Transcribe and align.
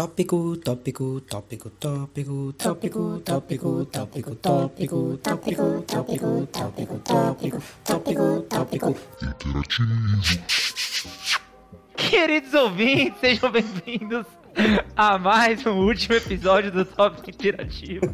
Tópico, 0.00 0.56
tópico, 0.56 1.20
tópico, 1.20 1.68
tópico, 1.72 2.54
tópico, 2.54 3.20
tópico, 3.22 3.84
tópico, 3.84 3.84
tópico, 3.84 5.16
tópico, 5.16 5.16
tópico, 5.18 6.46
tópico, 6.46 6.98
tópico, 7.04 7.62
tópico, 7.84 8.42
tópico. 8.48 8.96
Queridos 11.96 12.54
ouvintes, 12.54 13.20
sejam 13.20 13.52
bem-vindos 13.52 14.24
a 14.96 15.18
mais 15.18 15.66
um 15.66 15.76
último 15.86 16.14
episódio 16.14 16.72
do 16.72 16.86
Tópico 16.86 17.28
Interativo. 17.28 18.06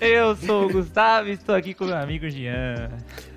Eu 0.00 0.34
sou 0.34 0.64
o 0.64 0.72
Gustavo 0.72 1.28
e 1.28 1.34
estou 1.34 1.54
aqui 1.54 1.74
com 1.74 1.84
meu 1.84 1.96
amigo 1.96 2.28
Jean. 2.28 2.90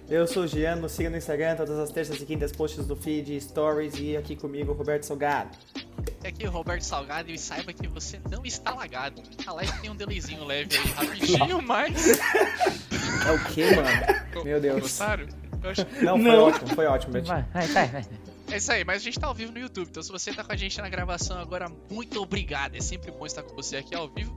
Eu 0.10 0.26
sou 0.26 0.46
o 0.46 0.48
Gian, 0.48 0.78
nos 0.78 0.94
siga 0.94 1.12
no 1.12 1.18
Instagram, 1.18 1.56
todas 1.56 1.78
as 1.78 1.92
terças 1.92 2.20
e 2.20 2.26
quintas 2.26 2.52
posts 2.52 2.88
do 2.88 2.96
feed, 2.96 3.40
stories 3.40 3.94
e 4.00 4.18
aqui 4.18 4.36
comigo 4.36 4.72
o 4.72 4.76
Roberto 4.76 5.04
Salgado. 5.04 5.52
Aqui 6.28 6.46
é 6.46 6.50
o 6.50 6.52
Roberto 6.52 6.82
Salgado 6.82 7.30
e 7.32 7.38
saiba 7.38 7.72
que 7.74 7.88
você 7.88 8.20
não 8.30 8.44
está 8.46 8.74
lagado. 8.74 9.22
A 9.46 9.54
live 9.54 9.72
tem 9.82 9.90
um 9.90 9.96
delayzinho 9.96 10.44
leve 10.44 10.76
aí, 10.78 10.84
rapidinho, 10.92 11.62
mas. 11.62 12.20
É 13.28 13.32
o 13.32 13.44
que, 13.54 13.76
mano? 13.76 14.44
Meu 14.44 14.60
Deus. 14.60 14.82
Gostaram? 14.82 15.28
Acho- 15.64 15.86
Não, 16.04 16.20
foi 16.22 16.36
ótimo, 16.36 16.68
foi 16.76 16.86
ótimo, 16.86 17.14
Betinho. 17.14 17.34
Vai, 17.34 17.44
vai, 17.54 17.68
vai, 17.68 17.88
vai. 17.88 18.06
É 18.52 18.58
isso 18.58 18.72
aí, 18.72 18.84
mas 18.84 18.98
a 19.02 19.04
gente 19.04 19.20
tá 19.20 19.26
ao 19.28 19.34
vivo 19.34 19.52
no 19.52 19.58
YouTube, 19.60 19.88
então 19.90 20.04
se 20.04 20.12
você 20.12 20.32
tá 20.32 20.44
com 20.44 20.52
a 20.52 20.56
gente 20.56 20.80
na 20.80 20.88
gravação 20.88 21.38
agora, 21.40 21.68
muito 21.90 22.22
obrigado. 22.22 22.76
É 22.76 22.82
sempre 22.82 23.12
bom 23.12 23.26
estar 23.26 23.42
com 23.42 23.56
você 23.56 23.78
aqui 23.78 23.96
ao 23.96 24.08
vivo. 24.08 24.36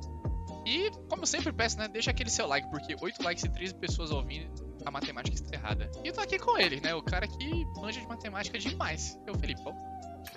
E, 0.66 0.90
como 1.08 1.22
eu 1.22 1.26
sempre 1.26 1.52
peço, 1.52 1.78
né, 1.78 1.88
deixa 1.88 2.10
aquele 2.10 2.30
seu 2.30 2.46
like, 2.46 2.70
porque 2.70 2.96
8 2.98 3.22
likes 3.22 3.44
e 3.44 3.48
13 3.50 3.74
pessoas 3.74 4.10
ouvindo, 4.10 4.50
a 4.84 4.90
matemática 4.90 5.34
está 5.34 5.54
errada. 5.56 5.90
E 6.02 6.08
eu 6.08 6.14
tô 6.14 6.20
aqui 6.22 6.38
com 6.38 6.58
ele, 6.58 6.80
né, 6.80 6.94
o 6.94 7.02
cara 7.02 7.26
que 7.28 7.64
manja 7.76 8.00
de 8.00 8.06
matemática 8.06 8.58
demais, 8.58 9.18
é 9.26 9.30
o 9.30 9.38
Felipão. 9.38 9.74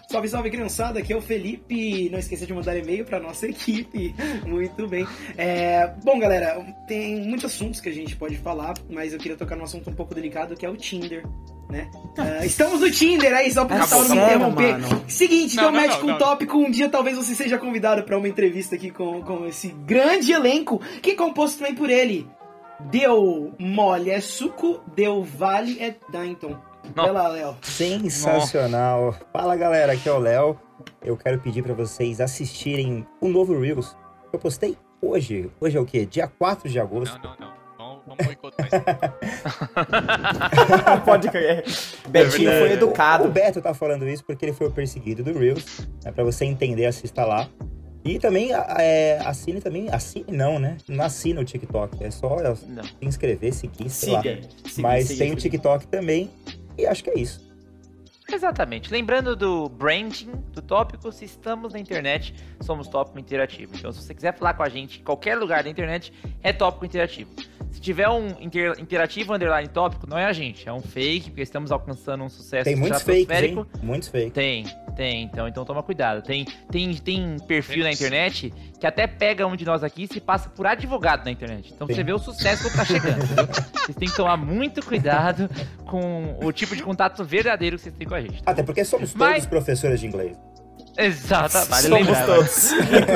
Salve, 0.09 0.27
salve, 0.27 0.49
criançada. 0.49 0.99
Aqui 0.99 1.13
é 1.13 1.15
o 1.15 1.21
Felipe. 1.21 2.09
Não 2.09 2.19
esqueça 2.19 2.45
de 2.45 2.53
mandar 2.53 2.75
e-mail 2.75 3.05
para 3.05 3.19
nossa 3.19 3.47
equipe. 3.49 4.13
Muito 4.45 4.87
bem. 4.87 5.07
É, 5.37 5.87
bom, 6.03 6.19
galera, 6.19 6.59
tem 6.87 7.21
muitos 7.21 7.45
assuntos 7.45 7.79
que 7.79 7.87
a 7.89 7.93
gente 7.93 8.15
pode 8.15 8.37
falar, 8.37 8.73
mas 8.89 9.13
eu 9.13 9.19
queria 9.19 9.37
tocar 9.37 9.55
num 9.55 9.63
assunto 9.63 9.89
um 9.89 9.93
pouco 9.93 10.13
delicado 10.13 10.55
que 10.55 10.65
é 10.65 10.69
o 10.69 10.75
Tinder. 10.75 11.25
Né? 11.69 11.89
Ah, 12.17 12.45
estamos 12.45 12.81
no 12.81 12.91
Tinder, 12.91 13.33
aí 13.33 13.49
só 13.49 13.63
pra 13.63 13.77
Acabou, 13.77 14.03
não 14.09 14.15
me 14.17 14.21
interromper. 14.21 14.77
mano? 14.77 15.05
Seguinte, 15.07 15.55
Não, 15.55 15.63
então 15.69 15.71
não, 15.71 15.81
mete 15.81 15.91
não, 15.91 15.99
com 16.01 16.07
um 16.07 16.09
não. 16.09 16.17
tópico. 16.17 16.57
Um 16.57 16.69
dia 16.69 16.89
talvez 16.89 17.15
você 17.15 17.33
seja 17.33 17.57
convidado 17.57 18.03
para 18.03 18.17
uma 18.17 18.27
entrevista 18.27 18.75
aqui 18.75 18.91
com, 18.91 19.21
com 19.21 19.45
esse 19.45 19.69
grande 19.69 20.33
elenco, 20.33 20.81
que 21.01 21.11
é 21.11 21.15
composto 21.15 21.59
também 21.59 21.73
por 21.73 21.89
ele. 21.89 22.27
Deu 22.89 23.53
mole 23.57 24.09
é 24.09 24.19
suco, 24.19 24.81
deu 24.93 25.23
vale 25.23 25.77
é 25.79 25.95
Dainton. 26.11 26.57
Não. 26.95 27.03
Vai 27.03 27.11
lá, 27.13 27.27
Léo. 27.27 27.55
Sensacional. 27.61 29.15
Fala 29.31 29.55
galera, 29.55 29.93
aqui 29.93 30.09
é 30.09 30.11
o 30.11 30.19
Léo. 30.19 30.59
Eu 31.03 31.15
quero 31.17 31.39
pedir 31.39 31.63
pra 31.63 31.73
vocês 31.73 32.19
assistirem 32.19 33.05
o 33.19 33.27
novo 33.27 33.59
Reels 33.59 33.95
que 34.29 34.35
eu 34.35 34.39
postei 34.39 34.77
hoje. 35.01 35.49
Hoje 35.59 35.77
é 35.77 35.79
o 35.79 35.85
quê? 35.85 36.05
Dia 36.05 36.27
4 36.27 36.69
de 36.69 36.79
agosto. 36.79 37.19
Não, 37.23 37.35
não, 37.39 37.47
não. 37.77 38.01
Vamos, 38.07 38.25
boicotar 38.25 38.67
isso. 38.67 38.81
Pode 41.05 41.29
crer. 41.29 41.63
Betinho 42.09 42.49
É, 42.49 42.59
foi 42.59 42.69
O 42.69 42.73
educado. 42.73 43.29
Beto 43.29 43.61
tá 43.61 43.73
falando 43.73 44.07
isso 44.07 44.23
porque 44.23 44.45
ele 44.45 44.53
foi 44.53 44.67
o 44.67 44.71
perseguido 44.71 45.23
do 45.23 45.37
Reels. 45.37 45.87
É 46.03 46.11
pra 46.11 46.23
você 46.23 46.45
entender, 46.45 46.85
assista 46.85 47.25
lá. 47.25 47.47
E 48.03 48.17
também 48.17 48.49
é, 48.79 49.19
assine 49.23 49.61
também. 49.61 49.87
Assine 49.91 50.25
não, 50.29 50.57
né? 50.57 50.77
Não 50.87 51.05
assina 51.05 51.39
o 51.41 51.45
TikTok. 51.45 52.03
É 52.03 52.09
só 52.09 52.39
é, 52.39 52.55
se 52.55 52.65
Não. 52.65 52.83
inscrever, 53.01 53.53
seguir, 53.53 53.89
sei 53.89 54.13
lá. 54.13 54.21
Siga. 54.23 54.41
siga, 54.67 54.81
Mas 54.81 55.07
siga, 55.07 55.19
tem 55.19 55.27
o 55.33 55.39
siga. 55.39 55.41
TikTok 55.41 55.87
também. 55.87 56.31
E 56.77 56.85
acho 56.85 57.03
que 57.03 57.09
é 57.09 57.19
isso. 57.19 57.51
Exatamente. 58.31 58.91
Lembrando 58.91 59.35
do 59.35 59.67
branding 59.67 60.31
do 60.53 60.61
tópico, 60.61 61.11
se 61.11 61.25
estamos 61.25 61.73
na 61.73 61.79
internet, 61.79 62.33
somos 62.61 62.87
tópico 62.87 63.19
interativo. 63.19 63.73
Então, 63.75 63.91
se 63.91 64.01
você 64.01 64.13
quiser 64.13 64.33
falar 64.37 64.53
com 64.53 64.63
a 64.63 64.69
gente 64.69 64.99
em 64.99 65.03
qualquer 65.03 65.35
lugar 65.35 65.63
da 65.63 65.69
internet, 65.69 66.13
é 66.41 66.53
tópico 66.53 66.85
interativo. 66.85 67.29
Se 67.71 67.79
tiver 67.81 68.07
um 68.09 68.29
inter- 68.39 68.79
interativo 68.79 69.33
underline 69.33 69.67
tópico, 69.67 70.07
não 70.07 70.17
é 70.17 70.25
a 70.25 70.33
gente, 70.33 70.67
é 70.67 70.73
um 70.73 70.81
fake, 70.81 71.29
porque 71.31 71.41
estamos 71.41 71.71
alcançando 71.71 72.23
um 72.23 72.29
sucesso 72.29 72.65
Tem 72.65 72.75
muitos 72.75 73.01
fakes, 73.01 73.29
hein? 73.41 73.65
Muitos 73.81 74.07
fakes. 74.09 74.31
Tem, 74.33 74.65
tem, 75.01 75.23
então, 75.23 75.47
então 75.47 75.65
toma 75.65 75.81
cuidado. 75.81 76.21
Tem, 76.21 76.45
tem, 76.69 76.93
tem 76.93 77.39
perfil 77.47 77.83
na 77.83 77.91
internet 77.91 78.53
que 78.79 78.85
até 78.85 79.07
pega 79.07 79.47
um 79.47 79.55
de 79.55 79.65
nós 79.65 79.83
aqui 79.83 80.03
e 80.03 80.07
se 80.07 80.21
passa 80.21 80.47
por 80.47 80.67
advogado 80.67 81.25
na 81.25 81.31
internet. 81.31 81.73
Então 81.73 81.87
Sim. 81.87 81.95
você 81.95 82.03
vê 82.03 82.13
o 82.13 82.19
sucesso 82.19 82.69
que 82.69 82.77
tá 82.77 82.85
chegando. 82.85 83.25
Vocês 83.25 83.97
têm 83.97 84.07
que 84.07 84.15
tomar 84.15 84.37
muito 84.37 84.85
cuidado 84.85 85.49
com 85.87 86.37
o 86.43 86.51
tipo 86.51 86.75
de 86.75 86.83
contato 86.83 87.23
verdadeiro 87.25 87.77
que 87.77 87.81
vocês 87.81 87.95
têm 87.95 88.07
com 88.07 88.13
a 88.13 88.21
gente. 88.21 88.43
Até 88.45 88.61
porque 88.61 88.85
somos 88.85 89.15
Mas- 89.15 89.37
todos 89.37 89.47
professores 89.47 89.99
de 90.01 90.05
inglês. 90.05 90.37
Exato, 90.95 91.57
vale 91.67 91.87
Somos 91.87 92.07
lembrar, 92.07 92.25
todos. 92.27 92.71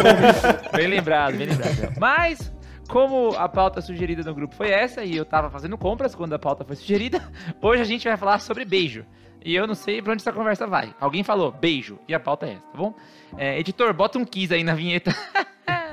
Bem 0.75 0.87
lembrado, 0.87 1.37
bem 1.37 1.47
lembrado. 1.47 1.93
Mas, 1.99 2.51
como 2.87 3.35
a 3.37 3.47
pauta 3.49 3.79
sugerida 3.81 4.23
no 4.23 4.33
grupo 4.33 4.55
foi 4.55 4.69
essa, 4.69 5.03
e 5.03 5.15
eu 5.15 5.25
tava 5.25 5.51
fazendo 5.51 5.77
compras 5.77 6.15
quando 6.15 6.33
a 6.33 6.39
pauta 6.39 6.63
foi 6.63 6.77
sugerida, 6.77 7.21
hoje 7.61 7.81
a 7.81 7.85
gente 7.85 8.07
vai 8.07 8.17
falar 8.17 8.39
sobre 8.39 8.65
beijo. 8.65 9.05
E 9.45 9.55
eu 9.55 9.67
não 9.67 9.75
sei 9.75 10.01
pra 10.01 10.11
onde 10.11 10.23
essa 10.23 10.33
conversa 10.33 10.65
vai. 10.65 10.91
Alguém 10.99 11.23
falou 11.23 11.51
beijo, 11.51 11.99
e 12.07 12.15
a 12.15 12.19
pauta 12.19 12.47
é 12.47 12.53
essa, 12.53 12.61
tá 12.61 12.77
bom? 12.79 12.95
É, 13.37 13.59
editor, 13.59 13.93
bota 13.93 14.17
um 14.17 14.25
kiss 14.25 14.51
aí 14.51 14.63
na 14.63 14.73
vinheta. 14.73 15.15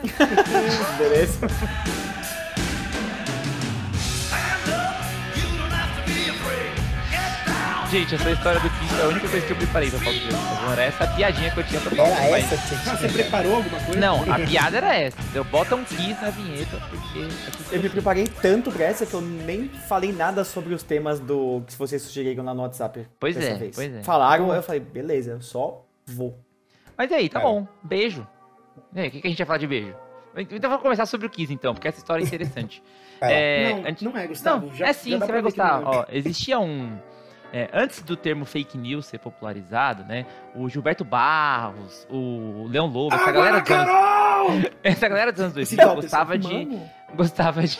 Beleza? 0.96 1.46
Gente, 7.92 8.14
essa 8.14 8.30
história 8.30 8.58
do 8.58 8.70
kiss 8.70 8.98
é 8.98 9.02
a 9.02 9.08
única 9.08 9.28
coisa 9.28 9.46
que 9.46 9.52
eu 9.52 9.56
preparei 9.56 9.90
pra 9.90 9.98
hoje. 10.08 10.26
tá 10.30 10.36
bom? 10.64 10.72
Era 10.72 10.82
essa 10.84 11.06
piadinha 11.08 11.50
que 11.50 11.60
eu 11.60 11.64
tinha 11.64 11.80
pra 11.82 11.94
pauta. 11.94 12.12
Era 12.12 12.30
mas- 12.30 12.52
essa 12.52 12.56
que 12.56 12.74
Ah, 12.74 12.96
tinha 12.96 12.96
você 12.96 13.08
preparou 13.22 13.56
alguma 13.56 13.80
coisa? 13.80 14.00
Não, 14.00 14.32
a 14.32 14.38
piada 14.38 14.76
era 14.78 14.94
essa. 14.96 15.18
Eu 15.34 15.44
bota 15.44 15.76
um 15.76 15.84
kiss 15.84 16.14
na 16.22 16.30
vinheta, 16.30 16.78
porque... 16.88 17.18
aqui 17.48 17.74
Eu 17.76 17.82
me 17.82 17.88
preparei 17.90 18.26
tanto 18.26 18.72
pra 18.72 18.84
essa 18.86 19.04
que 19.04 19.12
eu 19.12 19.20
nem 19.20 19.68
falei 19.68 20.10
nada 20.10 20.42
sobre 20.42 20.72
os 20.72 20.82
temas 20.82 21.20
do 21.20 21.62
que 21.66 21.74
vocês 21.76 22.00
sugeriram 22.00 22.42
lá 22.42 22.54
no 22.54 22.62
WhatsApp. 22.62 23.06
Pois 23.20 23.36
é, 23.36 23.54
vez. 23.56 23.76
pois 23.76 23.94
é. 23.94 24.02
Falaram, 24.02 24.54
eu 24.54 24.62
falei, 24.62 24.80
beleza, 24.80 25.32
eu 25.32 25.42
só 25.42 25.84
vou. 26.06 26.38
Mas 26.96 27.10
e 27.10 27.14
aí, 27.14 27.28
tá 27.28 27.40
Cara. 27.40 27.52
bom. 27.52 27.68
Beijo. 27.82 28.26
E 28.94 29.00
aí, 29.00 29.08
o 29.08 29.10
que, 29.10 29.20
que 29.20 29.26
a 29.26 29.30
gente 29.30 29.38
vai 29.38 29.46
falar 29.46 29.58
de 29.58 29.66
beijo? 29.66 29.94
Então 30.34 30.70
vamos 30.70 30.82
começar 30.82 31.04
sobre 31.04 31.26
o 31.26 31.30
Kiss, 31.30 31.52
então, 31.52 31.74
porque 31.74 31.88
essa 31.88 31.98
história 31.98 32.22
é 32.22 32.26
interessante. 32.26 32.82
Lá. 33.20 33.30
É, 33.30 33.70
não, 33.74 33.86
antes- 33.90 34.02
não 34.02 34.16
é, 34.16 34.26
Gustavo. 34.26 34.66
Não, 34.68 34.74
Já- 34.74 34.86
é 34.86 34.92
sim, 34.94 35.18
você 35.18 35.30
vai 35.30 35.42
gostar. 35.42 35.82
é. 35.82 35.84
Ó, 35.84 36.04
existia 36.08 36.58
um. 36.58 36.98
É, 37.52 37.68
antes 37.72 38.02
do 38.02 38.16
termo 38.16 38.46
fake 38.46 38.78
news 38.78 39.06
ser 39.06 39.18
popularizado, 39.18 40.04
né? 40.04 40.24
O 40.54 40.68
Gilberto 40.68 41.04
Barros, 41.04 42.06
o 42.08 42.66
Leão 42.68 42.86
Lobo, 42.86 43.14
essa 43.14 43.30
galera, 43.30 43.60
dos 43.60 43.70
anos, 43.70 44.70
essa 44.82 45.08
galera 45.08 45.32
dos 45.32 45.40
anos 45.40 45.56
Esse 45.58 45.76
2000 45.76 45.76
Dalton, 45.76 46.00
gostava 46.00 46.38
de. 46.38 46.80
Gostava 47.14 47.62
de. 47.62 47.78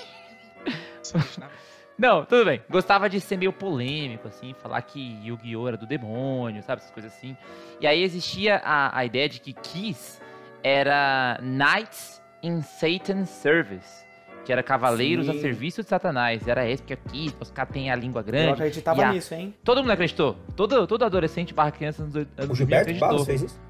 Não, 1.99 2.25
tudo 2.25 2.44
bem. 2.44 2.60
Gostava 2.69 3.09
de 3.09 3.21
ser 3.21 3.37
meio 3.37 3.53
polêmico, 3.53 4.28
assim, 4.28 4.55
falar 4.55 4.83
que 4.83 5.21
Yu-Gi-Oh! 5.25 5.69
era 5.69 5.77
do 5.77 5.87
demônio, 5.87 6.62
sabe? 6.62 6.81
Essas 6.81 6.91
coisas 6.91 7.12
assim. 7.12 7.37
E 7.81 7.87
aí 7.87 8.03
existia 8.03 8.56
a, 8.65 8.99
a 8.99 9.04
ideia 9.04 9.28
de 9.28 9.41
que 9.41 9.53
Kiss 9.53 10.21
era 10.62 11.39
Knights 11.41 12.22
in 12.43 12.60
Satan's 12.62 13.28
Service. 13.31 14.02
Que 14.44 14.53
era 14.53 14.62
cavaleiros 14.62 15.28
a 15.28 15.32
Sim. 15.32 15.41
serviço 15.41 15.82
de 15.82 15.88
Satanás. 15.88 16.47
Era 16.48 16.69
esse, 16.69 16.82
porque 16.82 16.97
Kiss, 17.10 17.36
os 17.41 17.50
caras 17.50 17.72
têm 17.72 17.91
a 17.91 17.94
língua 17.94 18.20
eu 18.20 18.25
grande. 18.25 18.53
acreditava 18.54 19.00
e 19.00 19.04
a- 19.04 19.12
nisso, 19.12 19.34
hein? 19.34 19.54
Todo 19.62 19.80
mundo 19.82 19.91
acreditou. 19.92 20.36
Todo, 20.56 20.86
todo 20.86 21.04
adolescente 21.04 21.54
barra 21.54 21.70
criança 21.70 22.04
nos 22.04 22.14
anos 22.16 22.28
O 22.32 22.36
2000 22.47 22.56
Gilberto. 22.56 22.94
Barros 23.00 23.25
fez 23.26 23.42
isso? 23.42 23.60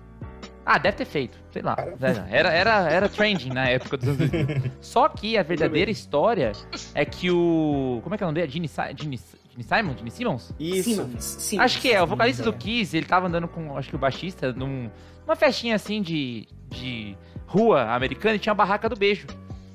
Ah, 0.64 0.78
deve 0.78 0.96
ter 0.96 1.04
feito. 1.04 1.36
Sei 1.50 1.60
lá. 1.60 1.76
Era, 2.30 2.50
era, 2.52 2.90
era 2.90 3.08
trending 3.08 3.50
na 3.50 3.68
época 3.68 3.96
dos 3.96 4.08
anos 4.08 4.18
2000. 4.30 4.70
Só 4.80 5.08
que 5.08 5.36
a 5.36 5.42
verdadeira 5.42 5.90
história 5.90 6.52
é 6.94 7.04
que 7.04 7.30
o. 7.30 8.00
Como 8.02 8.14
é 8.14 8.18
que 8.18 8.24
é 8.24 8.26
o 8.26 8.28
nome 8.30 8.40
dele? 8.40 8.50
Gene, 8.52 8.68
Si- 8.68 8.80
Gene, 8.96 9.18
Gene 9.50 9.62
Simon? 9.64 9.96
Gene 9.98 10.10
Simmons? 10.10 10.54
Isso. 10.60 10.90
Simmons, 10.90 11.24
Simmons. 11.24 11.64
Acho 11.64 11.80
que 11.80 11.92
é. 11.92 12.00
O 12.02 12.06
vocalista 12.06 12.44
do 12.44 12.50
é. 12.50 12.52
Kiss, 12.52 12.96
ele 12.96 13.06
tava 13.06 13.26
andando 13.26 13.48
com, 13.48 13.76
acho 13.76 13.88
que 13.90 13.96
o 13.96 13.98
baixista, 13.98 14.52
num, 14.52 14.88
numa 15.26 15.34
festinha 15.36 15.74
assim 15.74 16.00
de, 16.00 16.46
de 16.70 17.16
rua 17.44 17.92
americana 17.92 18.36
e 18.36 18.38
tinha 18.38 18.52
a 18.52 18.54
barraca 18.54 18.88
do 18.88 18.94
beijo. 18.96 19.26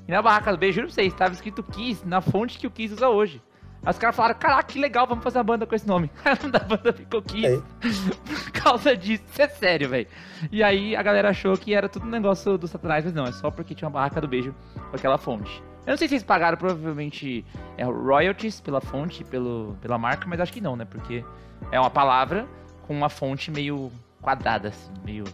E 0.08 0.10
na 0.10 0.22
barraca 0.22 0.50
do 0.50 0.56
beijo, 0.56 0.76
juro 0.76 0.86
pra 0.86 0.94
vocês, 0.94 1.12
tava 1.12 1.34
escrito 1.34 1.62
Kiss 1.62 2.08
na 2.08 2.22
fonte 2.22 2.58
que 2.58 2.66
o 2.66 2.70
Kiss 2.70 2.94
usa 2.94 3.10
hoje. 3.10 3.42
Aí 3.84 3.90
os 3.90 3.98
caras 3.98 4.16
falaram, 4.16 4.34
caraca, 4.36 4.64
que 4.64 4.78
legal, 4.80 5.06
vamos 5.06 5.22
fazer 5.22 5.36
uma 5.36 5.44
banda 5.44 5.66
com 5.66 5.74
esse 5.74 5.86
nome. 5.86 6.10
O 6.24 6.42
nome 6.42 6.50
da 6.50 6.58
banda 6.60 6.92
ficou 6.94 7.20
Kiss 7.20 7.46
Aí. 7.46 7.62
por 8.24 8.50
causa 8.52 8.96
disso. 8.96 9.22
Isso 9.30 9.42
é 9.42 9.48
sério, 9.48 9.90
velho. 9.90 10.08
E 10.50 10.62
aí 10.62 10.96
a 10.96 11.02
galera 11.02 11.28
achou 11.28 11.54
que 11.58 11.74
era 11.74 11.90
tudo 11.90 12.06
um 12.06 12.10
negócio 12.10 12.56
do 12.56 12.66
Satanás, 12.66 13.04
mas 13.04 13.12
não, 13.12 13.24
é 13.24 13.32
só 13.32 13.50
porque 13.50 13.74
tinha 13.74 13.86
uma 13.86 13.92
barraca 13.92 14.18
do 14.18 14.26
beijo 14.26 14.54
com 14.90 14.96
aquela 14.96 15.18
fonte. 15.18 15.62
Eu 15.86 15.90
não 15.90 15.96
sei 15.98 16.08
se 16.08 16.14
eles 16.14 16.24
pagaram 16.24 16.56
provavelmente 16.56 17.44
é, 17.76 17.84
royalties 17.84 18.62
pela 18.62 18.80
fonte, 18.80 19.24
pelo, 19.24 19.76
pela 19.80 19.98
marca, 19.98 20.26
mas 20.26 20.40
acho 20.40 20.52
que 20.52 20.60
não, 20.60 20.74
né? 20.74 20.86
Porque 20.86 21.22
é 21.70 21.78
uma 21.78 21.90
palavra 21.90 22.46
com 22.86 22.94
uma 22.94 23.10
fonte 23.10 23.50
meio 23.50 23.92
quadrada, 24.22 24.68
assim, 24.68 24.90
meio, 25.04 25.24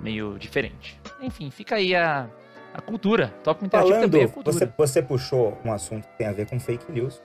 meio 0.00 0.38
diferente. 0.38 0.98
Enfim, 1.20 1.50
fica 1.50 1.76
aí 1.76 1.94
a, 1.94 2.28
a 2.76 2.80
cultura. 2.82 3.32
Top 3.42 3.64
interativo 3.64 3.92
Falando, 3.94 4.10
também 4.10 4.24
é 4.24 4.28
cultura. 4.28 4.56
você, 4.58 4.68
você 4.76 5.02
puxou 5.02 5.56
um 5.64 5.72
assunto 5.72 6.06
que 6.08 6.16
tem 6.18 6.26
a 6.26 6.32
ver 6.32 6.46
com 6.46 6.58
fake 6.60 6.90
news. 6.92 7.22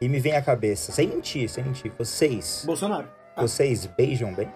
E 0.00 0.08
me 0.08 0.20
vem 0.20 0.36
à 0.36 0.40
cabeça, 0.42 0.92
sem 0.92 1.08
mentir, 1.08 1.48
sem 1.48 1.64
mentir, 1.64 1.90
vocês, 1.98 2.62
Bolsonaro. 2.64 3.08
Ah. 3.36 3.42
vocês 3.42 3.84
beijam 3.86 4.32
bem? 4.32 4.48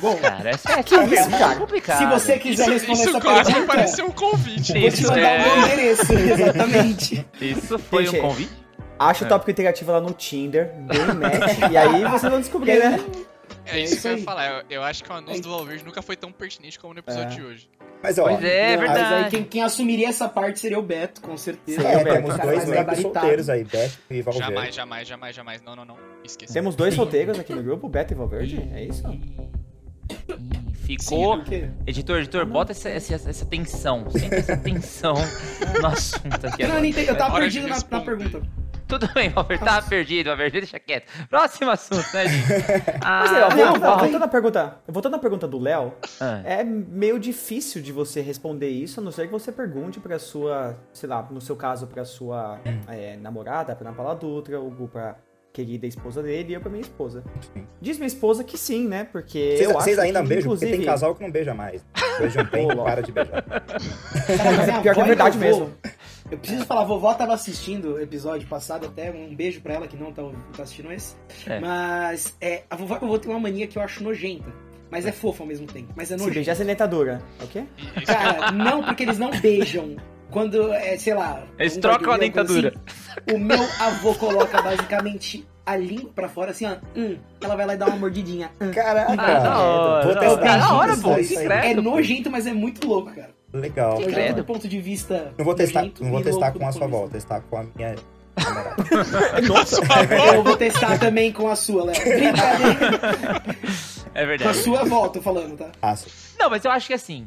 Bom, 0.00 0.16
Cara, 0.16 0.50
essa 0.50 0.72
é 0.72 0.82
que 0.82 0.94
isso, 0.94 1.08
pergunta 1.10 1.38
cara? 1.38 1.56
complicada. 1.60 1.98
Se 1.98 2.06
você 2.06 2.38
quiser 2.38 2.62
Isso, 2.62 2.70
responder 2.72 3.00
isso 3.00 3.08
essa 3.10 3.20
quase 3.20 3.52
pergunta, 3.52 3.74
pareceu 3.74 4.06
um 4.06 4.10
convite. 4.10 4.72
vou 4.72 4.80
te 4.90 5.02
Isso, 5.02 5.08
mandar 5.12 5.20
o 5.20 5.42
meu 5.42 5.52
é... 5.52 5.58
endereço, 5.58 6.12
exatamente. 6.14 7.26
Isso 7.40 7.78
foi 7.78 8.06
Gente, 8.06 8.18
um 8.18 8.22
convite? 8.22 8.52
Acha 8.98 9.24
É. 9.24 9.26
o 9.26 9.28
tópico 9.28 9.50
interativo 9.50 9.92
lá 9.92 10.00
no 10.00 10.12
Tinder, 10.12 10.72
dê 10.86 10.98
match, 11.12 11.58
e 11.70 11.76
aí 11.76 12.04
vocês 12.06 12.32
vão 12.32 12.40
descobrir, 12.40 12.78
né? 12.78 12.98
É 13.66 13.78
isso 13.80 13.94
isso 13.94 14.02
que 14.02 14.08
eu 14.08 14.16
ia 14.18 14.24
falar. 14.24 14.50
Eu, 14.50 14.64
eu 14.70 14.82
acho 14.82 15.04
que 15.04 15.10
o 15.10 15.14
anúncio 15.14 15.42
do 15.42 15.50
Valverde 15.50 15.84
nunca 15.84 16.00
foi 16.02 16.16
tão 16.16 16.32
pertinente 16.32 16.78
como 16.78 16.94
no 16.94 17.00
episódio 17.00 17.32
É. 17.32 17.34
de 17.36 17.42
hoje. 17.42 17.70
Mas, 18.02 18.16
ó, 18.18 18.24
Pois 18.24 18.44
é, 18.44 18.72
é 18.74 18.76
Não, 18.76 18.82
Mas 18.86 18.90
aí 18.96 19.02
verdade. 19.04 19.30
quem, 19.30 19.44
quem 19.44 19.62
assumiria 19.62 20.08
essa 20.08 20.28
parte 20.28 20.60
seria 20.60 20.78
o 20.78 20.82
Beto, 20.82 21.20
com 21.20 21.36
certeza. 21.36 21.80
Sim, 21.82 21.86
é, 21.86 21.96
o 21.96 22.04
Beto, 22.04 22.14
temos 22.22 22.38
dois 22.38 22.64
membros 22.68 22.98
solteiros 23.00 23.50
aí, 23.50 23.64
Beto 23.64 23.98
e 24.08 24.22
Valverde. 24.22 24.48
Jamais, 24.54 24.74
jamais, 24.74 25.08
jamais, 25.08 25.36
jamais. 25.36 25.62
Não, 25.62 25.74
não, 25.74 25.84
não. 25.84 25.96
Esqueci. 26.24 26.52
Temos 26.52 26.76
dois 26.76 26.94
solteiros 26.94 27.38
aqui 27.38 27.52
no 27.54 27.62
grupo, 27.62 27.88
Beto 27.88 28.12
e 28.14 28.16
Valverde, 28.16 28.68
é 28.72 28.84
isso? 28.84 29.02
Sim, 30.86 30.96
Ficou. 30.96 31.42
quê? 31.42 31.68
Editor, 31.86 32.18
editor, 32.20 32.46
bota 32.46 32.72
essa, 32.72 32.88
essa, 32.88 33.14
essa 33.14 33.44
tensão. 33.44 34.08
Sempre 34.10 34.38
essa 34.38 34.56
tensão 34.56 35.14
no 35.80 35.86
assunto 35.86 36.46
aqui 36.46 36.62
Eu, 36.62 36.68
não 36.68 36.76
agora. 36.76 36.86
entendi, 36.86 37.08
eu 37.10 37.16
tava 37.18 37.34
Hora 37.34 37.40
perdido 37.42 37.68
na, 37.68 37.76
na 37.90 38.00
pergunta. 38.00 38.42
Tudo 38.88 39.06
bem, 39.12 39.28
Valverde, 39.28 39.64
tava 39.64 39.86
perdido, 39.86 40.28
Valverde, 40.28 40.60
deixa 40.60 40.78
quieto. 40.80 41.06
Próximo 41.28 41.70
assunto, 41.70 42.06
né, 42.14 42.26
gente? 42.26 42.48
Mas 43.04 43.32
ó, 43.32 43.36
Ah, 43.36 43.48
vol- 43.50 43.64
não, 43.66 43.72
vai. 43.74 43.98
voltando 43.98 44.22
à 44.24 44.28
pergunta, 44.28 44.78
voltando 44.88 45.14
à 45.16 45.18
pergunta 45.18 45.46
do 45.46 45.58
Léo, 45.58 45.92
ah, 46.20 46.40
é 46.44 46.64
meio 46.64 47.18
difícil 47.18 47.82
de 47.82 47.92
você 47.92 48.20
responder 48.20 48.68
isso, 48.70 49.00
a 49.00 49.02
não 49.02 49.12
ser 49.12 49.26
que 49.26 49.32
você 49.32 49.52
pergunte 49.52 50.00
pra 50.00 50.18
sua, 50.18 50.74
sei 50.92 51.08
lá, 51.08 51.22
no 51.30 51.40
seu 51.40 51.54
caso, 51.54 51.86
pra 51.86 52.04
sua 52.04 52.58
é, 52.88 53.16
namorada, 53.18 53.76
pra 53.76 53.88
Ana 53.88 53.96
Paula 53.96 54.14
Dutra, 54.14 54.58
ou 54.58 54.70
pra 54.88 55.16
querida 55.52 55.86
esposa 55.86 56.22
dele 56.22 56.50
e 56.50 56.54
eu 56.54 56.60
pra 56.60 56.70
minha 56.70 56.82
esposa. 56.82 57.24
Sim. 57.52 57.66
Diz 57.80 57.96
minha 57.96 58.06
esposa 58.06 58.44
que 58.44 58.56
sim, 58.56 58.86
né? 58.86 59.04
Porque 59.04 59.56
Vocês, 59.56 59.60
eu 59.68 59.72
vocês 59.72 59.98
acho 59.98 60.06
ainda 60.06 60.22
que, 60.22 60.28
beijam? 60.28 60.50
Porque 60.50 60.64
inclusive... 60.64 60.76
tem 60.76 60.86
casal 60.86 61.14
que 61.14 61.22
não 61.22 61.30
beija 61.30 61.54
mais. 61.54 61.84
De 62.18 62.38
um 62.40 62.46
tempo, 62.46 62.82
para 62.82 63.00
de 63.00 63.12
beijar. 63.12 63.44
Minha 64.66 64.82
Pior 64.82 64.94
que 64.94 65.00
é 65.00 65.04
verdade 65.04 65.38
mesmo. 65.38 65.72
Eu 66.30 66.38
preciso 66.38 66.66
falar, 66.66 66.82
a 66.82 66.84
vovó 66.84 67.14
tava 67.14 67.32
assistindo 67.32 67.94
o 67.94 68.00
episódio 68.00 68.46
passado 68.48 68.86
até, 68.86 69.10
um 69.10 69.34
beijo 69.34 69.60
pra 69.62 69.74
ela 69.74 69.88
que 69.88 69.96
não 69.96 70.12
tá, 70.12 70.22
tá 70.56 70.62
assistindo 70.62 70.92
esse. 70.92 71.14
É. 71.46 71.58
Mas 71.58 72.36
é, 72.40 72.64
a 72.68 72.76
vovó 72.76 72.94
e 72.94 72.98
o 72.98 73.00
vovô 73.00 73.18
tem 73.18 73.30
uma 73.30 73.40
mania 73.40 73.66
que 73.66 73.78
eu 73.78 73.82
acho 73.82 74.02
nojenta. 74.04 74.52
Mas 74.90 75.06
é 75.06 75.12
fofa 75.12 75.42
ao 75.42 75.46
mesmo 75.46 75.66
tempo. 75.66 75.92
Mas 75.96 76.10
é 76.10 76.14
Se 76.14 76.18
nojenta. 76.18 76.34
beijar 76.34 76.54
sem 76.56 76.66
dentadura, 76.66 77.22
é 77.40 77.44
o 77.44 77.48
quê? 77.48 77.64
Cara, 78.06 78.52
não, 78.52 78.82
porque 78.82 79.02
eles 79.02 79.18
não 79.18 79.30
beijam. 79.40 79.96
Quando, 80.30 80.72
é, 80.72 80.96
sei 80.98 81.14
lá. 81.14 81.42
Eles 81.58 81.76
um 81.76 81.80
trocam 81.80 82.12
a 82.12 82.18
coisa 82.18 82.20
dentadura. 82.20 82.68
assim, 83.26 83.34
o 83.36 83.38
meu 83.38 83.62
avô 83.80 84.14
coloca 84.14 84.60
basicamente 84.60 85.46
a 85.64 85.76
língua 85.76 86.10
pra 86.14 86.28
fora, 86.28 86.50
assim, 86.50 86.66
ó. 86.66 86.76
Hum, 86.96 87.16
ela 87.42 87.56
vai 87.56 87.66
lá 87.66 87.74
e 87.74 87.76
dá 87.76 87.86
uma 87.86 87.96
mordidinha. 87.96 88.50
hum. 88.60 88.70
Caraca, 88.70 89.12
Ah, 89.12 89.38
da 89.40 89.58
hora, 89.58 90.04
vou 90.04 90.14
da 90.14 90.20
testar. 90.20 90.40
hora. 90.40 90.58
Da 90.58 90.74
hora, 90.74 91.20
isso 91.20 91.34
pô. 91.34 91.40
É 91.52 91.74
nojento, 91.74 92.30
mas 92.30 92.46
é 92.46 92.52
muito 92.52 92.86
louco, 92.86 93.10
cara. 93.14 93.30
Legal. 93.52 93.96
Que 93.96 94.06
credo. 94.06 94.36
do 94.36 94.44
ponto 94.44 94.68
de 94.68 94.78
vista. 94.80 95.32
Não 95.38 95.44
vou 95.44 95.54
testar, 95.54 95.80
nojento 95.80 96.04
não 96.04 96.10
vou 96.10 96.22
testar 96.22 96.52
com 96.52 96.66
a 96.68 96.72
sua 96.72 96.84
avó, 96.86 96.98
vou 97.00 97.08
testar 97.08 97.40
com 97.40 97.56
a 97.56 97.64
minha. 97.74 97.94
Nossa! 99.48 99.80
Eu 100.34 100.42
vou 100.44 100.56
testar 100.56 100.98
também 100.98 101.32
com 101.32 101.48
a 101.48 101.56
sua, 101.56 101.84
Léo. 101.86 101.94
Brincadeira. 102.04 103.42
É 104.14 104.20
Com 104.20 104.20
a 104.20 104.24
verdade. 104.26 104.58
sua 104.58 104.80
avó, 104.82 105.08
tô 105.08 105.20
falando, 105.22 105.56
tá? 105.56 105.66
Aço. 105.82 106.08
Não, 106.38 106.48
mas 106.50 106.64
eu 106.64 106.70
acho 106.70 106.86
que 106.86 106.94
assim, 106.94 107.26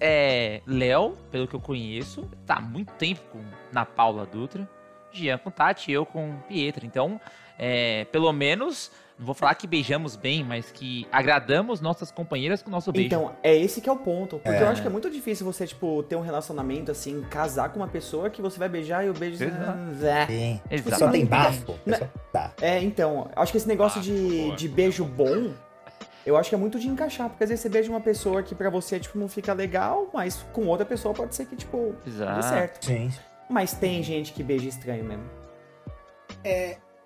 é, 0.00 0.60
Léo, 0.66 1.16
pelo 1.30 1.46
que 1.46 1.54
eu 1.54 1.60
conheço, 1.60 2.28
tá 2.46 2.54
há 2.56 2.60
muito 2.60 2.92
tempo 2.94 3.20
com 3.32 3.40
na 3.72 3.84
Paula 3.84 4.26
Dutra, 4.26 4.68
Jean 5.12 5.38
com 5.38 5.50
Tati, 5.50 5.92
eu 5.92 6.04
com 6.06 6.34
Pietra. 6.48 6.86
Então, 6.86 7.20
é, 7.58 8.04
pelo 8.06 8.32
menos, 8.32 8.90
não 9.18 9.26
vou 9.26 9.34
falar 9.34 9.54
que 9.54 9.66
beijamos 9.66 10.16
bem, 10.16 10.42
mas 10.42 10.70
que 10.72 11.06
agradamos 11.12 11.80
nossas 11.82 12.10
companheiras 12.10 12.62
com 12.62 12.68
o 12.68 12.72
nosso 12.72 12.90
beijo. 12.90 13.06
Então, 13.08 13.32
é 13.42 13.54
esse 13.54 13.80
que 13.82 13.88
é 13.88 13.92
o 13.92 13.96
ponto. 13.96 14.38
Porque 14.38 14.56
É. 14.58 14.62
eu 14.62 14.68
acho 14.68 14.80
que 14.80 14.88
é 14.88 14.90
muito 14.90 15.10
difícil 15.10 15.44
você, 15.44 15.66
tipo, 15.66 16.02
ter 16.04 16.16
um 16.16 16.22
relacionamento, 16.22 16.90
assim, 16.90 17.20
casar 17.30 17.68
com 17.70 17.80
uma 17.80 17.88
pessoa 17.88 18.30
que 18.30 18.40
você 18.40 18.58
vai 18.58 18.68
beijar 18.70 19.04
e 19.06 19.10
o 19.10 19.12
beijo... 19.14 19.44
Exato. 19.44 20.04
É. 20.04 20.26
Sim. 20.26 20.60
Exato. 20.70 20.98
Só 20.98 21.10
tem 21.10 21.26
bafo. 21.26 21.74
Né? 21.84 22.00
Tá. 22.32 22.52
É, 22.60 22.82
então, 22.82 23.30
acho 23.36 23.52
que 23.52 23.58
esse 23.58 23.68
negócio 23.68 24.00
Ah, 24.00 24.02
de, 24.02 24.56
de 24.56 24.68
beijo 24.68 25.04
bom, 25.04 25.52
eu 26.24 26.36
acho 26.36 26.48
que 26.48 26.54
é 26.54 26.58
muito 26.58 26.78
de 26.78 26.88
encaixar, 26.88 27.28
porque 27.28 27.44
às 27.44 27.50
vezes 27.50 27.62
você 27.62 27.68
beija 27.68 27.90
uma 27.90 28.00
pessoa 28.00 28.42
que 28.42 28.54
pra 28.54 28.70
você, 28.70 28.98
tipo, 29.00 29.18
não 29.18 29.28
fica 29.28 29.52
legal, 29.52 30.08
mas 30.14 30.44
com 30.52 30.66
outra 30.66 30.86
pessoa 30.86 31.14
pode 31.14 31.34
ser 31.34 31.46
que, 31.46 31.56
tipo, 31.56 31.94
dê 32.04 32.10
Exato. 32.10 32.46
certo. 32.46 32.86
Sim. 32.86 33.10
Mas 33.48 33.72
tem 33.74 34.02
gente 34.02 34.32
que 34.32 34.42
beija 34.42 34.68
estranho 34.68 35.04
mesmo. 35.04 35.24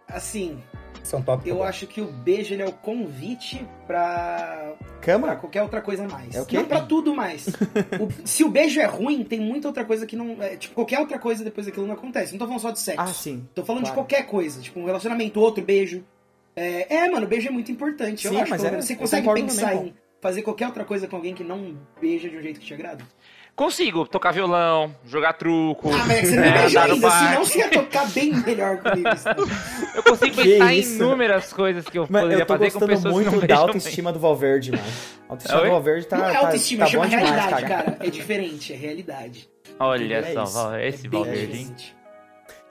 Assim, 0.09 0.63
São 1.03 1.21
top. 1.21 1.49
eu 1.49 1.65
acho 1.65 1.87
que 1.87 2.01
o 2.01 2.07
beijo 2.07 2.55
ele 2.55 2.63
é 2.63 2.67
o 2.67 2.73
convite 2.73 3.67
pra, 3.87 4.75
pra 4.79 4.99
Cama? 5.01 5.35
qualquer 5.35 5.63
outra 5.63 5.81
coisa 5.81 6.07
mais. 6.07 6.33
É 6.35 6.41
o 6.41 6.47
quê? 6.47 6.59
Não 6.59 6.65
pra 6.65 6.83
tudo 6.83 7.13
mais. 7.15 7.47
O- 8.01 8.27
se 8.27 8.45
o 8.45 8.49
beijo 8.49 8.81
é 8.81 8.85
ruim, 8.87 9.25
tem 9.25 9.41
muita 9.41 9.67
outra 9.67 9.85
coisa 9.85 10.07
que 10.07 10.15
não. 10.15 10.41
é, 10.41 10.57
tipo, 10.57 10.75
qualquer 10.77 11.01
outra 11.01 11.19
coisa 11.19 11.43
depois 11.43 11.67
daquilo 11.67 11.87
não 11.87 11.95
acontece. 11.95 12.33
Não 12.33 12.39
tô 12.39 12.45
falando 12.47 12.61
só 12.61 12.71
de 12.71 12.79
sexo. 12.79 13.01
Ah, 13.01 13.07
sim. 13.09 13.49
Tô 13.55 13.65
falando 13.65 13.83
de 13.85 13.91
claro. 13.91 14.03
qualquer 14.07 14.27
coisa. 14.27 14.61
Tipo, 14.61 14.79
um 14.79 14.85
relacionamento, 14.85 15.41
outro 15.41 15.65
beijo. 15.65 16.05
É, 16.57 16.97
é, 16.97 17.11
mano, 17.11 17.27
beijo 17.27 17.49
é 17.49 17.51
muito 17.51 17.71
importante. 17.71 18.27
Sim, 18.27 18.35
eu 18.35 18.41
acho 18.43 18.51
mas 18.51 18.63
pelo 18.63 18.77
é-. 18.77 18.81
Você 18.81 18.97
consegue 18.97 19.33
pensar 19.35 19.75
em 19.75 19.95
fazer 20.21 20.43
qualquer 20.43 20.67
outra 20.67 20.85
coisa 20.85 21.07
com 21.07 21.17
alguém 21.17 21.35
que 21.35 21.45
não 21.45 21.77
beija 22.01 22.29
de 22.29 22.37
um 22.37 22.43
jeito 22.43 22.59
que 22.59 22.67
te 22.67 22.73
agrada? 22.75 23.05
Consigo 23.55 24.07
tocar 24.07 24.33
violão, 24.33 24.95
jogar 25.07 25.33
truco. 25.33 25.89
Ah, 25.91 26.05
mas 26.07 26.29
você 26.29 26.37
não 26.37 26.45
é, 26.45 26.61
beijou 26.61 26.83
ainda, 26.83 27.11
senão 27.11 27.45
você 27.45 27.59
ia 27.59 27.71
tocar 27.71 28.07
bem 28.11 28.35
melhor 28.35 28.79
comigo. 28.79 29.09
Eu 29.97 30.03
consigo 30.03 30.37
Que 30.37 30.45
pensar 30.45 30.75
em 30.75 30.81
inúmeras 30.81 31.53
coisas 31.55 31.89
que 31.89 31.97
eu 31.99 32.07
Mas 32.09 32.23
poderia 32.23 32.43
eu 32.43 32.47
fazer 32.47 32.71
com 32.71 32.81
pessoas 32.81 33.03
que 33.03 33.09
muito 33.11 33.31
não 33.33 33.47
da 33.47 33.57
autoestima 33.57 34.13
do 34.13 34.19
Valverde, 34.19 34.73
mano. 34.73 34.83
A 35.27 35.33
autoestima 35.33 35.61
Oi? 35.61 35.65
do 35.65 35.71
Valverde 35.71 36.07
tá, 36.07 36.19
não 36.19 36.29
é 36.29 36.33
tá, 36.33 36.39
autoestima, 36.41 36.85
tá 36.85 36.91
chama 36.91 37.05
bom 37.05 37.11
demais, 37.11 37.31
realidade, 37.31 37.63
cara. 37.63 37.85
cara. 37.85 37.97
É 38.01 38.11
diferente, 38.11 38.73
é 38.75 38.77
realidade. 38.77 39.49
bem. 39.65 39.75
Olha 39.81 40.15
É 40.17 40.35
só, 40.35 40.43
isso. 40.45 40.77
Esse 40.77 41.07
é 41.07 41.09
bem 41.09 41.23
Valverde? 41.25 41.96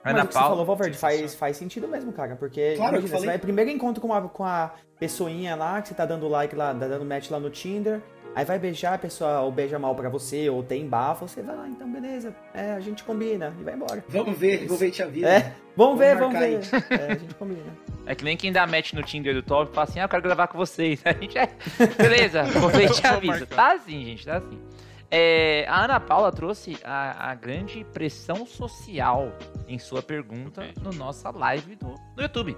Diferente. 0.06 0.14
Mas 0.14 0.14
Ana 0.14 0.24
o 0.24 0.26
que 0.28 0.32
você 0.32 0.38
Paula. 0.38 0.50
falou, 0.50 0.64
Valverde, 0.66 0.96
faz, 0.98 1.34
faz 1.34 1.56
sentido 1.56 1.88
mesmo, 1.88 2.12
cara. 2.12 2.36
Porque 2.36 2.74
Claro, 2.76 2.92
imagina, 2.94 3.08
falei. 3.08 3.20
você 3.20 3.26
vai 3.26 3.38
primeiro 3.38 3.70
encontro 3.70 4.00
com 4.00 4.12
a, 4.12 4.22
com 4.22 4.44
a 4.44 4.72
pessoinha 4.98 5.54
lá, 5.54 5.80
que 5.82 5.88
você 5.88 5.94
tá 5.94 6.06
dando 6.06 6.26
like 6.28 6.54
lá, 6.56 6.68
tá 6.74 6.86
dando 6.86 7.04
match 7.04 7.30
lá 7.30 7.38
no 7.40 7.50
Tinder. 7.50 8.00
Aí 8.34 8.44
vai 8.44 8.58
beijar, 8.58 8.92
a 8.92 8.98
pessoa 8.98 9.40
ou 9.40 9.50
beija 9.50 9.78
mal 9.78 9.94
pra 9.94 10.10
você, 10.10 10.50
ou 10.50 10.62
tem 10.62 10.86
bafo, 10.86 11.26
você 11.26 11.40
vai 11.40 11.56
lá, 11.56 11.66
então 11.66 11.90
beleza. 11.90 12.34
É, 12.52 12.72
a 12.72 12.80
gente 12.80 13.02
combina 13.02 13.54
e 13.58 13.64
vai 13.64 13.72
embora. 13.72 14.04
Vamos 14.10 14.36
ver, 14.36 14.66
vou 14.66 14.76
ver 14.76 14.90
te 14.90 15.02
avisa. 15.02 15.26
É, 15.26 15.52
vamos 15.74 15.98
ver, 15.98 16.16
Vamos 16.18 16.38
ver. 16.38 16.60
É, 16.90 17.12
a 17.12 17.14
gente 17.14 17.34
combina. 17.34 17.72
É 18.04 18.14
que 18.14 18.22
nem 18.24 18.36
quem 18.36 18.52
dá 18.52 18.66
match 18.66 18.92
no 18.92 19.02
Tinder 19.02 19.32
do 19.34 19.42
Top 19.42 19.70
e 19.70 19.74
fala 19.74 19.84
assim, 19.88 20.00
ah, 20.00 20.04
eu 20.04 20.08
quero 20.10 20.22
gravar 20.22 20.48
com 20.48 20.58
vocês. 20.58 21.00
A 21.06 21.12
gente 21.14 21.36
é. 21.38 21.48
Beleza, 21.96 22.42
vou 22.44 22.68
ver 22.68 22.90
te 22.90 23.02
marcar. 23.02 23.46
Tá 23.46 23.72
assim, 23.72 24.04
gente, 24.04 24.26
tá 24.26 24.36
assim. 24.36 24.60
É, 25.10 25.64
a 25.68 25.84
Ana 25.84 26.00
Paula 26.00 26.32
trouxe 26.32 26.76
a, 26.84 27.30
a 27.30 27.34
grande 27.34 27.84
pressão 27.92 28.44
social 28.46 29.32
em 29.68 29.78
sua 29.78 30.02
pergunta 30.02 30.62
Ok. 30.62 30.74
no 30.82 30.90
nossa 30.92 31.30
live 31.30 31.76
do, 31.76 31.94
no 32.16 32.22
YouTube. 32.22 32.56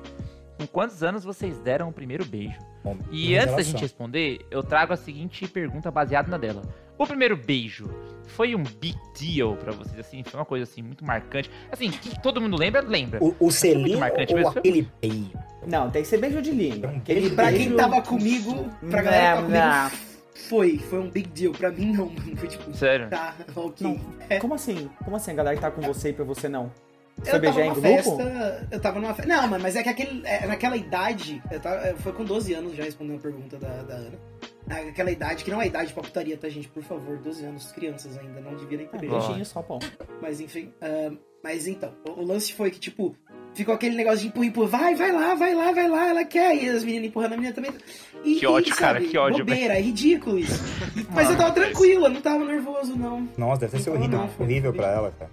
Com 0.59 0.67
quantos 0.67 1.02
anos 1.02 1.23
vocês 1.25 1.59
deram 1.61 1.88
o 1.88 1.93
primeiro 1.93 2.25
beijo? 2.25 2.59
Bom, 2.83 2.97
E 3.12 3.37
antes 3.37 3.55
da 3.55 3.62
gente 3.62 3.81
responder, 3.81 4.40
eu 4.50 4.62
trago 4.62 4.93
a 4.93 4.97
seguinte 4.97 5.47
pergunta 5.47 5.90
baseada 5.90 6.28
na 6.31 6.37
dela. 6.38 6.62
O 6.97 7.07
primeiro 7.07 7.37
beijo 7.37 7.88
foi 8.26 8.57
um 8.57 8.62
big 8.64 8.99
deal 9.17 9.55
pra 9.57 9.71
vocês, 9.71 10.00
assim? 10.00 10.25
Foi 10.25 10.40
uma 10.40 10.45
coisa, 10.47 10.64
assim, 10.64 10.83
muito 10.83 11.05
marcante? 11.05 11.49
Assim, 11.71 11.90
que 11.90 12.21
todo 12.21 12.40
mundo 12.40 12.57
lembra? 12.57 12.81
Lembra. 12.81 13.23
O, 13.23 13.37
o 13.38 13.50
selinho 13.52 14.00
marcante, 14.00 14.35
ou 14.35 14.40
mas 14.40 14.52
foi- 14.52 14.59
aquele 14.61 14.88
beijo? 15.00 15.31
Não, 15.64 15.90
tem 15.90 16.02
que 16.02 16.09
ser 16.09 16.19
beijo 16.19 16.43
de 16.43 16.50
língua. 16.50 16.90
Aquele 16.90 17.26
E 17.28 17.31
pra 17.31 17.52
quem 17.52 17.76
tava 17.76 18.02
comigo, 18.02 18.69
pra 18.90 19.02
galera 19.02 19.37
que 19.37 19.43
Não, 19.43 19.50
tava 19.61 19.90
comigo, 19.90 20.08
foi. 20.38 20.78
Foi 20.78 20.99
um 21.00 21.11
big 21.11 21.28
deal. 21.28 21.52
Pra 21.52 21.71
mim, 21.71 21.92
não, 21.92 22.07
mano. 22.07 22.37
Foi 22.37 22.49
tipo, 22.49 22.75
Sério. 22.75 23.09
tá, 23.11 23.35
ok. 23.57 23.87
Não. 23.87 24.00
É. 24.28 24.38
Como 24.38 24.54
assim? 24.54 24.90
Como 25.04 25.16
assim 25.16 25.30
a 25.33 25.35
galera 25.35 25.57
que 25.57 25.62
tá 25.62 25.71
com 25.71 25.80
você 25.83 26.11
e 26.11 26.12
pra 26.12 26.25
você 26.25 26.49
não? 26.49 26.71
Você 27.23 27.30
Eu 27.35 27.42
tava 27.42 27.61
em 27.61 27.64
numa 27.64 27.75
grupo? 27.75 27.88
festa, 27.88 28.68
eu 28.71 28.80
tava 28.80 29.00
numa 29.00 29.12
festa. 29.14 29.35
Não, 29.37 29.49
mas- 29.49 29.61
mas 29.62 29.75
é 29.76 29.83
que 29.83 29.88
aquele, 29.88 30.25
é, 30.25 30.47
naquela 30.47 30.76
idade, 30.76 31.42
eu 31.50 31.59
tava, 31.59 31.97
foi 31.97 32.12
com 32.12 32.25
12 32.25 32.54
anos 32.54 32.76
já 32.76 32.85
respondendo 32.85 33.16
a 33.16 33.21
pergunta 33.23 33.57
da, 33.59 33.83
da 33.83 33.95
Ana. 33.95 34.18
Aquela 34.88 35.11
idade, 35.11 35.42
que 35.42 35.50
não 35.50 35.61
é 35.61 35.66
idade 35.66 35.92
pra 35.92 36.02
putaria, 36.02 36.37
tá, 36.37 36.49
gente? 36.49 36.68
Por 36.68 36.83
favor, 36.83 37.16
12 37.18 37.45
anos, 37.45 37.73
crianças 37.73 38.16
ainda, 38.18 38.40
não 38.40 38.54
devia 38.54 38.78
nem 38.78 38.87
ter 38.87 38.99
Ah, 38.99 39.00
beijinho 39.00 39.45
só, 39.45 39.62
pô. 39.62 39.78
Mas 40.23 40.40
enfim. 40.40 40.73
ah, 40.80 41.11
mas 41.42 41.66
então, 41.66 41.92
o, 42.07 42.21
o 42.21 42.25
lance 42.25 42.52
foi 42.52 42.71
que, 42.71 42.78
tipo, 42.78 43.16
ficou 43.59 43.75
aquele 43.75 43.95
negócio 43.97 44.21
de 44.21 44.29
empurra, 44.29 44.47
empurra, 44.47 44.69
vai, 44.69 44.95
vai 44.95 45.12
lá, 45.12 45.35
vai 45.35 45.55
lá, 45.55 45.73
vai 45.73 45.88
lá, 45.88 46.09
ela 46.09 46.25
quer. 46.25 46.57
E 46.57 46.69
as 46.69 46.83
meninas 46.83 47.09
empurrando 47.09 47.35
a 47.35 47.37
menina 47.37 47.55
também. 47.55 47.71
E, 48.25 48.37
Que 48.37 48.47
ódio, 48.47 48.73
e, 48.73 48.77
cara, 48.77 49.00
que 49.00 49.17
ódio, 49.19 49.45
Bobeira, 49.45 49.75
é 49.75 49.81
ridículo 49.81 50.38
isso. 50.38 50.61
Mas 51.15 51.29
eu 51.31 51.37
tava 51.37 51.53
tranquilo, 51.53 52.07
eu 52.07 52.11
não 52.11 52.21
tava 52.21 52.45
nervoso, 52.45 52.97
não. 52.97 53.29
Nossa, 53.37 53.61
deve 53.61 53.73
ter 53.73 53.79
sido 53.81 53.93
Não, 53.93 53.99
horrível, 54.00 54.19
não, 54.19 54.31
horrível 54.45 54.73
pra 54.73 54.87
ela, 54.88 55.12
cara. 55.19 55.31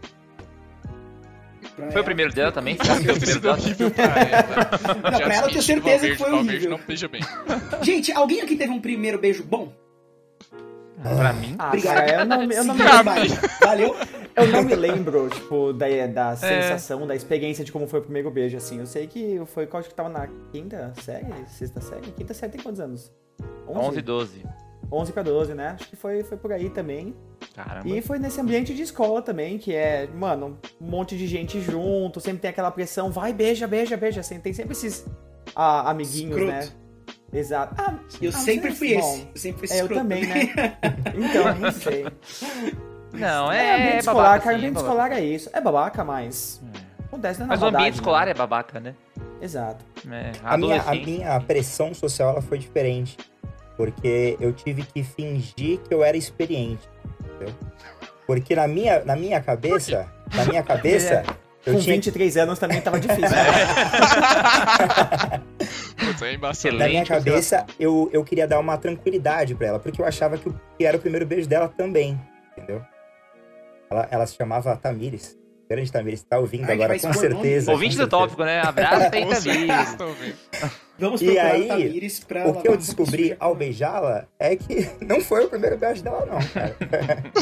Pra 1.75 1.85
Foi 1.87 1.87
o 1.87 1.97
ela- 1.97 2.03
primeiro 2.03 2.33
dela 2.33 2.51
também? 2.51 2.77
Será 2.81 2.97
que 2.97 3.03
foi 3.03 3.13
o 3.13 3.17
primeiro 3.17 3.41
dela? 3.41 3.57
horrível 3.57 3.91
pra 3.91 4.03
ela. 4.05 5.01
Não, 5.11 5.19
Já 5.19 5.25
pra 5.25 5.33
ela 5.35 5.45
eu 5.47 5.49
tenho 5.49 5.61
certeza 5.63 6.07
que 6.07 6.15
foi 6.15 6.29
Valverde 6.29 6.49
horrível. 6.51 6.69
não 6.77 6.79
beija 6.87 7.07
bem. 7.07 7.21
Gente, 7.81 8.11
alguém 8.11 8.41
aqui 8.41 8.55
teve 8.55 8.71
um 8.71 8.79
primeiro 8.79 9.17
beijo 9.19 9.43
bom? 9.43 9.73
Pra 11.01 11.33
mim. 11.33 11.55
Ah, 11.59 11.67
Obrigado. 11.67 11.95
cara, 11.95 12.21
eu 12.21 12.25
não, 12.25 12.41
eu 12.43 12.63
não 12.63 12.75
me 12.75 12.81
lembro. 12.83 13.13
mim. 13.21 13.37
Valeu. 13.61 13.95
Eu 14.35 14.47
não 14.47 14.63
me 14.63 14.75
lembro, 14.75 15.29
tipo, 15.29 15.71
da, 15.71 15.89
É. 15.89 16.07
da 16.07 16.35
sensação, 16.35 17.07
da 17.07 17.15
experiência 17.15 17.63
de 17.63 17.71
como 17.71 17.87
foi 17.87 17.99
o 17.99 18.03
primeiro 18.03 18.29
beijo, 18.29 18.57
assim. 18.57 18.79
Eu 18.79 18.85
sei 18.85 19.07
que 19.07 19.41
foi, 19.47 19.67
acho 19.71 19.89
que 19.89 19.95
tava 19.95 20.09
na 20.09 20.27
quinta 20.51 20.93
série, 21.01 21.27
sexta 21.47 21.79
série. 21.79 22.11
Quinta 22.11 22.33
série 22.33 22.51
tem 22.51 22.61
quantos 22.61 22.81
anos? 22.81 23.11
11 23.67 23.99
e 23.99 24.01
12. 24.01 24.43
11 24.91 25.11
pra 25.13 25.23
12, 25.23 25.53
né? 25.53 25.69
Acho 25.79 25.89
que 25.89 25.95
foi, 25.95 26.23
foi 26.23 26.37
por 26.37 26.51
aí 26.51 26.69
também. 26.69 27.15
Caramba. 27.55 27.87
E 27.87 28.01
foi 28.01 28.19
nesse 28.19 28.39
ambiente 28.39 28.73
de 28.73 28.81
escola 28.81 29.21
também, 29.21 29.57
que 29.57 29.73
é, 29.73 30.07
mano, 30.07 30.57
um 30.79 30.85
monte 30.85 31.17
de 31.17 31.25
gente 31.27 31.59
junto, 31.61 32.19
sempre 32.19 32.39
tem 32.39 32.49
aquela 32.49 32.69
pressão, 32.71 33.09
vai, 33.09 33.33
beija, 33.33 33.67
beija, 33.67 33.97
beija. 33.97 34.19
Assim, 34.19 34.39
tem 34.39 34.53
sempre 34.53 34.73
esses 34.73 35.05
ah, 35.55 35.89
amiguinhos, 35.89 36.45
né? 36.45 36.69
Exato. 37.33 37.75
Ah, 37.77 37.97
Eu 38.21 38.29
ah, 38.29 38.33
sempre 38.33 38.71
fui 38.73 38.93
é 38.93 38.99
esse. 38.99 39.21
Eu 39.21 39.37
sempre 39.37 39.57
fui 39.59 39.65
esse 39.65 39.77
É, 39.77 39.81
eu 39.81 39.89
também, 39.89 40.25
né? 40.25 40.53
Então, 41.15 41.55
não 41.55 41.71
sei. 41.71 42.05
Não, 43.13 43.51
É, 43.51 43.65
é, 43.65 43.73
ambiente 43.75 43.95
é 43.95 43.99
escolar, 43.99 44.23
babaca, 44.23 44.43
cara, 44.43 44.55
sim, 44.55 44.59
ambiente 44.59 44.77
é 44.77 44.81
escolar 44.81 45.11
é 45.11 45.21
isso. 45.21 45.49
É 45.53 45.61
babaca, 45.61 46.03
mas 46.03 46.61
acontece, 47.07 47.39
né? 47.39 47.45
na 47.45 47.53
Mas 47.53 47.61
o 47.61 47.65
ambiente 47.65 47.73
maldade, 47.79 47.95
escolar 47.95 48.25
né? 48.25 48.31
é 48.31 48.33
babaca, 48.33 48.79
né? 48.79 48.95
Exato. 49.41 49.85
É, 50.11 50.31
A 50.43 50.57
minha, 50.57 50.81
a 50.81 50.95
minha 50.95 51.39
pressão 51.41 51.93
social 51.93 52.31
ela 52.31 52.41
foi 52.41 52.57
diferente. 52.57 53.17
Porque 53.77 54.37
eu 54.39 54.53
tive 54.53 54.83
que 54.83 55.03
fingir 55.03 55.79
que 55.79 55.93
eu 55.93 56.03
era 56.03 56.15
experiente. 56.15 56.87
Entendeu? 57.19 57.53
Porque 58.25 58.55
na 58.55 58.67
minha, 58.67 59.03
na 59.03 59.15
minha 59.15 59.41
cabeça, 59.41 60.07
na 60.33 60.45
minha 60.45 60.63
cabeça, 60.63 61.23
eu 61.65 61.73
Com 61.73 61.79
tinha 61.79 61.95
23 61.95 62.37
anos 62.37 62.57
também 62.57 62.79
tava 62.81 62.99
difícil. 62.99 63.29
né? 63.29 63.37
É. 66.05 66.71
Na 66.71 66.87
minha 66.87 67.05
cabeça, 67.05 67.65
eu, 67.79 68.09
eu 68.13 68.23
queria 68.23 68.47
dar 68.47 68.59
uma 68.59 68.77
tranquilidade 68.77 69.55
pra 69.55 69.67
ela, 69.67 69.79
porque 69.79 70.01
eu 70.01 70.05
achava 70.05 70.37
que, 70.37 70.51
que 70.77 70.85
era 70.85 70.97
o 70.97 70.99
primeiro 70.99 71.25
beijo 71.25 71.47
dela 71.47 71.67
também? 71.67 72.19
Ela, 73.89 74.07
ela 74.11 74.25
se 74.27 74.35
chamava 74.35 74.75
Tamires. 74.75 75.37
Grande 75.67 75.91
Tamires, 75.91 76.21
tá 76.21 76.37
ouvindo 76.37 76.65
Ai, 76.65 76.73
agora, 76.75 76.99
com 76.99 77.07
nome. 77.07 77.19
certeza. 77.19 77.71
Ouvinte 77.71 77.97
com 77.97 78.03
do 78.05 78.09
certeza. 78.09 78.23
tópico, 78.27 78.43
né? 78.43 78.61
Abraço, 78.61 79.09
tô 79.97 80.05
ouvindo. 80.05 80.35
Vamos 80.99 81.21
E 81.21 81.37
aí, 81.39 81.65
o 81.65 81.67
Tamires 81.69 82.19
pra 82.19 82.47
O 82.47 82.61
que 82.61 82.67
eu 82.67 82.77
descobri 82.77 83.35
ao 83.39 83.55
beijá-la 83.55 84.25
é 84.37 84.55
que 84.55 84.87
não 85.03 85.19
foi 85.21 85.45
o 85.45 85.49
primeiro 85.49 85.75
beijo 85.77 86.03
dela, 86.03 86.23
não, 86.25 86.37
cara. 86.49 86.75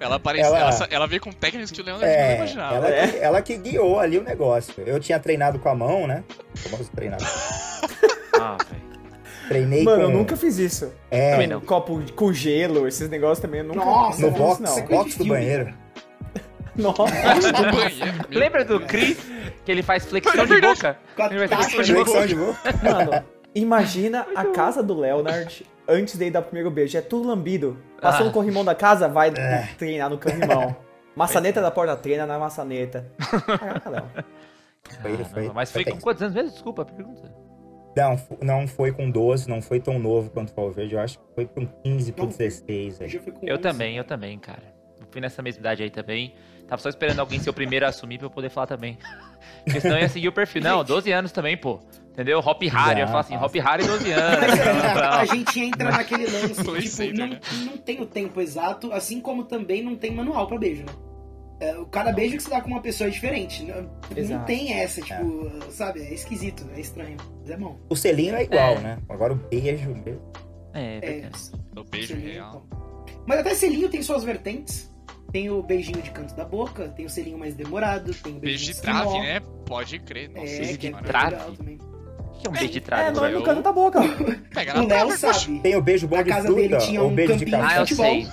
Ela, 0.00 0.16
aparece, 0.16 0.46
Ela- 0.48 0.58
ela... 0.60 0.88
ela 0.90 1.06
veio 1.06 1.20
com 1.20 1.32
técnicas 1.32 1.70
que 1.72 1.80
o 1.80 1.84
Leandro 1.84 2.06
não 2.06 2.12
É, 2.12 2.36
imaginava. 2.36 2.76
ela, 2.76 2.88
É. 2.88 3.08
que, 3.08 3.16
ela 3.18 3.42
que 3.42 3.56
guiou 3.56 3.98
ali 3.98 4.16
o 4.16 4.22
negócio. 4.22 4.74
Eu 4.86 4.98
tinha 5.00 5.18
treinado 5.18 5.58
com 5.58 5.68
a 5.68 5.74
mão, 5.74 6.06
né? 6.06 6.22
Famoso 6.54 6.90
treinado. 6.94 7.24
Ah, 8.40 8.56
velho. 8.70 8.87
Treinei 9.48 9.82
Mano, 9.82 9.96
com... 9.96 10.02
eu 10.02 10.10
nunca 10.10 10.36
fiz 10.36 10.58
isso. 10.58 10.92
É, 11.10 11.32
Também 11.32 11.46
não. 11.46 11.60
Copo 11.60 12.00
com 12.14 12.32
gelo, 12.32 12.86
esses 12.86 13.08
negócios 13.08 13.40
também, 13.40 13.60
eu 13.60 13.66
nunca 13.66 13.84
Nossa, 13.84 14.20
no 14.20 14.30
box, 14.30 14.58
fiz 14.60 14.70
isso, 14.70 14.78
é 14.78 14.82
não. 14.82 14.88
box 14.88 15.18
do 15.18 15.24
banheiro. 15.24 15.74
Nossa. 16.76 17.02
No 17.02 17.72
banheiro. 17.72 18.28
Lembra 18.30 18.64
do. 18.64 18.80
Chris? 18.80 19.18
Que 19.64 19.72
ele 19.72 19.82
faz 19.82 20.04
flexão 20.04 20.32
É 20.42 20.46
de 20.46 20.60
boca? 20.60 20.98
Ele 21.30 21.46
vai 21.46 21.48
flexão 21.64 21.82
de 21.82 21.94
boca. 21.94 22.26
de 22.26 22.34
boca. 22.36 22.58
Mano, 22.82 23.24
imagina 23.54 24.26
a 24.34 24.44
casa 24.44 24.82
do 24.82 24.98
Leonard 24.98 25.66
antes 25.88 26.16
dele 26.16 26.30
dar 26.30 26.40
o 26.40 26.44
primeiro 26.44 26.70
beijo. 26.70 26.96
É 26.96 27.00
tudo 27.00 27.26
lambido. 27.28 27.76
Passou 28.00 28.22
Ah. 28.22 28.24
no 28.26 28.32
corrimão 28.32 28.64
da 28.64 28.74
casa, 28.74 29.08
vai 29.08 29.30
É. 29.36 29.68
treinar 29.78 30.08
no 30.10 30.18
corrimão. 30.18 30.76
Maçaneta 31.16 31.60
da 31.60 31.70
porta, 31.70 31.96
treina 31.96 32.26
na 32.26 32.38
maçaneta. 32.38 33.10
Caraca, 33.58 33.90
Léo. 33.90 34.04
Mas 35.52 35.72
foi 35.72 35.84
com 35.84 35.98
quantos 36.00 36.22
anos 36.22 36.34
mesmo? 36.34 36.50
Desculpa 36.52 36.82
a 36.82 36.84
pergunta. 36.84 37.28
Não, 37.98 38.20
não 38.40 38.68
foi 38.68 38.92
com 38.92 39.10
12, 39.10 39.48
não 39.48 39.60
foi 39.60 39.80
tão 39.80 39.98
novo 39.98 40.30
quanto 40.30 40.52
o 40.56 40.70
verde. 40.70 40.94
Eu 40.94 41.00
acho 41.00 41.18
que 41.18 41.24
foi 41.34 41.46
com 41.46 41.66
15 41.66 42.12
por 42.12 42.22
Não. 42.22 42.28
16 42.28 43.00
aí. 43.00 43.08
Já 43.08 43.20
fui 43.20 43.32
com 43.32 43.46
Eu 43.46 43.54
11. 43.54 43.62
também, 43.62 43.96
eu 43.96 44.04
também, 44.04 44.38
cara. 44.38 44.62
Eu 45.00 45.06
fui 45.10 45.20
nessa 45.20 45.42
mesma 45.42 45.60
idade 45.60 45.82
aí 45.82 45.90
também. 45.90 46.34
Tava 46.68 46.82
só 46.82 46.88
esperando 46.88 47.18
alguém 47.20 47.38
ser 47.40 47.48
o 47.50 47.54
primeiro 47.54 47.86
a 47.86 47.88
assumir 47.88 48.18
pra 48.18 48.26
eu 48.26 48.30
poder 48.30 48.50
falar 48.50 48.66
também. 48.66 48.98
Porque 49.64 49.80
senão 49.80 49.96
eu 49.96 50.02
ia 50.02 50.08
seguir 50.08 50.28
o 50.28 50.32
perfil. 50.32 50.62
Não, 50.62 50.84
12 50.84 51.10
anos 51.10 51.32
também, 51.32 51.56
pô. 51.56 51.80
Entendeu? 52.10 52.40
Hop 52.40 52.62
Harry. 52.62 52.92
Eu 52.92 52.98
ia 52.98 53.06
falar 53.06 53.20
assim, 53.20 53.36
Hop 53.36 53.54
Harry 53.54 53.86
12 53.86 54.12
anos. 54.12 54.40
Mas 54.40 54.60
é, 54.60 54.94
Não, 54.94 55.02
a 55.12 55.24
gente 55.24 55.60
entra 55.60 55.90
naquele 55.90 56.24
lance, 56.26 56.54
tipo, 56.54 57.16
não, 57.16 57.26
né? 57.28 57.40
não 57.64 57.76
tem 57.78 58.00
o 58.00 58.06
tempo 58.06 58.40
exato, 58.40 58.92
assim 58.92 59.20
como 59.20 59.44
também 59.44 59.82
não 59.82 59.96
tem 59.96 60.10
manual 60.10 60.46
pra 60.46 60.58
beijo, 60.58 60.82
né? 60.82 60.92
É, 61.60 61.76
o 61.76 61.86
cada 61.86 62.12
beijo 62.12 62.36
que 62.36 62.42
você 62.42 62.50
dá 62.50 62.60
com 62.60 62.68
uma 62.68 62.80
pessoa 62.80 63.08
é 63.08 63.10
diferente. 63.10 63.64
Não, 63.64 63.82
não 63.82 63.90
Exato. 64.16 64.46
tem 64.46 64.72
essa, 64.72 65.00
tipo, 65.00 65.50
sabe? 65.72 66.00
É 66.02 66.14
esquisito, 66.14 66.64
é 66.76 66.80
estranho. 66.80 67.16
Mas 67.40 67.50
é 67.50 67.56
bom. 67.56 67.76
O 67.88 67.96
selinho 67.96 68.36
é 68.36 68.44
igual, 68.44 68.74
É. 68.74 68.80
né? 68.80 68.98
Agora 69.08 69.32
o 69.32 69.36
beijo. 69.36 69.94
É, 70.74 70.96
É, 70.96 71.00
verdade. 71.00 71.38
O 71.76 71.84
beijo 71.84 72.08
selinho, 72.08 72.32
real. 72.32 72.64
então. 72.66 73.18
Mas 73.26 73.40
até 73.40 73.54
selinho 73.54 73.88
tem 73.88 74.02
suas 74.02 74.22
vertentes. 74.24 74.88
Tem 75.32 75.50
o 75.50 75.62
beijinho 75.62 76.00
de 76.00 76.10
canto 76.10 76.34
da 76.34 76.44
boca, 76.44 76.88
tem 76.90 77.04
o 77.04 77.10
selinho 77.10 77.36
mais 77.36 77.54
demorado, 77.54 78.14
tem 78.14 78.36
o 78.36 78.38
Beijo 78.40 78.40
beijinho 78.40 78.64
de 78.66 78.70
esquimó. 78.78 79.00
trave, 79.02 79.18
né? 79.20 79.40
Pode 79.66 79.98
crer. 79.98 80.30
Nossa, 80.30 80.40
É, 80.46 80.56
Beijo 80.58 80.78
que 80.78 80.88
de 80.90 80.94
é 80.94 81.02
trave? 81.02 81.36
também. 81.56 81.74
O 81.76 82.40
que 82.40 82.46
é 82.46 82.50
um 82.50 82.52
beijo 82.52 82.68
de 82.68 82.78
É, 82.78 82.80
trave? 82.80 83.16
não 83.16 83.24
é 83.26 83.30
no 83.32 83.42
canto 83.42 83.62
da 83.62 83.72
boca. 83.72 84.00
Pega 84.54 84.72
na 84.74 84.82
O 84.82 84.86
Léo 84.88 85.18
sabe. 85.18 85.58
Tem 85.60 85.76
o 85.76 85.82
beijo 85.82 86.08
bom 86.08 86.16
Na 86.16 86.22
de 86.22 86.30
casa 86.30 86.48
dele 86.54 86.68
fruta 86.70 86.86
tinha 86.86 87.02
ou 87.02 87.10
um 87.10 87.14
beijo 87.14 87.36
de 87.36 87.44
campinho 87.44 87.60
café. 87.62 87.74
Ah, 87.74 87.80
eu 87.80 87.86
futebol. 87.86 88.06
sei. 88.06 88.28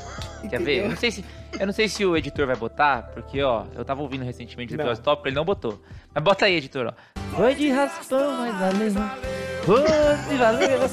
Quer 0.50 0.62
ver? 0.62 0.88
Não 0.90 0.96
sei 0.96 1.12
se, 1.12 1.26
eu 1.60 1.66
não 1.66 1.74
sei 1.74 1.88
se 1.88 2.06
o 2.06 2.16
editor 2.16 2.48
vai 2.48 2.56
botar, 2.56 3.04
porque, 3.14 3.42
ó, 3.42 3.66
eu 3.76 3.84
tava 3.86 4.02
ouvindo 4.02 4.24
recentemente 4.24 4.74
o 4.74 4.76
episódio 4.76 5.04
top, 5.04 5.28
ele 5.28 5.36
não 5.36 5.46
botou. 5.46 5.82
Mas 6.14 6.24
bota 6.24 6.46
aí, 6.46 6.56
editor, 6.56 6.94
ó. 6.94 7.22
Foi 7.36 7.54
de 7.56 7.70
raspão, 7.70 8.32
mas 8.38 8.56
valeu. 8.94 8.94
Foi 9.64 9.84
de 10.30 10.38
valeu. 10.38 10.90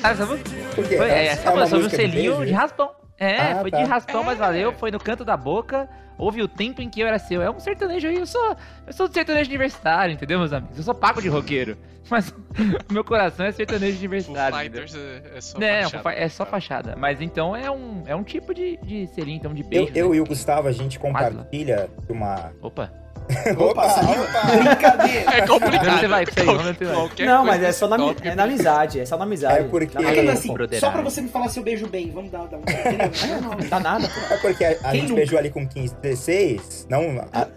Sabe 0.00 0.14
essa 0.14 0.26
música? 0.26 0.50
Foi, 0.74 1.10
é, 1.10 1.24
É 1.24 1.26
essa 1.26 1.50
uma 1.50 1.60
música 1.60 1.68
sobre 1.80 1.86
o 1.86 1.90
selinho 1.90 2.46
de 2.46 2.52
raspão. 2.52 2.90
É, 3.18 3.52
Ah, 3.52 3.58
foi 3.60 3.70
tá. 3.70 3.78
de 3.82 3.84
raspão, 3.88 4.22
mas 4.22 4.38
valeu. 4.38 4.72
Foi 4.72 4.90
no 4.90 4.98
canto 5.00 5.24
da 5.24 5.36
boca. 5.36 5.88
Houve 6.16 6.42
o 6.42 6.48
tempo 6.48 6.80
em 6.82 6.88
que 6.90 7.00
eu 7.00 7.06
era 7.06 7.18
seu. 7.18 7.40
É 7.42 7.50
um 7.50 7.58
sertanejo 7.60 8.06
aí. 8.08 8.16
Eu 8.16 8.26
sou, 8.26 8.56
eu 8.86 8.92
sou 8.92 9.08
do 9.08 9.14
sertanejo 9.14 9.48
universitário, 9.48 10.14
entendeu, 10.14 10.38
meus 10.38 10.52
amigos? 10.52 10.76
Eu 10.76 10.82
sou 10.84 10.94
pago 10.94 11.20
de 11.22 11.28
roqueiro. 11.28 11.76
Mas 12.10 12.30
o 12.30 12.92
meu 12.92 13.04
coração 13.04 13.44
é 13.46 13.52
sertanejo 13.52 13.92
Foo 13.92 13.98
universitário. 14.00 14.56
entendeu? 14.58 14.88
Fighters 14.88 14.94
é, 15.34 15.36
é 15.36 15.40
só 15.40 15.58
É, 15.60 15.82
fachada. 15.82 16.02
fa- 16.02 16.12
é 16.14 16.28
só 16.28 16.46
fachada. 16.46 16.96
Mas 16.96 17.20
então 17.20 17.54
é 17.54 17.70
um, 17.70 18.02
é 18.06 18.16
um 18.16 18.22
tipo 18.24 18.54
de, 18.54 18.78
de 18.82 19.06
selinho, 19.08 19.36
então, 19.36 19.52
de 19.52 19.62
beijo. 19.62 19.92
Eu, 19.94 20.06
eu 20.06 20.10
né? 20.10 20.16
e 20.16 20.20
o 20.20 20.24
Gustavo, 20.24 20.68
a 20.68 20.72
gente 20.72 20.98
compartilha 20.98 21.88
uma. 22.08 22.52
Opa. 22.62 22.90
Opa, 23.58 23.88
saiu. 23.90 24.62
Brincadeira. 24.64 25.30
É 25.36 25.46
complicado. 25.46 25.88
Onde 25.88 26.00
você 26.00 26.08
vai 26.08 26.22
Onde 26.22 26.78
você 26.78 26.84
vai? 26.84 27.26
Não, 27.26 27.44
mas 27.44 27.62
é 27.62 27.72
só 27.72 27.86
na, 27.88 27.96
é 28.22 28.34
na 28.34 28.44
amizade. 28.44 29.00
É 29.00 29.06
só 29.06 29.16
na 29.16 29.24
amizade. 29.24 29.58
É 29.58 29.62
porque- 29.64 29.98
nada, 30.00 30.16
É, 30.16 30.30
assim, 30.30 30.48
só 30.78 30.90
pra 30.90 31.02
você 31.02 31.20
me 31.20 31.28
falar 31.28 31.48
se 31.48 31.58
eu 31.58 31.62
beijo 31.62 31.86
bem, 31.86 32.10
vamos 32.10 32.30
dar, 32.30 32.46
dar 32.46 32.56
um. 32.56 32.60
Entendeu? 32.60 33.40
Não, 33.42 33.50
Não 33.50 33.68
dá 33.68 33.80
nada, 33.80 34.08
pô. 34.08 34.34
É 34.34 34.38
porque 34.38 34.64
a, 34.64 34.76
a 34.84 34.92
gente 34.94 35.02
nunca? 35.08 35.14
beijou 35.16 35.38
ali 35.38 35.50
com 35.50 35.66
15, 35.66 35.94
16. 35.96 36.86
Não, 36.88 37.02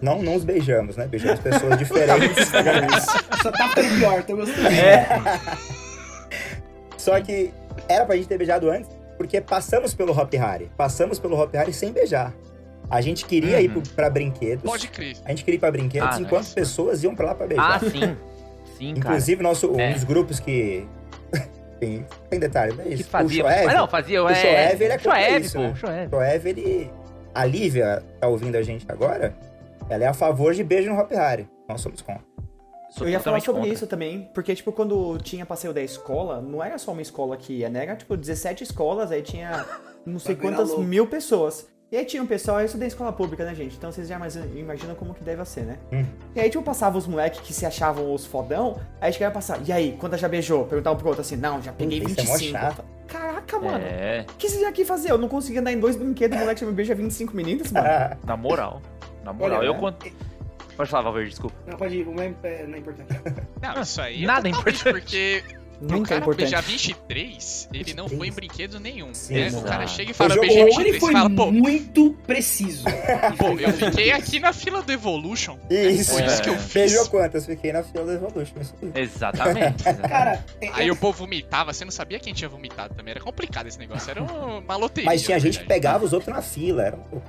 não, 0.00 0.22
não 0.22 0.34
os 0.36 0.44
beijamos, 0.44 0.96
né? 0.96 1.06
Beijamos 1.06 1.40
pessoas 1.40 1.78
diferentes. 1.78 2.46
Só 3.42 3.50
tá 3.50 3.68
ficando 3.68 3.98
pior, 3.98 4.22
tô 4.24 4.36
gostando. 4.36 4.68
É. 4.68 5.06
Só 6.96 7.20
que 7.20 7.52
era 7.88 8.04
pra 8.04 8.16
gente 8.16 8.28
ter 8.28 8.38
beijado 8.38 8.70
antes, 8.70 8.90
porque 9.16 9.40
passamos 9.40 9.94
pelo 9.94 10.12
Hop 10.16 10.32
Harry. 10.34 10.70
Passamos 10.76 11.18
pelo 11.18 11.40
Hop 11.40 11.52
Harry 11.54 11.72
sem 11.72 11.92
beijar. 11.92 12.32
A 12.92 13.00
gente 13.00 13.24
queria 13.24 13.60
ir 13.60 13.68
Uhum. 13.74 13.80
pro- 13.80 13.92
pra 13.94 14.10
brinquedos. 14.10 14.62
Pode 14.70 14.86
crer. 14.88 15.16
A 15.24 15.30
gente 15.30 15.44
queria 15.44 15.56
ir 15.56 15.60
pra 15.60 15.70
brinquedos 15.70 16.08
Ah, 16.16 16.20
enquanto 16.20 16.42
nice. 16.42 16.54
pessoas 16.54 17.02
iam 17.02 17.14
pra 17.14 17.26
lá 17.28 17.34
pra 17.34 17.46
beijar. 17.46 17.76
Ah, 17.76 17.78
sim. 17.80 18.16
Sim, 18.76 18.94
cara. 18.94 19.14
Inclusive, 19.14 19.42
nosso, 19.42 19.80
É. 19.80 19.88
um 19.90 19.92
dos 19.92 20.04
grupos 20.04 20.38
que. 20.40 20.86
tem, 21.80 22.04
tem 22.28 22.38
detalhe, 22.40 22.74
não 22.74 22.80
é 22.84 22.88
Que 22.88 22.94
isso? 22.94 23.04
fazia. 23.08 23.44
O 23.44 23.48
Shoev, 23.48 23.64
Mas 23.66 23.74
não, 23.76 23.88
fazia. 23.88 24.22
o 24.24 24.28
é, 24.28 24.34
Shoev, 24.34 24.82
ele 24.82 24.92
é 24.92 24.98
contra 24.98 25.20
Shoev, 25.20 25.44
isso, 25.44 25.56
pô. 25.56 25.62
né? 25.62 25.74
Shoev. 25.74 26.06
o 26.06 26.10
Shoev, 26.10 26.46
ele. 26.48 26.90
A 27.34 27.44
Lívia 27.46 28.02
tá 28.20 28.28
ouvindo 28.28 28.56
a 28.56 28.62
gente 28.62 28.84
agora. 28.88 29.34
Ela 29.88 30.04
é 30.04 30.06
a 30.06 30.12
favor 30.14 30.52
de 30.52 30.62
beijo 30.62 30.90
no 30.92 30.98
Hop 31.00 31.10
Harry. 31.12 31.48
Nós 31.68 31.80
somos 31.80 32.02
contra. 32.02 32.22
Sou 32.90 33.06
Eu 33.06 33.12
ia 33.12 33.20
falar 33.20 33.40
sobre 33.40 33.60
contra. 33.62 33.74
isso 33.74 33.86
também, 33.86 34.28
porque, 34.34 34.54
tipo, 34.54 34.70
quando 34.70 35.16
tinha 35.18 35.46
passeio 35.46 35.72
da 35.72 35.80
escola, 35.82 36.40
não 36.42 36.62
era 36.62 36.76
só 36.76 36.92
uma 36.92 37.00
escola 37.00 37.36
que 37.38 37.54
ia, 37.54 37.70
né? 37.70 37.84
Era, 37.84 37.96
tipo, 37.96 38.16
17 38.18 38.62
escolas, 38.64 39.10
aí 39.10 39.22
tinha 39.22 39.64
não 40.04 40.18
sei 40.18 40.34
quantas 40.36 40.76
mil 40.78 41.06
pessoas. 41.06 41.66
E 41.92 41.96
aí 41.98 42.06
tinha 42.06 42.22
um 42.22 42.26
pessoal, 42.26 42.58
eu 42.58 42.64
estudei 42.64 42.86
em 42.86 42.88
escola 42.88 43.12
pública, 43.12 43.44
né, 43.44 43.54
gente? 43.54 43.76
Então 43.76 43.92
vocês 43.92 44.08
já 44.08 44.18
imaginam 44.56 44.94
como 44.94 45.12
que 45.12 45.22
deve 45.22 45.44
ser, 45.44 45.60
né? 45.64 45.78
Hum. 45.92 46.06
E 46.34 46.40
aí, 46.40 46.48
tipo, 46.48 46.64
passava 46.64 46.96
os 46.96 47.06
moleques 47.06 47.40
que 47.40 47.52
se 47.52 47.66
achavam 47.66 48.14
os 48.14 48.24
fodão, 48.24 48.80
aí 48.98 49.12
chegava 49.12 49.32
a 49.32 49.34
passar, 49.34 49.60
e 49.62 49.70
aí, 49.70 49.94
quanta 50.00 50.16
já 50.16 50.26
beijou? 50.26 50.64
Perguntava 50.64 50.96
um 50.96 50.98
pro 50.98 51.08
outro 51.08 51.20
assim, 51.20 51.36
não, 51.36 51.60
já 51.60 51.70
peguei 51.70 52.00
Puta, 52.00 52.12
isso 52.12 52.20
é 52.22 52.24
mó 52.24 52.32
25. 52.38 52.58
chato. 52.58 52.84
Caraca, 53.06 53.58
mano, 53.60 53.84
É, 53.84 54.24
o 54.26 54.34
que 54.38 54.48
vocês 54.48 54.62
iam 54.62 54.70
aqui 54.70 54.86
fazer? 54.86 55.10
Eu 55.10 55.18
não 55.18 55.28
conseguia 55.28 55.60
andar 55.60 55.70
em 55.70 55.78
dois 55.78 55.94
brinquedos, 55.94 56.34
o 56.38 56.40
moleque 56.40 56.60
já 56.62 56.66
me 56.66 56.72
beija 56.72 56.94
25 56.94 57.36
meninas, 57.36 57.70
mano. 57.70 57.86
Na 58.24 58.38
moral. 58.38 58.80
Na 59.22 59.34
moral. 59.34 59.58
Olha, 59.58 59.66
eu 59.66 59.74
né? 59.74 59.78
conto. 59.80 60.06
Pode 60.74 60.88
falar, 60.88 61.02
Valverde, 61.02 61.28
desculpa. 61.28 61.54
Não, 61.66 61.76
pode 61.76 61.94
ir, 61.94 62.06
não 62.06 62.22
é, 62.22 62.34
é- 62.42 62.66
não 62.66 62.74
é 62.74 62.78
importante. 62.78 63.12
Não, 63.60 63.82
isso 63.82 64.00
aí 64.00 64.24
Nada 64.24 64.48
é 64.48 64.50
é 64.50 64.54
totalmente 64.54 64.80
importante. 64.80 65.00
porque 65.02 65.44
Nunca 65.82 65.96
é 65.96 66.08
cara 66.08 66.20
importante. 66.20 66.36
beijar 66.50 66.62
23, 66.62 67.68
ele 67.72 67.94
não 67.94 68.08
foi 68.08 68.28
em 68.28 68.30
23. 68.30 68.34
brinquedo 68.34 68.80
nenhum. 68.80 69.12
Sim, 69.12 69.34
né? 69.34 69.50
O 69.54 69.62
cara 69.62 69.86
chega 69.86 70.10
e 70.10 70.14
fala, 70.14 70.34
Ou 70.36 70.44
ele 70.44 70.64
23. 70.64 70.98
foi 70.98 71.12
Você 71.12 71.12
fala, 71.12 71.30
pô, 71.30 71.50
muito 71.52 72.16
preciso. 72.26 72.84
pô, 73.38 73.58
eu 73.58 73.72
fiquei 73.72 74.12
aqui 74.12 74.38
na 74.40 74.52
fila 74.52 74.82
do 74.82 74.92
Evolution. 74.92 75.58
Isso. 75.68 76.12
Foi 76.12 76.24
isso 76.24 76.42
que 76.42 76.48
eu 76.48 76.54
É. 76.54 76.58
fiz. 76.58 76.72
Beijou 76.92 77.08
quantas? 77.08 77.46
Fiquei 77.46 77.72
na 77.72 77.82
fila 77.82 78.04
do 78.04 78.12
Evolution. 78.12 78.54
Exatamente. 78.94 79.82
exatamente. 79.88 80.08
Cara, 80.08 80.44
é- 80.60 80.68
Aí 80.72 80.88
eu- 80.88 80.94
o 80.94 80.96
povo 80.96 81.18
vomitava, 81.18 81.72
você 81.72 81.84
não 81.84 81.92
sabia 81.92 82.18
quem 82.18 82.32
tinha 82.32 82.48
vomitado 82.48 82.94
também. 82.94 83.12
Era 83.12 83.20
complicado 83.20 83.66
esse 83.66 83.78
negócio, 83.78 84.10
era 84.10 84.22
uma 84.22 84.76
loteria. 84.76 85.10
Mas 85.10 85.22
tinha 85.22 85.38
gente 85.40 85.58
que 85.58 85.64
pegava 85.66 86.04
os 86.04 86.12
outros 86.12 86.32
na 86.34 86.42
fila. 86.42 86.82
Era 86.84 86.96
um 86.96 87.00
pouco. 87.02 87.26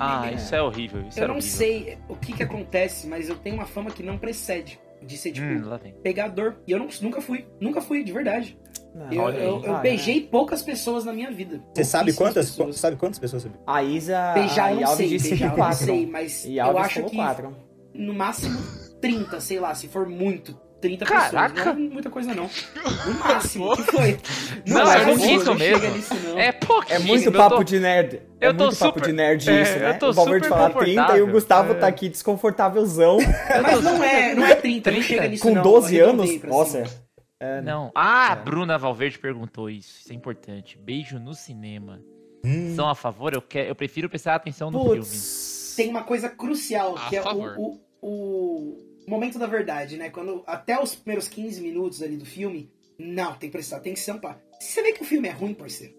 Ah, 0.00 0.28
isso 0.32 0.52
é 0.54 0.60
horrível. 0.60 1.02
Isso 1.08 1.20
eu 1.20 1.24
é 1.24 1.28
não 1.28 1.36
horrível. 1.36 1.56
sei 1.56 1.98
o 2.08 2.16
que 2.16 2.32
que 2.32 2.42
acontece, 2.42 3.06
mas 3.06 3.28
eu 3.28 3.36
tenho 3.36 3.54
uma 3.54 3.66
fama 3.66 3.90
que 3.92 4.02
não 4.02 4.18
precede. 4.18 4.80
De 5.06 5.16
ser, 5.18 5.32
tipo, 5.32 5.46
Hum, 5.46 5.78
pegador. 6.02 6.56
E 6.66 6.72
eu 6.72 6.78
não- 6.78 6.88
nunca 7.02 7.20
fui. 7.20 7.46
Nunca 7.60 7.80
fui, 7.80 8.02
de 8.02 8.12
verdade. 8.12 8.58
Não, 8.94 9.12
Eu, 9.12 9.28
eu- 9.30 9.64
eu 9.64 9.74
Ah, 9.76 9.80
beijei 9.80 10.20
poucas 10.20 10.62
pessoas 10.62 11.04
na 11.04 11.12
minha 11.12 11.30
vida. 11.30 11.60
Você 11.74 11.84
sabe 11.84 12.12
quantas, 12.12 12.50
pessoas. 12.50 12.76
sabe 12.78 12.96
quantas 12.96 13.18
pessoas 13.18 13.42
você 13.42 13.50
A 13.66 13.82
Isa 13.82 14.32
Beijar 14.34 14.70
eu 14.72 14.76
não 14.80 14.82
Alves 14.88 14.98
sei, 14.98 15.08
disse 15.08 15.28
beijar 15.30 15.44
eu 15.46 15.48
não 15.50 15.56
quatro. 15.56 15.84
sei, 15.84 16.06
mas 16.06 16.46
eu 16.46 16.78
acho 16.78 17.02
que 17.04 17.16
quatro. 17.16 17.56
no 17.92 18.14
máximo 18.14 18.56
30, 19.00 19.40
sei 19.40 19.58
lá, 19.58 19.74
se 19.74 19.88
for 19.88 20.08
muito. 20.08 20.58
30 20.88 21.06
Caraca! 21.06 21.54
pessoas. 21.54 21.76
Não 21.78 21.86
é 21.86 21.88
muita 21.90 22.10
coisa, 22.10 22.34
não. 22.34 22.50
No 23.06 23.14
máximo, 23.18 23.72
o 23.72 23.76
que 23.76 23.82
foi? 23.84 24.18
Não, 24.66 24.90
é 24.92 25.00
é 25.00 25.04
pouquinho 25.04 25.44
pouquinho 25.44 25.58
mesmo. 25.58 25.80
chega 25.80 25.94
nisso, 25.94 26.14
não. 26.14 26.38
É 26.38 26.52
pouquinho. 26.52 26.94
É 26.96 26.98
muito 26.98 27.32
papo 27.32 27.56
tô- 27.56 27.64
de 27.64 27.80
nerd. 27.80 28.20
É 28.40 28.48
eu 28.48 28.54
tô 28.56 28.64
muito 28.64 28.78
papo 28.78 28.98
super- 28.98 29.06
de 29.08 29.12
nerd 29.14 29.48
é, 29.50 29.62
isso, 29.62 29.78
né? 29.78 29.90
eu 29.90 29.98
tô 29.98 30.08
o 30.10 30.12
Valverde 30.12 30.48
fala 30.48 30.70
30 30.70 31.16
e 31.18 31.22
o. 31.22 31.26
Gustavo 31.30 31.72
É. 31.72 31.74
tá 31.76 31.86
aqui 31.86 32.08
desconfortávelzão. 32.10 33.16
Mas 33.62 33.82
não 33.82 34.04
é, 34.04 34.34
não 34.34 34.44
é 34.46 34.54
30, 34.54 34.90
não 34.90 34.98
30? 34.98 35.02
chega 35.02 35.28
nisso, 35.28 35.42
com 35.42 35.54
não. 35.54 35.62
12 35.62 35.96
Eu 35.96 36.10
anos. 36.10 36.42
Nossa. 36.42 36.84
cima. 36.86 37.04
É, 37.40 37.60
Não. 37.62 37.90
Ah, 37.94 38.28
a 38.30 38.32
É. 38.32 38.36
Bruna 38.36 38.76
Valverde 38.78 39.18
perguntou 39.18 39.68
isso. 39.70 40.00
Isso 40.00 40.12
é 40.12 40.14
importante. 40.14 40.78
Beijo 40.78 41.18
no 41.18 41.34
cinema. 41.34 42.00
Hum, 42.44 42.74
São 42.76 42.88
a 42.88 42.94
favor? 42.94 43.32
Eu, 43.34 43.42
quero, 43.42 43.68
eu 43.68 43.74
prefiro 43.74 44.08
prestar 44.08 44.34
atenção 44.34 44.70
no 44.70 44.82
filme. 44.82 44.98
Putz. 45.00 45.74
Tem 45.76 45.88
uma 45.90 46.04
coisa 46.04 46.28
crucial, 46.28 46.94
A 46.96 47.08
que 47.08 47.16
é 47.16 47.22
favor. 47.22 47.54
o, 47.58 47.80
o, 48.00 48.08
o 48.08 48.76
momento 49.10 49.38
da 49.38 49.46
verdade, 49.46 49.96
né? 49.96 50.10
Quando 50.10 50.42
até 50.46 50.80
os 50.82 50.94
primeiros 50.94 51.28
15 51.28 51.60
minutos 51.60 52.02
ali 52.02 52.16
do 52.16 52.24
filme, 52.26 52.70
não, 52.98 53.32
tem 53.34 53.48
que 53.50 53.52
prestar 53.56 53.76
atenção, 53.78 54.18
pá. 54.18 54.38
Se 54.60 54.72
você 54.72 54.82
vê 54.82 54.92
que 54.92 55.02
o 55.02 55.04
filme 55.04 55.28
é 55.28 55.32
ruim, 55.32 55.52
parceiro, 55.54 55.94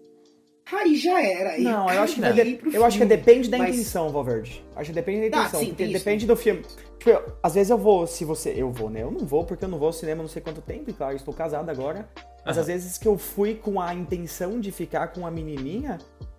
aí 0.72 0.96
já 0.96 1.22
era. 1.22 1.50
aí 1.50 1.62
Não, 1.62 1.88
eu 1.90 2.02
acho 2.02 2.14
que, 2.16 2.32
de- 2.32 2.60
eu 2.76 2.84
acho 2.84 2.98
que 2.98 3.04
depende 3.04 3.48
da 3.48 3.58
mas- 3.58 3.74
intenção, 3.74 4.08
Valverde. 4.10 4.64
Acho 4.74 4.90
que 4.90 4.94
depende 4.94 5.30
da 5.30 5.36
Ah, 5.36 5.40
intenção. 5.42 5.60
sim, 5.60 5.66
porque 5.66 5.84
tem 5.84 5.92
isso, 5.92 6.04
depende 6.04 6.26
do 6.26 6.36
filme. 6.36 6.62
Tipo, 6.98 7.10
eu- 7.10 7.32
às 7.42 7.54
vezes 7.54 7.70
eu 7.70 7.78
vou, 7.78 8.06
se 8.06 8.24
você. 8.24 8.52
Eu 8.56 8.70
vou, 8.72 8.90
né? 8.90 9.02
Eu 9.02 9.10
não 9.10 9.20
vou, 9.26 9.44
porque 9.44 9.64
eu 9.64 9.68
não 9.68 9.78
vou 9.78 9.86
ao 9.88 9.92
cinema 9.92 10.22
não 10.22 10.28
sei 10.28 10.42
quanto 10.42 10.60
tempo, 10.60 10.90
e 10.90 10.92
claro, 10.92 11.12
eu 11.12 11.16
estou 11.16 11.32
casado 11.34 11.68
agora. 11.70 12.08
Mas 12.44 12.56
Aham. 12.56 12.60
às 12.62 12.66
vezes 12.66 12.98
que 12.98 13.06
eu 13.06 13.16
fui 13.18 13.54
com 13.54 13.80
a 13.80 13.94
intenção 13.94 14.58
de 14.60 14.72
ficar 14.72 15.08
com 15.08 15.26
a 15.26 15.30
menininha, 15.30 15.98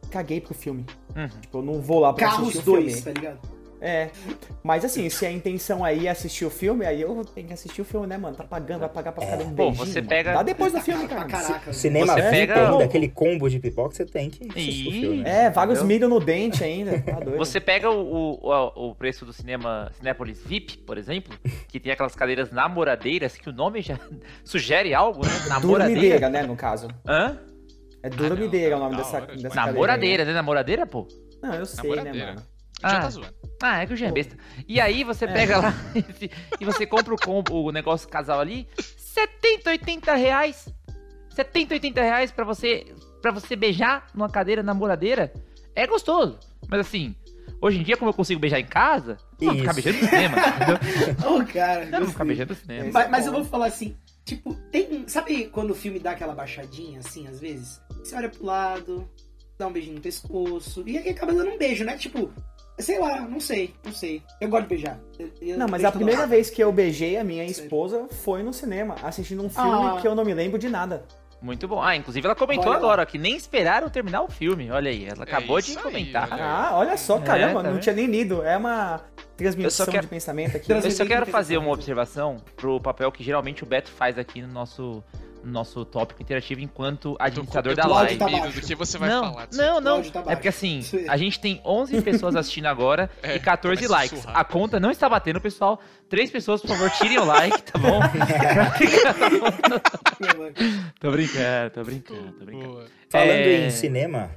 caguei 0.10 0.42
pro 0.42 0.54
filme. 0.54 0.86
Uhum. 1.16 1.28
Tipo, 1.42 1.58
eu 1.60 1.62
não 1.62 1.82
vou 1.82 2.00
lá 2.00 2.14
pra 2.14 2.28
Carros 2.30 2.50
assistir 2.50 2.60
o 2.70 2.74
2, 2.74 2.86
filme. 2.86 3.02
tá 3.02 3.12
ligado? 3.12 3.57
É. 3.80 4.10
Mas 4.64 4.84
assim, 4.84 5.10
se 5.10 5.26
a 5.26 5.32
intenção 5.32 5.84
aí 5.86 6.08
é 6.08 6.10
assistir 6.10 6.46
o 6.46 6.50
filme, 6.50 6.86
aí 6.86 7.02
eu 7.02 7.24
tenho 7.26 7.48
que 7.48 7.54
assistir 7.54 7.82
o 7.82 7.86
filme, 7.86 8.08
né, 8.08 8.18
mano? 8.18 8.36
Tá 8.36 8.44
pagando, 8.44 8.80
vai 8.80 8.90
pagar 8.90 9.12
pra 9.12 9.24
ficar 9.24 9.36
dando 9.38 9.48
um 9.52 9.56
Pô, 9.56 9.66
beijinho. 9.68 9.86
você 9.86 10.00
mano. 10.00 10.10
pega- 10.10 10.34
Dá 10.34 10.44
depois 10.44 10.74
do 10.74 10.82
filme, 10.82 11.08
cara. 11.08 11.26
caraca. 11.26 11.72
Cinema 11.74 12.14
Você 12.14 12.22
pega- 12.30 12.72
ainda, 12.72 12.84
aquele 12.86 13.08
combo 13.08 13.48
de 13.50 13.60
pipoca, 13.60 13.94
você 13.96 14.06
tem 14.06 14.30
que 14.30 14.48
assistir 14.50 14.88
o 14.88 14.92
Ih. 14.92 15.02
filme. 15.02 15.24
É, 15.26 15.50
vários 15.50 15.84
milho 15.84 16.10
no 16.10 16.20
dente 16.20 16.64
ainda. 16.64 17.00
Tá 17.02 17.20
doido. 17.20 17.38
Você 17.38 17.60
pega 17.60 17.90
o, 17.92 18.40
o, 18.42 18.90
o 18.90 18.96
preço 18.96 19.26
do 19.26 19.32
cinema 19.34 19.92
Cinépolis 19.98 20.42
VIP, 20.44 20.80
por 20.80 20.98
exemplo, 20.98 21.38
que 21.68 21.80
tem 21.80 21.92
aquelas 21.92 22.16
cadeiras 22.16 22.52
namoradeiras, 22.52 23.36
que 23.38 23.48
o 23.50 23.54
nome 23.54 23.82
já 23.82 24.00
sugere 24.44 24.94
algo, 24.94 25.24
né? 25.24 25.32
Namoradeira. 25.50 25.94
Dormideira, 25.94 26.30
né, 26.30 26.44
no 26.44 26.56
caso. 26.56 26.88
Hã? 27.08 27.38
É 28.02 28.10
Dormideira 28.10 28.76
o 28.78 28.80
nome 28.80 28.96
da 28.96 29.04
dessa, 29.04 29.22
dessa 29.22 29.56
Namoradeira, 29.56 30.26
né? 30.26 30.34
Namoradeira, 30.34 30.86
pô? 30.86 31.08
Não, 31.42 31.54
eu 31.54 31.66
sei, 31.66 31.90
né, 31.90 31.96
Namoradeira. 31.98 32.36
Já 32.82 32.98
Ah. 32.98 33.02
tá 33.02 33.10
zoando. 33.10 33.36
Ah, 33.62 33.82
é 33.82 33.88
que 33.88 33.94
o 33.94 33.98
Jean 33.98 34.10
é 34.10 34.12
besta. 34.12 34.38
E 34.68 34.80
aí 34.80 35.04
você 35.04 35.26
É. 35.26 35.34
pega 35.34 35.58
lá 35.58 35.74
e- 36.60 36.66
você 36.66 36.86
compra 36.86 37.14
o, 37.14 37.18
combo, 37.18 37.64
o 37.64 37.72
negócio 37.72 38.08
casal 38.08 38.40
ali, 38.40 38.68
70, 38.98 39.70
80 39.72 40.14
reais. 40.16 40.70
70, 41.32 41.74
80 41.76 42.02
reais 42.02 42.32
pra 42.32 42.44
você, 42.46 42.86
pra 43.22 43.32
você 43.32 43.56
beijar 43.56 44.08
numa 44.14 44.30
cadeira 44.30 44.62
namoradeira. 44.64 45.32
É 45.76 45.86
gostoso. 45.88 46.40
Mas 46.68 46.82
assim, 46.82 47.16
hoje 47.62 47.80
em 47.80 47.84
dia, 47.84 47.98
como 47.98 48.10
eu 48.10 48.14
consigo 48.14 48.40
beijar 48.40 48.60
em 48.60 48.66
casa, 48.66 49.18
não 49.40 49.50
vou 49.54 49.60
ficar 49.60 49.74
beijando 49.74 49.98
no 50.00 50.08
cinema? 50.08 50.38
Ô, 51.30 51.46
cara, 51.46 51.86
Não 51.88 52.00
vou 52.02 52.08
ficar 52.10 52.26
beijando 52.26 52.54
no 52.54 52.60
cinema. 52.60 52.90
Mas, 52.92 53.10
mas 53.10 53.26
eu 53.26 53.32
vou 53.32 53.44
falar 53.46 53.68
assim, 53.68 53.96
tipo, 54.26 54.54
tem. 54.72 55.08
Sabe 55.08 55.46
quando 55.46 55.72
o 55.72 55.76
filme 55.76 56.00
dá 56.00 56.12
aquela 56.12 56.34
baixadinha, 56.34 57.00
assim, 57.00 57.28
às 57.28 57.40
vezes? 57.40 57.80
Você 58.00 58.16
olha 58.16 58.30
pro 58.30 58.44
lado, 58.46 59.08
dá 59.58 59.68
um 59.68 59.72
beijinho 59.72 59.96
no 59.96 60.02
pescoço, 60.02 60.84
e 60.88 60.98
aí 60.98 61.10
acaba 61.10 61.34
dando 61.34 61.52
um 61.52 61.58
beijo, 61.58 61.84
né? 61.84 61.96
Tipo, 61.98 62.32
sei 62.80 63.00
lá, 63.00 63.22
não 63.22 63.40
sei, 63.40 63.74
não 63.84 63.92
sei. 63.92 64.22
Eu 64.42 64.50
gosto 64.50 64.64
de 64.64 64.70
beijar. 64.70 65.00
Eu- 65.20 65.32
eu 65.42 65.58
Não, 65.58 65.68
mas 65.68 65.84
a 65.84 65.92
primeira 65.92 66.26
vez 66.28 66.50
que 66.50 66.64
eu 66.64 66.72
beijei 66.72 67.18
a 67.18 67.24
minha 67.24 67.44
esposa 67.46 68.08
foi 68.24 68.44
no 68.44 68.54
cinema, 68.54 68.96
assistindo 69.04 69.44
um 69.44 69.50
filme 69.50 69.88
Ah. 69.88 69.98
que 70.02 70.08
eu 70.08 70.14
não 70.16 70.24
me 70.26 70.34
lembro 70.34 70.58
de 70.60 70.70
nada. 70.70 71.04
Muito 71.40 71.68
bom. 71.68 71.80
Ah, 71.80 71.96
inclusive 71.96 72.26
ela 72.26 72.36
comentou 72.36 72.66
Olha 72.72 72.80
lá. 72.80 72.86
agora 72.86 73.06
que 73.06 73.20
nem 73.20 73.36
esperaram 73.36 73.90
terminar 73.90 74.24
o 74.24 74.28
filme. 74.28 74.72
Olha 74.72 74.90
aí, 74.90 75.06
ela 75.06 75.24
acabou 75.24 75.62
de 75.62 75.70
isso 75.70 75.78
aí, 75.78 75.84
comentar. 75.84 76.28
olha 76.32 76.44
Ah, 76.44 76.70
olha 76.74 76.98
só, 76.98 77.18
É, 77.18 77.22
caramba, 77.22 77.62
tá 77.62 77.70
não 77.70 77.80
tinha 77.80 77.94
nem 77.94 78.08
lido. 78.08 78.42
É 78.44 78.58
uma 78.58 79.02
transmissão 79.36 79.86
quero- 79.86 80.02
de 80.02 80.08
pensamento 80.08 80.58
aqui. 80.58 80.72
Eu 80.72 80.90
só 80.90 81.06
quero 81.06 81.28
fazer 81.28 81.60
uma 81.60 81.70
observação 81.72 82.38
pro 82.56 82.82
papel 82.82 83.12
que 83.12 83.24
geralmente 83.24 83.62
o 83.62 83.68
Beto 83.68 83.92
faz 83.92 84.18
aqui 84.18 84.42
no 84.42 84.48
nosso, 84.48 85.04
no 85.14 85.27
nosso 85.44 85.84
tópico 85.86 86.22
interativo 86.22 86.62
enquanto 86.62 87.16
administrador 87.20 87.76
da 87.76 87.88
live. 87.88 88.18
tá 88.18 88.26
do 88.28 88.62
que 88.62 88.76
você 88.76 88.98
vai 88.98 89.10
não, 89.10 89.32
falar 89.34 89.46
disso. 89.48 89.62
não, 89.62 89.82
não. 89.82 90.04
tá 90.04 90.24
É 90.28 90.36
porque 90.36 90.48
assim, 90.48 90.82
a 91.08 91.18
gente 91.18 91.40
tem 91.40 91.62
11 91.66 92.02
pessoas 92.02 92.36
assistindo 92.36 92.66
agora 92.68 93.10
É, 93.24 93.36
e 93.36 93.40
14 93.40 93.76
começa 93.78 93.94
a 93.94 93.98
likes. 93.98 94.18
sussurrar. 94.20 94.40
A 94.40 94.44
conta 94.44 94.80
não 94.80 94.92
está 94.92 95.10
batendo, 95.10 95.40
pessoal. 95.42 95.80
Três 96.10 96.30
pessoas, 96.32 96.62
por 96.62 96.70
favor, 96.70 96.90
tirem 96.92 97.18
o 97.20 97.26
like, 97.26 97.62
tá 97.64 97.80
bom? 97.80 98.00
tô 101.00 101.12
brincando, 101.12 101.70
tô 101.74 101.84
brincando, 101.84 102.32
tô 102.34 102.46
brincando. 102.46 102.72
Boa. 102.74 102.86
Falando 103.10 103.30
É. 103.32 103.68
em 103.68 103.72
cinema, 103.72 104.32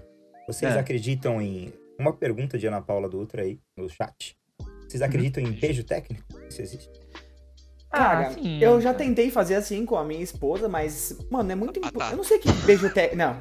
vocês 0.46 0.74
É. 0.74 0.78
acreditam 0.78 1.40
em. 1.40 1.72
Uma 1.98 2.12
pergunta 2.14 2.56
de 2.58 2.66
Ana 2.66 2.80
Paula 2.80 3.08
Dutra 3.10 3.42
aí 3.42 3.58
no 3.76 3.86
chat. 3.88 4.34
Vocês 4.88 5.02
acreditam 5.02 5.42
em 5.42 5.52
beijo 5.52 5.84
técnico? 5.84 6.24
Isso 6.48 6.62
existe? 6.62 6.88
Cara, 7.90 8.29
Ah, 8.29 8.31
sim, 8.31 8.59
eu 8.62 8.81
já 8.81 8.92
cara. 8.92 9.05
tentei 9.05 9.31
fazer 9.31 9.57
assim 9.57 9.85
com 9.85 9.96
a 9.96 10.05
minha 10.05 10.22
esposa, 10.22 10.68
mas, 10.68 11.16
mano, 11.31 11.50
é 11.50 11.55
muito 11.55 11.81
Ah, 11.83 11.90
tá. 11.90 12.11
Eu 12.12 12.16
não 12.18 12.24
sei 12.24 12.38
que 12.38 12.50
beijo 12.64 12.88
técnico. 12.90 13.16
Não. 13.16 13.37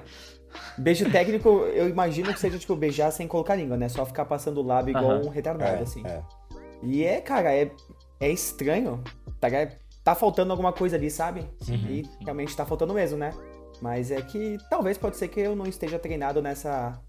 Beijo 0.77 1.09
técnico, 1.11 1.49
eu 1.49 1.87
imagino 1.87 2.33
que 2.33 2.39
seja, 2.39 2.57
tipo, 2.57 2.75
beijar 2.75 3.11
sem 3.11 3.27
colocar 3.27 3.55
língua, 3.55 3.77
né? 3.77 3.87
Só 3.87 4.05
ficar 4.05 4.25
passando 4.25 4.59
o 4.59 4.63
lábio 4.65 4.91
igual 4.97 5.17
Aham. 5.17 5.25
um 5.25 5.29
retardado, 5.29 5.77
É, 5.77 5.83
assim. 5.83 6.03
é. 6.05 6.21
E 6.81 7.03
é, 7.05 7.21
cara, 7.21 7.53
é, 7.53 7.69
é 8.19 8.29
estranho. 8.31 9.03
Tá, 9.39 9.47
tá 10.03 10.15
faltando 10.15 10.51
alguma 10.51 10.73
coisa 10.73 10.95
ali, 10.95 11.11
sabe? 11.11 11.45
Sim, 11.61 11.75
E 11.87 12.05
sim. 12.05 12.11
realmente 12.21 12.55
tá 12.55 12.65
faltando 12.65 12.93
mesmo, 12.93 13.17
né? 13.17 13.31
Mas 13.81 14.09
é 14.11 14.21
que 14.21 14.57
talvez 14.69 14.97
pode 14.97 15.17
ser 15.17 15.27
que 15.27 15.39
eu 15.39 15.55
não 15.55 15.65
esteja 15.65 15.99
treinado 15.99 16.41
nessa. 16.41 16.99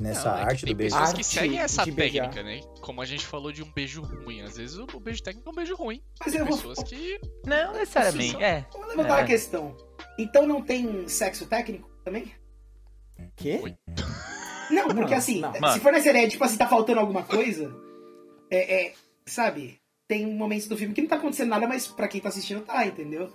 Nessa 0.00 0.30
Não, 0.32 0.38
é 0.38 0.42
arte 0.42 0.64
tem 0.64 0.74
do 0.74 0.78
beijo. 0.78 0.96
pessoas 0.96 1.12
que 1.12 1.22
seguem 1.24 1.58
essa 1.60 1.84
de 1.84 1.90
beijar. 1.90 2.30
técnica, 2.30 2.42
né? 2.42 2.60
Como 2.80 3.02
a 3.02 3.04
gente 3.04 3.26
falou 3.26 3.52
de 3.52 3.62
um 3.62 3.70
beijo 3.70 4.00
ruim. 4.02 4.40
Às 4.40 4.56
vezes 4.56 4.76
o 4.78 4.86
beijo 4.98 5.22
técnico 5.22 5.48
é 5.48 5.52
um 5.52 5.54
beijo 5.54 5.74
ruim. 5.76 6.02
Mas 6.18 6.32
Tem 6.32 6.40
eu 6.40 6.46
vou, 6.46 6.56
pessoas 6.56 6.82
que. 6.82 7.20
Não, 7.44 7.72
necessariamente. 7.74 8.30
Sim, 8.30 8.42
É. 8.42 8.64
vou 8.72 8.86
levantar 8.86 9.18
É. 9.18 9.20
uma 9.20 9.26
questão. 9.26 9.76
Então 10.18 10.46
não 10.46 10.62
tem 10.62 11.06
sexo 11.06 11.46
técnico 11.46 11.90
também? 12.04 12.32
Quê? 13.36 13.60
Não, 14.70 14.86
porque 14.86 15.10
Não, 15.10 15.18
assim, 15.18 15.40
não. 15.40 15.72
se 15.72 15.80
for 15.80 15.90
nessa 15.92 16.10
ideia, 16.10 16.28
tipo 16.28 16.44
assim, 16.44 16.56
tá 16.56 16.68
faltando 16.68 17.00
alguma 17.00 17.24
coisa, 17.24 17.74
é, 18.48 18.86
é, 18.86 18.92
sabe, 19.26 19.80
tem 20.06 20.24
momentos 20.24 20.68
do 20.68 20.76
filme 20.76 20.94
que 20.94 21.02
não 21.02 21.08
tá 21.08 21.16
acontecendo 21.16 21.48
nada, 21.48 21.66
mas 21.66 21.88
pra 21.88 22.06
quem 22.06 22.20
tá 22.20 22.28
assistindo 22.28 22.60
tá, 22.60 22.86
entendeu? 22.86 23.32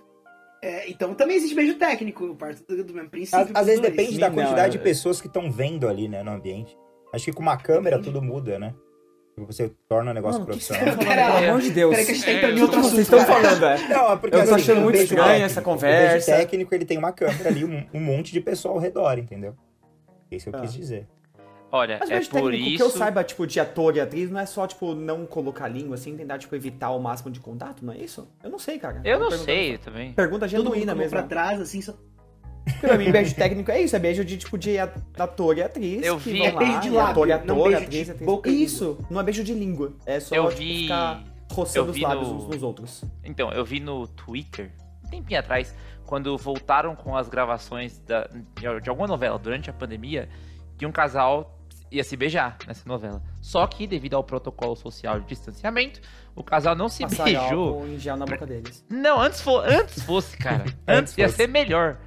É, 0.68 0.90
então 0.90 1.14
também 1.14 1.36
existe 1.38 1.54
beijo 1.54 1.76
técnico, 1.76 2.26
eu 2.26 2.36
parto 2.36 2.64
do, 2.68 2.84
do 2.84 2.94
mesmo 2.94 3.10
princípio. 3.10 3.40
Às, 3.40 3.52
às 3.54 3.66
vezes 3.68 3.82
dois. 3.82 3.94
depende 3.94 4.18
da 4.20 4.32
quantidade 4.32 4.68
é- 4.76 4.78
de 4.78 4.80
pessoas 4.80 5.22
que 5.22 5.28
estão 5.28 5.52
vendo 5.52 5.88
ali, 5.88 6.08
né, 6.08 6.24
no 6.24 6.32
ambiente. 6.32 6.76
Acho 7.14 7.26
que 7.26 7.34
com 7.34 7.42
uma 7.44 7.56
câmera 7.58 8.00
tudo 8.02 8.22
muda, 8.22 8.58
né? 8.58 8.74
Tipo, 9.36 9.46
Você 9.52 9.70
torna 9.88 10.12
o 10.12 10.14
negócio 10.14 10.40
Mano, 10.42 10.52
o 10.52 10.54
que 10.54 10.60
que 10.60 10.66
você 10.66 10.74
profissional. 10.74 10.98
tá 10.98 11.04
falando? 11.04 11.16
Pera- 11.30 11.40
Pelo 11.40 11.50
amor 11.50 11.62
de 11.62 11.72
Deus. 11.72 11.92
Peraí 11.92 12.06
que 12.06 12.12
a 12.12 12.16
gente 12.16 12.26
tá 12.26 12.32
É, 12.32 12.52
em 12.52 12.62
outro 12.62 12.78
O 12.78 12.80
assunto. 12.80 12.96
vocês 12.96 13.08
estão 13.08 13.26
falando, 13.26 13.66
é? 13.66 13.88
Não, 13.90 14.12
é 14.14 14.16
porque 14.18 14.36
Eu 14.36 14.40
tô 14.40 14.46
assim, 14.46 14.54
achando 14.56 14.78
o 14.78 14.82
muito 14.82 14.94
beijo 14.94 15.04
estranho 15.14 15.28
técnico- 15.28 15.46
essa 15.46 15.62
O 15.62 15.64
conversa. 15.64 16.12
beijo 16.14 16.26
técnico, 16.26 16.76
ele 16.76 16.86
tem 16.86 16.98
uma 16.98 17.12
câmera 17.12 17.50
ali, 17.50 17.64
um, 17.66 17.86
um 17.94 18.00
monte 18.00 18.32
de 18.34 18.42
pessoal 18.42 18.74
ao 18.76 18.80
redor, 18.80 19.20
entendeu? 19.20 19.54
Isso 20.32 20.50
eu 20.50 20.56
Ah. 20.56 20.62
quis 20.62 20.74
dizer. 20.74 21.08
Olha, 21.72 21.98
Mas 22.00 22.10
é 22.10 22.14
beijo 22.14 22.30
por 22.30 22.42
técnico 22.52 22.68
isso. 22.70 22.78
que 22.78 22.84
eu 22.84 22.90
saiba, 22.90 23.24
tipo, 23.24 23.46
de 23.46 23.60
ator 23.60 23.96
e 23.98 24.00
atriz, 24.00 24.30
não 24.32 24.40
é 24.40 24.46
só, 24.46 24.66
tipo, 24.66 24.94
não 24.96 25.26
colocar 25.26 25.68
língua, 25.68 25.96
assim, 25.96 26.16
tentar, 26.16 26.38
tipo, 26.38 26.56
evitar 26.56 26.92
o 26.92 27.00
máximo 27.00 27.30
de 27.32 27.40
contato, 27.40 27.84
não 27.84 27.92
é 27.94 27.98
isso? 27.98 28.28
Eu 28.44 28.50
não 28.50 28.60
sei, 28.60 28.80
cara. 28.80 29.02
Eu 29.04 29.20
não 29.20 29.32
sei 29.32 29.78
também. 29.78 30.14
Pergunta 30.14 30.48
Todo 30.48 30.58
mundo 30.58 30.74
genuína 30.74 30.96
mesmo. 30.96 31.12
pra 31.12 31.24
trás, 31.24 31.60
assim, 31.60 31.82
só... 31.82 31.94
Porque 32.64 32.88
pra 32.88 32.98
mim, 32.98 33.12
beijo 33.12 33.36
técnico 33.36 33.70
é 33.72 33.82
isso, 33.82 33.96
é 33.96 34.00
beijo 34.00 34.24
de, 34.26 34.38
tipo, 34.38 34.58
de 34.58 34.78
ator 34.80 35.58
e 35.58 35.62
atriz. 35.64 36.04
Eu 36.04 36.18
que 36.18 36.32
vi- 36.32 36.38
vão 36.40 36.48
É 36.48 36.52
lá, 36.52 36.60
beijo 36.60 36.80
de 36.82 36.90
lábio, 36.90 37.12
ator 37.12 37.28
e 37.28 37.30
não 37.32 37.38
ator, 37.56 37.64
beijo 37.70 37.84
atriz, 37.84 38.06
de 38.06 38.12
atriz. 38.12 38.26
boca 38.26 38.50
e 38.50 38.64
Isso, 38.64 38.98
não 39.10 39.20
é 39.20 39.24
beijo 39.24 39.44
de 39.44 39.54
língua. 39.54 39.94
É 40.06 40.20
só, 40.20 40.34
Eu 40.36 40.46
tipo, 40.50 40.58
vi- 40.58 40.82
ficar 40.84 41.24
roçando 41.52 41.88
eu 41.88 41.92
os 41.92 42.00
lábios 42.02 42.28
no- 42.28 42.36
uns 42.38 42.48
nos 42.48 42.64
outros. 42.64 43.04
Então, 43.24 43.52
eu 43.52 43.64
vi 43.64 43.80
no 43.80 44.08
Twitter 44.08 44.72
tempinho 45.12 45.40
atrás, 45.40 45.76
quando 46.08 46.36
voltaram 46.38 46.96
com 46.96 47.16
as 47.16 47.30
gravações 47.30 48.00
da- 48.00 48.28
de, 48.56 48.82
de 48.82 48.90
alguma 48.90 49.08
novela 49.08 49.38
durante 49.38 49.70
a 49.70 49.74
pandemia, 49.74 50.28
que 50.78 50.86
um 50.86 50.92
casal 50.92 51.58
ia 51.92 52.04
se 52.04 52.18
beijar 52.18 52.58
nessa 52.68 52.88
novela. 52.88 53.22
Só 53.42 53.66
que, 53.68 53.86
devido 53.88 54.16
ao 54.16 54.24
protocolo 54.24 54.76
social 54.76 55.20
de 55.20 55.28
distanciamento, 55.28 56.02
o 56.36 56.44
casal 56.44 56.76
não 56.76 56.90
se 56.90 57.04
Passaram 57.04 57.24
beijou. 57.26 57.88
em 57.88 57.98
gel 58.00 58.18
na 58.18 58.26
boca 58.26 58.46
deles. 58.46 58.84
Não, 58.90 59.20
antes, 59.22 59.40
fo 59.42 59.58
antes 59.60 60.04
fosse, 60.04 60.36
cara. 60.38 60.66
antes 60.88 61.18
ia 61.18 61.26
fosse. 61.28 61.38
ser 61.38 61.48
melhor. 61.48 61.98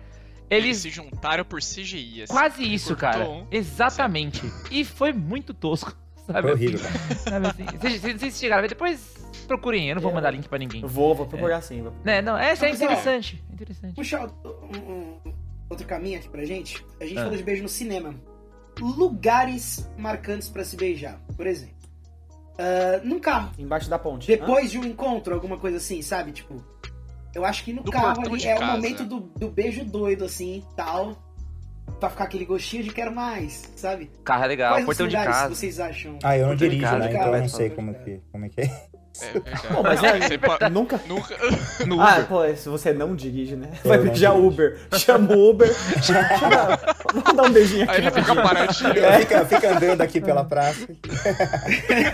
Eles 0.50 0.64
Eles 0.64 0.76
se 0.78 0.90
juntaram 0.90 1.44
por 1.44 1.61
CGI. 1.61 2.22
assim. 2.22 2.33
Quase 2.33 2.62
isso, 2.74 2.96
cara. 2.96 3.28
um. 3.28 3.46
Exatamente. 3.50 4.42
E 4.70 4.85
foi 4.85 5.12
muito 5.12 5.54
tosco. 5.54 5.94
Sabe 6.26 6.42
Foi 6.42 6.52
horrível, 6.52 6.81
assim? 6.81 6.98
cara. 6.98 7.14
Sabe 7.14 7.46
assim? 7.46 7.64
Vocês, 7.78 8.18
vocês- 8.20 8.38
chegaram 8.38 8.59
a 8.59 8.62
ver, 8.62 8.68
depois 8.68 9.14
procurem. 9.46 9.88
Eu 9.88 9.94
não 9.94 10.02
vou 10.02 10.11
Eu- 10.11 10.14
mandar 10.16 10.31
link 10.31 10.46
pra 10.48 10.59
ninguém. 10.59 10.83
Eu 10.83 10.88
Vou, 10.88 11.14
vou 11.14 11.24
procurar 11.26 11.62
sim. 11.62 11.83
Vou. 11.83 11.92
Né, 12.04 12.20
não, 12.20 12.37
essa 12.37 12.66
é 12.66 12.70
ó, 12.70 12.74
interessante. 12.74 13.42
Interessante. 13.50 13.94
Puxar 13.94 14.26
um- 14.44 15.18
um- 15.26 15.33
outro 15.70 15.87
caminho 15.87 16.18
aqui 16.18 16.28
pra 16.28 16.44
gente. 16.44 16.85
A 17.00 17.04
gente 17.07 17.18
Ah. 17.18 17.22
falou 17.24 17.37
de 17.38 17.42
beijo 17.42 17.62
no 17.62 17.68
cinema. 17.68 18.14
Lugares 18.85 19.88
marcantes 19.97 20.49
pra 20.49 20.64
se 20.64 20.77
beijar, 20.77 21.21
por 21.37 21.47
exemplo. 21.47 21.75
Ah, 22.59 23.01
num 23.05 23.21
carro. 23.21 23.53
Embaixo 23.59 23.88
da 23.88 23.99
ponte. 23.99 24.27
Depois 24.27 24.71
de 24.71 24.79
um 24.79 24.85
encontro, 24.85 25.35
alguma 25.35 25.57
coisa 25.59 25.77
assim, 25.77 26.03
sabe? 26.03 26.33
Tipo, 26.33 26.62
eu 27.35 27.45
acho 27.45 27.62
que 27.64 27.73
no 27.73 27.83
No 27.85 27.91
carro 27.93 28.21
ali 28.27 28.45
é 28.45 28.55
o 28.55 28.59
casa. 28.59 28.73
momento 28.73 29.05
do, 29.05 29.21
do 29.21 29.49
beijo 29.49 29.85
doido, 29.85 30.25
assim, 30.25 30.64
tal. 30.77 31.17
Pra 32.01 32.11
ficar 32.11 32.24
aquele 32.24 32.44
gostinho 32.44 32.85
de 32.85 32.90
quero 32.90 33.12
mais, 33.14 33.70
sabe? 33.77 34.11
Carro 34.24 34.44
é 34.44 34.46
legal, 34.46 34.72
Quais 34.74 34.85
portão 34.87 35.09
de 35.09 35.16
casa. 35.16 35.55
vocês 35.55 35.81
acham? 35.81 36.18
Ah, 36.22 36.37
eu 36.37 36.46
não 36.48 36.55
dirijo, 36.55 36.85
né? 36.96 37.09
Então 37.09 37.20
eu 37.20 37.24
não 37.27 37.31
vai 37.33 37.48
sei 37.48 37.70
como 37.70 37.94
que, 37.94 38.20
como 38.31 38.44
é 38.44 38.48
que 38.48 38.61
é. 38.61 38.88
É 39.20 39.33
verdade. 39.33 39.66
Pô, 39.68 39.83
mas 39.83 40.05
é- 40.05 40.18
Você 40.20 40.68
Nunca. 40.70 41.01
Nunca. 41.09 41.37
No 41.87 42.01
Ah, 42.01 42.24
pô, 42.29 42.55
se 42.55 42.68
você 42.68 42.92
não 42.92 43.16
dirige, 43.16 43.57
né? 43.57 43.70
Eu 43.85 43.88
Vai 43.88 43.98
não 43.98 44.05
beijar. 44.05 44.37
Uber. 44.37 44.79
Chama 44.94 45.35
o 45.35 45.51
Uber. 45.51 45.74
Chama... 46.03 46.79
Vamos 47.12 47.35
dar 47.35 47.42
um 47.42 47.51
beijinho 47.53 47.83
aqui. 47.85 47.92
Aí 47.92 48.07
ele 48.07 48.11
fica 48.12 48.35
paradinho. 48.37 48.94
Fica, 49.20 49.44
fica 49.44 49.77
andando 49.77 50.01
aqui 50.03 50.20
pela 50.20 50.44
praça. 50.44 50.87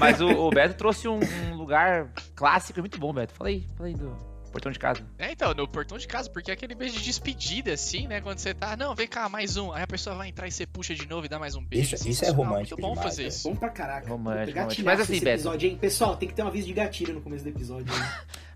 Mas 0.01 0.21
o, 0.21 0.29
o 0.29 0.51
Beto 0.51 0.75
trouxe 0.77 1.07
um, 1.07 1.21
um 1.53 1.57
lugar 1.57 2.09
clássico 2.35 2.81
muito 2.81 2.99
bom, 2.99 3.13
Beto. 3.13 3.35
Fala 3.35 3.51
aí, 3.51 3.67
fala 3.77 3.89
aí 3.89 3.95
do 3.95 4.34
portão 4.55 4.71
de 4.71 4.79
casa. 4.79 5.03
É, 5.19 5.33
então, 5.33 5.53
no 5.53 5.67
portão 5.67 5.99
de 5.99 6.07
casa, 6.07 6.31
porque 6.31 6.49
é 6.49 6.55
aquele 6.55 6.77
beijo 6.77 6.95
de 6.97 7.03
despedida, 7.03 7.73
assim, 7.73 8.07
né? 8.07 8.21
Quando 8.21 8.39
você 8.39 8.55
tá, 8.55 8.77
não, 8.77 8.95
vem 8.95 9.09
cá, 9.09 9.29
mais 9.29 9.57
um. 9.57 9.73
Aí 9.73 9.83
a 9.83 9.87
pessoa 9.87 10.15
vai 10.15 10.29
entrar 10.29 10.47
e 10.47 10.53
você 10.53 10.65
puxa 10.65 10.95
de 10.95 11.09
novo 11.09 11.27
e 11.27 11.29
dá 11.29 11.41
mais 11.41 11.57
um 11.57 11.65
beijo. 11.65 11.97
Isso- 11.97 12.09
isso 12.09 12.25
é 12.25 12.29
Sensacional, 12.29 12.53
romântico 12.53 12.81
Muito 12.81 12.87
bom 12.89 12.95
demais, 12.95 13.09
fazer 13.11 13.23
velho. 13.25 13.29
isso. 13.35 13.51
Bom 13.51 13.57
pra 13.57 13.69
caraca. 13.71 14.09
Romântico. 14.09 14.59
Mas 14.85 15.01
assim, 15.01 15.15
Beto. 15.19 15.29
episódio, 15.31 15.69
hein? 15.69 15.77
Pessoal, 15.77 16.17
tem 16.17 16.29
que 16.29 16.35
ter 16.37 16.43
um 16.45 16.47
aviso 16.47 16.67
de 16.69 16.73
gatilho 16.73 17.15
no 17.15 17.21
começo 17.21 17.43
do 17.43 17.51
episódio. 17.51 17.93
hein? 17.93 18.01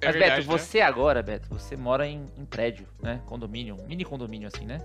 É 0.00 0.06
Mas, 0.06 0.14
verdade, 0.14 0.40
Beto, 0.42 0.52
né? 0.52 0.58
você 0.58 0.80
agora, 0.80 1.20
Beto, 1.22 1.48
você 1.50 1.76
mora 1.76 2.06
em, 2.06 2.30
em 2.38 2.44
prédio, 2.44 2.87
né? 3.02 3.20
Condomínio, 3.26 3.74
um 3.82 3.87
mini 3.88 4.04
condomínio 4.04 4.46
assim, 4.46 4.64
né? 4.64 4.78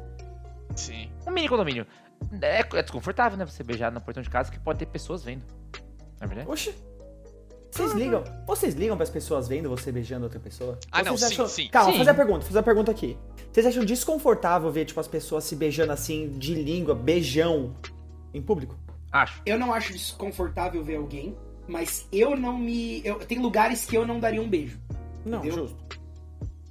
Sim. 0.75 1.11
Um 1.27 1.31
mini 1.31 1.47
condomínio. 1.47 1.85
É, 2.41 2.61
é 2.61 2.81
desconfortável, 2.81 3.37
né? 3.37 3.45
Você 3.45 3.63
beijar 3.63 3.91
no 3.91 4.01
portão 4.01 4.23
de 4.23 4.29
casa 4.31 4.51
que 4.51 4.59
pode 4.59 4.79
ter 4.79 4.87
pessoas 4.87 5.23
vendo. 5.23 5.43
Não 6.19 6.21
é 6.21 6.27
verdade? 6.27 6.49
Oxi. 6.49 6.73
Vocês 7.73 7.91
ligam? 7.93 8.23
Vocês 8.45 8.75
ligam 8.75 8.95
pras 8.95 9.09
pessoas 9.09 9.47
vendo 9.47 9.67
você 9.67 9.91
beijando 9.91 10.25
outra 10.25 10.39
pessoa? 10.39 10.77
Ah, 10.91 11.01
não, 11.01 11.17
Vocês 11.17 11.29
sim, 11.29 11.33
acham... 11.33 11.47
sim. 11.47 11.67
Calma, 11.69 11.91
Sim. 11.91 11.97
fazer 11.97 12.09
a 12.11 12.13
pergunta, 12.13 12.45
fazer 12.45 12.59
a 12.59 12.63
pergunta 12.63 12.91
aqui. 12.91 13.17
Vocês 13.51 13.65
acham 13.65 13.83
desconfortável 13.83 14.71
ver, 14.71 14.85
tipo, 14.85 14.99
as 14.99 15.07
pessoas 15.07 15.43
se 15.43 15.55
beijando 15.55 15.91
assim, 15.91 16.29
de 16.37 16.53
língua, 16.53 16.93
beijão, 16.93 17.75
em 18.31 18.41
público? 18.41 18.77
Acho. 19.11 19.41
Eu 19.43 19.57
não 19.57 19.73
acho 19.73 19.91
desconfortável 19.91 20.83
ver 20.83 20.97
alguém, 20.97 21.35
mas 21.67 22.07
eu 22.11 22.37
não 22.37 22.59
me. 22.59 23.01
Eu, 23.03 23.15
tem 23.15 23.39
lugares 23.39 23.85
que 23.85 23.97
eu 23.97 24.05
não 24.05 24.19
daria 24.19 24.41
um 24.41 24.47
beijo. 24.47 24.79
Não, 25.25 25.39
Entendeu? 25.39 25.67
justo. 25.67 26.02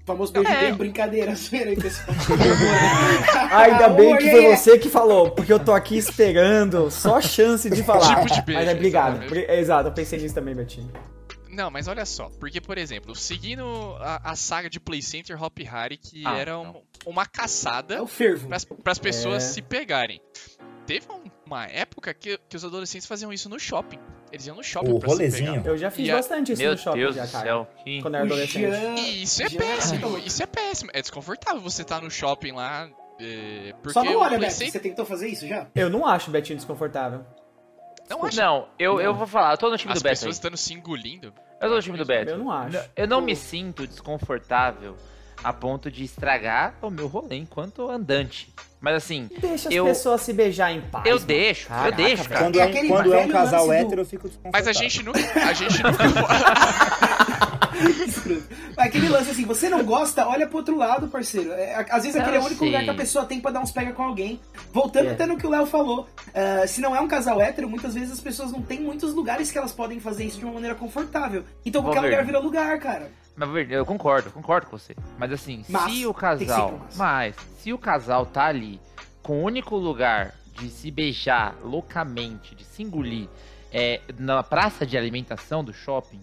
O 0.02 0.04
famoso 0.04 0.32
beijo 0.32 0.48
É. 0.50 0.60
bem 0.66 0.74
brincadeira, 0.74 1.32
aí, 1.52 1.76
pessoal. 1.76 2.16
Ainda 3.52 3.88
bem 3.90 4.16
que 4.16 4.24
Oi, 4.24 4.30
foi 4.30 4.56
você 4.56 4.78
que 4.78 4.88
falou, 4.88 5.30
porque 5.30 5.52
eu 5.52 5.60
tô 5.60 5.72
aqui 5.72 5.96
esperando 5.96 6.90
só 6.90 7.20
chance 7.20 7.70
de 7.70 7.82
falar. 7.84 8.16
Tipo 8.24 8.34
de 8.34 8.42
beijo, 8.42 8.60
Mas 8.60 8.68
é 8.68 8.72
obrigado. 8.72 9.34
Exato, 9.50 9.88
eu 9.88 9.92
pensei 9.92 10.18
nisso 10.20 10.34
também, 10.34 10.54
Betinho. 10.54 10.90
Não, 11.48 11.70
mas 11.70 11.86
olha 11.86 12.04
só, 12.06 12.30
porque, 12.40 12.60
por 12.62 12.78
exemplo, 12.78 13.14
seguindo 13.14 13.62
a, 14.00 14.30
a 14.32 14.36
saga 14.36 14.70
de 14.70 14.80
Play 14.80 15.02
Center 15.02 15.40
Hop 15.40 15.56
Harry, 15.60 15.98
que 15.98 16.22
Ah, 16.26 16.36
era 16.38 16.58
um- 16.58 16.80
uma 17.06 17.26
caçada 17.26 17.94
É 17.96 18.00
o 18.00 18.06
fervo. 18.06 18.48
para 18.82 18.92
as 18.92 18.98
pessoas 18.98 19.44
É. 19.44 19.46
se 19.48 19.62
pegarem. 19.62 20.18
Teve 20.86 21.06
um- 21.12 21.30
uma 21.46 21.66
época 21.66 22.12
que, 22.14 22.38
que 22.48 22.56
os 22.56 22.64
adolescentes 22.64 23.06
faziam 23.06 23.30
isso 23.32 23.48
no 23.50 23.58
shopping. 23.60 23.98
Eles 24.32 24.46
iam 24.46 24.56
no 24.56 24.62
shopping 24.64 24.90
O 24.92 24.98
pra 24.98 25.08
se 25.10 25.14
rolezinho. 25.14 25.52
pegar. 25.54 25.70
Eu 25.70 25.76
já 25.76 25.90
fiz 25.90 26.08
E 26.08 26.10
a- 26.10 26.16
bastante 26.16 26.52
isso 26.52 26.62
Meu 26.62 26.72
no 26.72 26.78
shopping 26.78 26.98
Deus 26.98 27.14
já, 27.16 27.26
do 27.26 27.30
cara. 27.32 27.44
céu. 27.44 27.68
Quando 28.00 28.14
eu 28.14 28.20
era 28.20 28.24
O 28.24 28.26
adolescente. 28.32 28.70
Jean- 28.70 28.94
isso 28.98 29.42
é 29.42 29.48
Já- 29.50 29.58
péssimo, 29.58 30.18
isso 30.18 30.42
é 30.42 30.46
péssimo. 30.46 30.90
É 30.94 31.00
desconfortável 31.02 31.60
você 31.60 31.82
estar 31.82 32.00
no 32.00 32.10
shopping 32.10 32.52
lá. 32.52 32.88
é, 33.20 33.72
porque 33.82 33.92
Só 33.92 34.02
não 34.02 34.16
olha, 34.18 34.36
Play 34.38 34.50
Beto. 34.50 34.70
Você 34.72 34.80
tentou 34.80 35.04
fazer 35.04 35.28
isso 35.28 35.46
já? 35.46 35.66
Eu 35.76 35.88
não 35.90 36.04
acho 36.06 36.28
o 36.28 36.32
Betinho 36.32 36.56
desconfortável. 36.56 37.24
Não 38.10 38.24
acho. 38.24 38.36
Não, 38.36 38.66
eu, 38.78 39.00
eu 39.00 39.14
vou 39.14 39.26
falar, 39.28 39.52
eu 39.52 39.58
tô 39.58 39.70
no 39.70 39.76
time 39.78 39.92
As 39.92 40.00
do 40.00 40.02
Beto. 40.02 40.12
pessoas 40.14 40.28
aí. 40.34 40.38
estando 40.38 40.56
se 40.56 40.74
engolindo. 40.74 41.32
Eu 41.60 41.68
tô 41.68 41.76
no 41.76 41.82
time 41.82 41.96
do 41.98 42.04
Beto. 42.04 42.30
Eu 42.32 42.38
não 42.38 42.50
acho. 42.50 42.78
Eu 42.96 43.06
não 43.06 43.20
me 43.20 43.36
sinto 43.36 43.86
desconfortável 43.86 44.96
a 45.42 45.52
ponto 45.52 45.90
de 45.90 46.04
estragar 46.04 46.74
o 46.82 46.90
meu 46.90 47.06
rolê 47.08 47.36
enquanto 47.36 47.88
andante. 47.90 48.52
Mas 48.80 48.96
assim, 48.96 49.28
Deixa 49.38 49.68
as 49.68 49.74
Eu- 49.74 49.84
pessoa 49.84 50.18
se 50.18 50.32
beijar 50.32 50.72
em 50.72 50.80
paz. 50.80 51.06
eu 51.06 51.14
mano. 51.14 51.26
deixo, 51.26 51.66
eu 51.66 51.68
Caraca, 51.76 51.96
deixo, 51.96 52.16
velho. 52.24 52.28
cara. 52.30 52.44
Quando 52.44 52.58
é, 52.58 52.64
um, 52.64 52.68
aquele 52.68 52.88
quando 52.88 53.14
é 53.14 53.18
um 53.20 53.28
casal 53.28 53.66
do- 53.66 53.72
hétero, 53.72 54.00
eu 54.00 54.06
fico 54.06 54.28
desconfortável. 54.28 54.66
Mas 54.66 54.76
a 54.76 54.80
gente 54.82 55.02
nunca. 55.04 55.20
A 55.48 55.52
gente 55.52 55.82
nunca. 55.82 56.02
Aquele 58.76 59.08
lance 59.08 59.30
assim, 59.30 59.44
você 59.44 59.68
não 59.68 59.84
gosta, 59.84 60.26
olha 60.26 60.46
pro 60.46 60.58
outro 60.58 60.76
lado, 60.76 61.08
parceiro. 61.08 61.52
É, 61.52 61.84
às 61.90 62.04
vezes 62.04 62.18
aquele 62.20 62.36
é 62.36 62.38
o 62.38 62.42
Eu 62.42 62.46
único 62.46 62.64
lugar 62.64 62.84
que 62.84 62.90
a 62.90 62.94
pessoa 62.94 63.24
tem 63.24 63.40
pra 63.40 63.50
dar 63.50 63.60
uns 63.60 63.70
pega 63.70 63.92
com 63.92 64.02
alguém. 64.02 64.40
Voltando 64.72 65.08
É. 65.08 65.12
até 65.12 65.26
no 65.26 65.36
que 65.36 65.46
o 65.46 65.50
Léo 65.50 65.66
falou, 65.66 66.06
ah, 66.34 66.66
se 66.66 66.80
não 66.80 66.94
é 66.94 67.00
um 67.00 67.08
casal 67.08 67.40
hétero, 67.40 67.68
muitas 67.68 67.94
vezes 67.94 68.12
as 68.12 68.20
pessoas 68.20 68.52
não 68.52 68.62
têm 68.62 68.80
muitos 68.80 69.14
lugares 69.14 69.50
que 69.50 69.58
elas 69.58 69.72
podem 69.72 70.00
fazer 70.00 70.24
isso 70.24 70.38
de 70.38 70.44
uma 70.44 70.54
maneira 70.54 70.74
confortável. 70.74 71.44
Então 71.64 71.82
qualquer 71.82 72.00
lugar 72.00 72.24
vira 72.24 72.38
lugar, 72.38 72.78
cara. 72.78 73.10
Mas 73.34 73.70
eu 73.70 73.86
concordo, 73.86 74.30
concordo 74.30 74.66
com 74.66 74.78
você. 74.78 74.94
Mas 75.18 75.32
assim, 75.32 75.64
Mas, 75.68 75.92
se 75.92 76.06
o 76.06 76.14
casal. 76.14 76.86
Mas, 76.96 77.36
se 77.58 77.72
o 77.72 77.78
casal 77.78 78.26
tá 78.26 78.46
ali 78.46 78.80
com 79.22 79.40
o 79.40 79.44
único 79.44 79.76
lugar 79.76 80.34
de 80.58 80.68
se 80.68 80.90
beijar 80.90 81.54
loucamente, 81.62 82.54
de 82.54 82.64
se 82.64 82.82
engolir, 82.82 83.28
é, 83.72 84.00
na 84.18 84.42
praça 84.42 84.84
de 84.84 84.98
alimentação 84.98 85.64
do 85.64 85.72
shopping, 85.72 86.20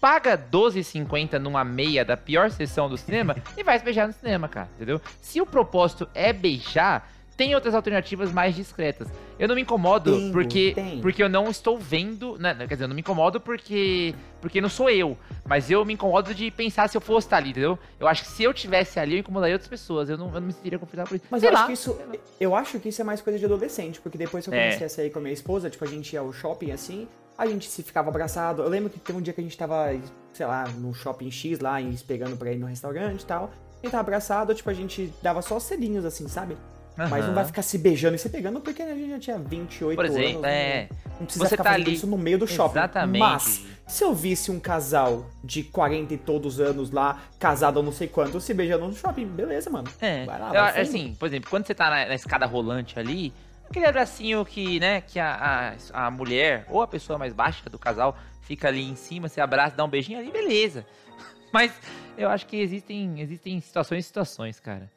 paga 0.00 0.36
12,50 0.36 1.38
numa 1.38 1.64
meia 1.64 2.04
da 2.04 2.16
pior 2.16 2.50
sessão 2.50 2.88
do 2.88 2.96
cinema 2.96 3.36
e 3.56 3.62
vai 3.62 3.78
se 3.78 3.84
beijar 3.84 4.06
no 4.06 4.12
cinema, 4.12 4.48
cara, 4.48 4.68
entendeu? 4.76 5.00
Se 5.20 5.40
o 5.40 5.46
propósito 5.46 6.08
é 6.14 6.32
beijar, 6.32 7.10
tem 7.40 7.54
outras 7.54 7.74
alternativas 7.74 8.30
mais 8.30 8.54
discretas. 8.54 9.08
Eu 9.38 9.48
não 9.48 9.54
me 9.54 9.62
incomodo 9.62 10.14
Tem, 10.14 10.30
porque, 10.30 10.72
tem. 10.74 11.00
porque 11.00 11.22
eu 11.22 11.28
não 11.30 11.48
estou 11.48 11.78
vendo, 11.78 12.36
né, 12.38 12.54
quer 12.68 12.74
dizer, 12.74 12.84
eu 12.84 12.88
não 12.88 12.94
me 12.94 13.00
incomodo 13.00 13.40
porque 13.40 14.14
porque 14.42 14.60
não 14.60 14.68
sou 14.68 14.90
eu, 14.90 15.16
mas 15.46 15.70
eu 15.70 15.82
me 15.84 15.94
incomodo 15.94 16.34
de 16.34 16.50
pensar 16.50 16.86
se 16.90 16.96
eu 16.98 17.00
fosse 17.00 17.26
estar 17.26 17.38
ali, 17.38 17.50
entendeu? 17.50 17.78
Eu 17.98 18.06
acho 18.06 18.24
que 18.24 18.28
se 18.28 18.42
eu 18.42 18.52
tivesse 18.52 18.98
ali, 19.00 19.14
eu 19.14 19.20
incomodaria 19.20 19.54
outras 19.54 19.68
pessoas, 19.70 20.10
eu 20.10 20.18
não, 20.18 20.26
eu 20.34 20.34
não 20.40 20.48
me 20.48 20.52
sentiria 20.52 20.78
confortável 20.78 21.08
por 21.08 21.14
isso. 21.16 21.24
Mas 21.30 21.40
Sei 21.40 21.48
eu 21.48 21.52
lá. 21.54 21.60
acho, 21.60 21.66
que 21.68 21.72
isso, 21.72 21.98
eu 22.38 22.54
acho 22.54 22.78
que 22.78 22.88
isso 22.90 23.00
é 23.00 23.04
mais 23.04 23.22
coisa 23.22 23.38
de 23.38 23.44
adolescente, 23.46 24.00
porque 24.02 24.18
depois 24.18 24.44
que 24.44 24.50
eu 24.50 24.54
É. 24.54 24.64
comecei 24.66 24.86
a 24.86 24.90
sair 24.90 25.08
com 25.10 25.18
a 25.18 25.22
minha 25.22 25.32
esposa, 25.32 25.70
tipo, 25.70 25.82
a 25.82 25.88
gente 25.88 26.12
ia 26.12 26.20
ao 26.20 26.30
shopping 26.34 26.72
assim, 26.72 27.08
a 27.38 27.46
gente 27.46 27.66
se 27.70 27.82
ficava 27.82 28.10
abraçado. 28.10 28.60
Eu 28.62 28.68
lembro 28.68 28.90
que 28.90 28.98
teve 28.98 29.18
um 29.18 29.22
dia 29.22 29.32
que 29.32 29.40
a 29.40 29.44
gente 29.44 29.56
tava, 29.56 29.94
sei 30.34 30.44
lá, 30.46 30.64
no 30.68 30.92
shopping 30.94 31.30
X 31.30 31.58
lá, 31.60 31.80
e 31.80 31.96
pegando 32.06 32.36
pra 32.36 32.52
ir 32.52 32.58
no 32.58 32.66
restaurante 32.66 33.22
e 33.22 33.26
tal. 33.26 33.44
A 33.44 33.86
gente 33.86 33.92
tava 33.92 34.00
abraçado, 34.02 34.54
tipo, 34.54 34.68
a 34.68 34.74
gente 34.74 35.10
dava 35.22 35.40
só 35.42 35.58
selinhos 35.58 36.04
assim, 36.04 36.28
sabe? 36.28 36.56
Mas 36.96 37.26
não 37.26 37.34
vai 37.34 37.44
ficar 37.44 37.62
se 37.62 37.78
beijando 37.78 38.14
e 38.16 38.18
se 38.18 38.28
pegando 38.28 38.60
porque 38.60 38.82
a 38.82 38.94
gente 38.94 39.10
já 39.10 39.18
tinha 39.18 39.38
28 39.38 39.96
Por 39.96 40.04
exemplo, 40.04 40.28
anos. 40.38 40.44
é. 40.44 40.88
Não, 40.90 41.10
não 41.20 41.24
precisa 41.26 41.44
você 41.44 41.50
ficar 41.50 41.64
tá 41.64 41.70
fazendo 41.70 41.86
ali- 41.86 41.94
isso 41.96 42.06
no 42.06 42.18
meio 42.18 42.38
do 42.38 42.46
shopping. 42.46 42.78
Exatamente. 42.78 43.18
Mas, 43.20 43.64
se 43.86 44.04
eu 44.04 44.14
visse 44.14 44.50
um 44.50 44.60
casal 44.60 45.26
de 45.42 45.62
40 45.64 46.12
e 46.14 46.18
todos 46.18 46.60
anos 46.60 46.90
lá, 46.90 47.22
casado 47.38 47.80
há 47.80 47.82
não 47.82 47.92
sei 47.92 48.06
quanto, 48.06 48.38
se 48.40 48.52
beijando 48.52 48.86
no 48.86 48.94
shopping, 48.94 49.24
beleza, 49.26 49.70
mano. 49.70 49.88
É, 50.00 50.24
Vai 50.26 50.38
lá, 50.38 50.48
eu, 50.48 50.52
vai 50.52 50.72
fundo. 50.72 50.80
assim, 50.82 51.14
por 51.18 51.26
exemplo, 51.26 51.48
quando 51.48 51.66
você 51.66 51.74
tá 51.74 51.88
na, 51.88 52.06
na 52.06 52.14
escada 52.14 52.44
rolante 52.46 52.98
ali, 52.98 53.32
aquele 53.68 53.86
abracinho 53.86 54.44
que, 54.44 54.78
né, 54.78 55.00
que 55.00 55.18
a, 55.18 55.74
a, 55.92 56.06
a 56.06 56.10
mulher 56.10 56.66
ou 56.68 56.82
a 56.82 56.86
pessoa 56.86 57.18
mais 57.18 57.32
baixa 57.32 57.68
do 57.70 57.78
casal 57.78 58.16
fica 58.42 58.68
ali 58.68 58.82
em 58.82 58.96
cima, 58.96 59.28
você 59.28 59.40
abraça, 59.40 59.74
dá 59.76 59.84
um 59.84 59.88
beijinho 59.88 60.18
ali, 60.18 60.30
beleza. 60.30 60.84
Mas 61.52 61.72
eu 62.16 62.28
acho 62.28 62.46
que 62.46 62.56
existem, 62.60 63.20
existem 63.20 63.60
situações 63.60 64.04
e 64.04 64.06
situações, 64.06 64.60
cara. 64.60 64.88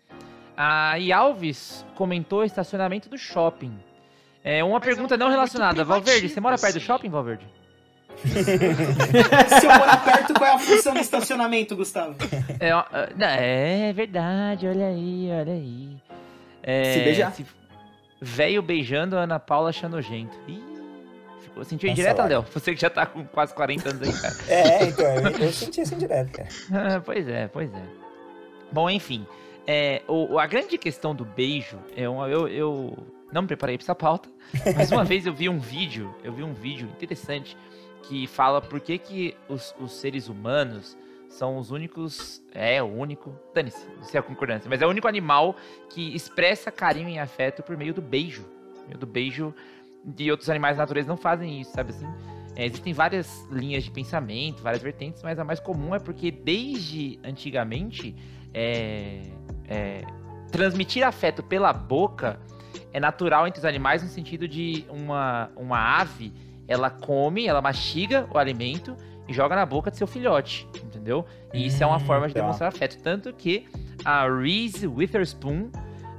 A 0.56 1.00
E 1.00 1.12
Alves 1.12 1.86
comentou 1.96 2.44
estacionamento 2.44 3.10
do 3.10 3.18
shopping. 3.18 3.74
É 4.44 4.64
uma 4.64 4.80
Mas 4.80 4.84
é 4.84 4.86
pergunta 4.92 5.16
um 5.16 5.18
não 5.18 5.30
relacionada. 5.30 5.84
Valverde, 5.84 6.30
você 6.30 6.40
mora 6.40 6.58
perto 6.58 6.74
do 6.74 6.78
assim. 6.78 6.86
shopping, 6.86 7.10
Valverde? 7.10 7.46
Se 8.24 9.66
eu 9.66 9.74
morar 9.78 10.04
perto, 10.04 10.34
qual 10.34 10.50
é 10.50 10.54
a 10.54 10.60
função 10.60 10.94
do 10.94 11.00
estacionamento, 11.00 11.76
Gustavo? 11.76 12.16
É, 12.60 12.72
ah, 12.72 13.10
não, 13.16 13.28
é 13.28 13.92
verdade, 13.94 14.68
olha 14.68 14.88
aí, 14.88 15.30
olha 15.32 15.54
aí. 15.54 15.98
É, 16.62 16.94
Se 16.94 17.00
beijar. 17.00 17.34
Velho 18.22 18.62
beijando 18.62 19.18
a 19.18 19.22
Ana 19.22 19.40
Paula 19.40 19.70
achando 19.70 19.94
nojento. 19.94 20.38
Ih, 20.48 20.64
ficou, 21.42 21.64
sentiu 21.64 21.90
indireta. 21.90 22.24
Léo? 22.24 22.46
Você 22.54 22.74
que 22.74 22.80
já 22.80 22.90
tá 22.90 23.06
com 23.06 23.26
quase 23.26 23.54
40 23.54 23.90
anos 23.90 24.08
aí, 24.08 24.22
cara. 24.22 24.36
É, 24.48 24.84
então, 24.86 25.06
eu, 25.06 25.38
eu 25.46 25.52
senti 25.52 25.82
assim 25.82 25.98
direto, 25.98 26.32
cara. 26.32 26.50
Ah, 26.72 27.02
pois 27.04 27.28
é, 27.28 27.48
pois 27.48 27.74
é. 27.74 27.84
Bom, 28.72 28.90
enfim. 28.90 29.26
É, 29.66 30.02
o, 30.08 30.38
a 30.38 30.46
grande 30.46 30.78
questão 30.78 31.16
do 31.16 31.24
beijo 31.24 31.80
é 31.96 32.08
uma. 32.08 32.28
Eu, 32.28 32.48
eu 32.48 32.98
não 33.32 33.44
me 33.44 33.48
preparei 33.48 33.78
pra 33.78 33.84
essa 33.84 33.96
pauta, 33.96 34.30
mas 34.76 34.92
uma 34.92 35.04
vez 35.04 35.26
eu 35.26 35.34
vi 35.34 35.50
um 35.50 35.60
vídeo, 35.60 36.14
eu 36.24 36.34
vi 36.34 36.44
um 36.44 36.54
vídeo 36.54 36.88
interessante 36.88 37.58
que 38.04 38.28
fala 38.28 38.62
por 38.62 38.80
que, 38.80 38.98
que 38.98 39.36
os, 39.48 39.74
os 39.80 39.94
seres 39.94 40.28
humanos 40.28 40.98
são 41.30 41.58
os 41.58 41.72
únicos. 41.72 42.44
É, 42.54 42.82
o 42.82 42.88
único. 42.88 43.34
Dane-se, 43.54 43.88
não 43.96 44.04
sei 44.04 44.20
a 44.20 44.24
concordância, 44.24 44.70
mas 44.70 44.82
é 44.82 44.86
o 44.86 44.90
único 44.90 45.08
animal 45.08 45.56
que 45.90 46.14
expressa 46.16 46.72
carinho 46.72 47.10
e 47.10 47.18
afeto 47.18 47.64
por 47.64 47.78
meio 47.78 47.94
do 47.94 48.02
beijo. 48.02 48.44
Por 48.76 48.88
meio 48.88 49.00
do 49.00 49.08
beijo 49.08 49.54
de 50.04 50.30
outros 50.30 50.50
animais 50.50 50.78
da 50.78 50.84
natureza 50.84 51.08
não 51.08 51.18
fazem 51.18 51.62
isso, 51.62 51.72
sabe 51.72 51.92
assim? 51.92 52.08
É, 52.56 52.66
existem 52.66 52.94
várias 52.94 53.48
linhas 53.50 53.84
de 53.84 53.90
pensamento, 53.90 54.62
várias 54.62 54.84
vertentes, 54.84 55.24
mas 55.24 55.40
a 55.40 55.44
mais 55.44 55.60
comum 55.60 55.96
é 55.96 56.00
porque 56.00 56.30
desde 56.30 57.20
antigamente 57.24 58.16
é, 58.54 59.24
é, 59.68 60.02
transmitir 60.52 61.06
afeto 61.06 61.42
pela 61.44 61.74
boca 61.74 62.40
é 62.92 63.00
natural 63.00 63.48
entre 63.48 63.60
os 63.60 63.66
animais 63.66 64.04
no 64.04 64.10
sentido 64.10 64.48
de 64.48 64.86
uma, 64.90 65.50
uma 65.56 66.00
ave, 66.00 66.32
ela 66.68 66.90
come, 66.90 67.48
ela 67.48 67.62
mastiga 67.62 68.28
o 68.34 68.38
alimento 68.38 68.96
e 69.28 69.34
joga 69.34 69.56
na 69.56 69.66
boca 69.66 69.90
de 69.90 69.98
seu 69.98 70.06
filhote, 70.08 70.68
entendeu? 70.84 71.26
E 71.54 71.66
isso 71.66 71.82
é 71.84 71.86
uma 71.88 71.98
Hum, 71.98 72.02
forma 72.02 72.28
de 72.28 72.34
tá. 72.34 72.42
demonstrar 72.42 72.70
afeto. 72.70 73.02
Tanto 73.02 73.34
que 73.34 73.66
a 74.06 74.28
Reese 74.28 74.86
Witherspoon, 74.88 75.70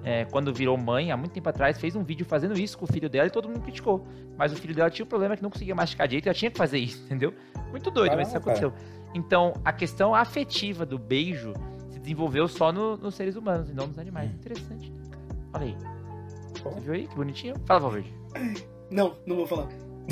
é, 0.03 0.25
quando 0.27 0.53
virou 0.53 0.77
mãe, 0.77 1.13
há 1.13 1.17
muito 1.17 1.33
tempo 1.33 1.49
atrás, 1.49 1.79
fez 1.79 1.95
um 1.95 2.03
vídeo 2.03 2.27
fazendo 2.27 2.59
isso 2.59 2.77
com 2.77 2.85
o 2.85 2.89
filho 2.89 3.09
dela 3.09 3.27
e 3.27 3.31
todo 3.31 3.49
mundo 3.49 3.61
criticou. 3.61 4.07
Mas 4.37 4.53
o 4.53 4.57
filho 4.57 4.75
dela 4.75 4.91
tinha 4.91 5.05
o 5.05 5.09
problema 5.09 5.37
que 5.37 5.43
não 5.43 5.51
conseguia 5.51 5.75
mastigar 5.75 6.09
direito 6.09 6.27
e 6.27 6.29
ela 6.29 6.35
tinha 6.35 6.51
que 6.51 6.59
fazer 6.59 6.79
isso, 6.79 7.03
entendeu? 7.07 7.33
Muito 7.71 7.91
doido, 7.91 8.17
mas 8.17 8.29
isso 8.29 8.41
Caramba, 8.41 8.53
aconteceu. 8.53 8.73
Então, 9.15 9.55
a 9.65 9.73
questão 9.73 10.15
afetiva 10.15 10.85
do 10.85 10.99
beijo 10.99 11.53
desenvolveu 12.05 12.47
só 12.47 12.71
no- 12.71 12.97
nos 12.99 13.15
seres 13.15 13.35
humanos 13.35 13.71
e 13.71 13.73
não 13.73 13.87
nos 13.87 13.99
animais. 13.99 14.31
Hum. 14.31 14.35
Interessante, 14.35 14.91
né, 14.91 15.03
cara? 15.11 15.25
Olha 15.55 15.65
aí. 15.67 15.77
Bom. 16.63 16.71
Você 16.71 16.81
viu 16.81 16.93
aí? 16.93 17.07
Que 17.09 17.17
bonitinho. 17.17 17.55
Fala, 17.67 17.81
Valverde. 17.81 18.15
Não, 18.91 19.17
não 19.27 19.37
vou 19.37 19.47
falar. 19.47 19.69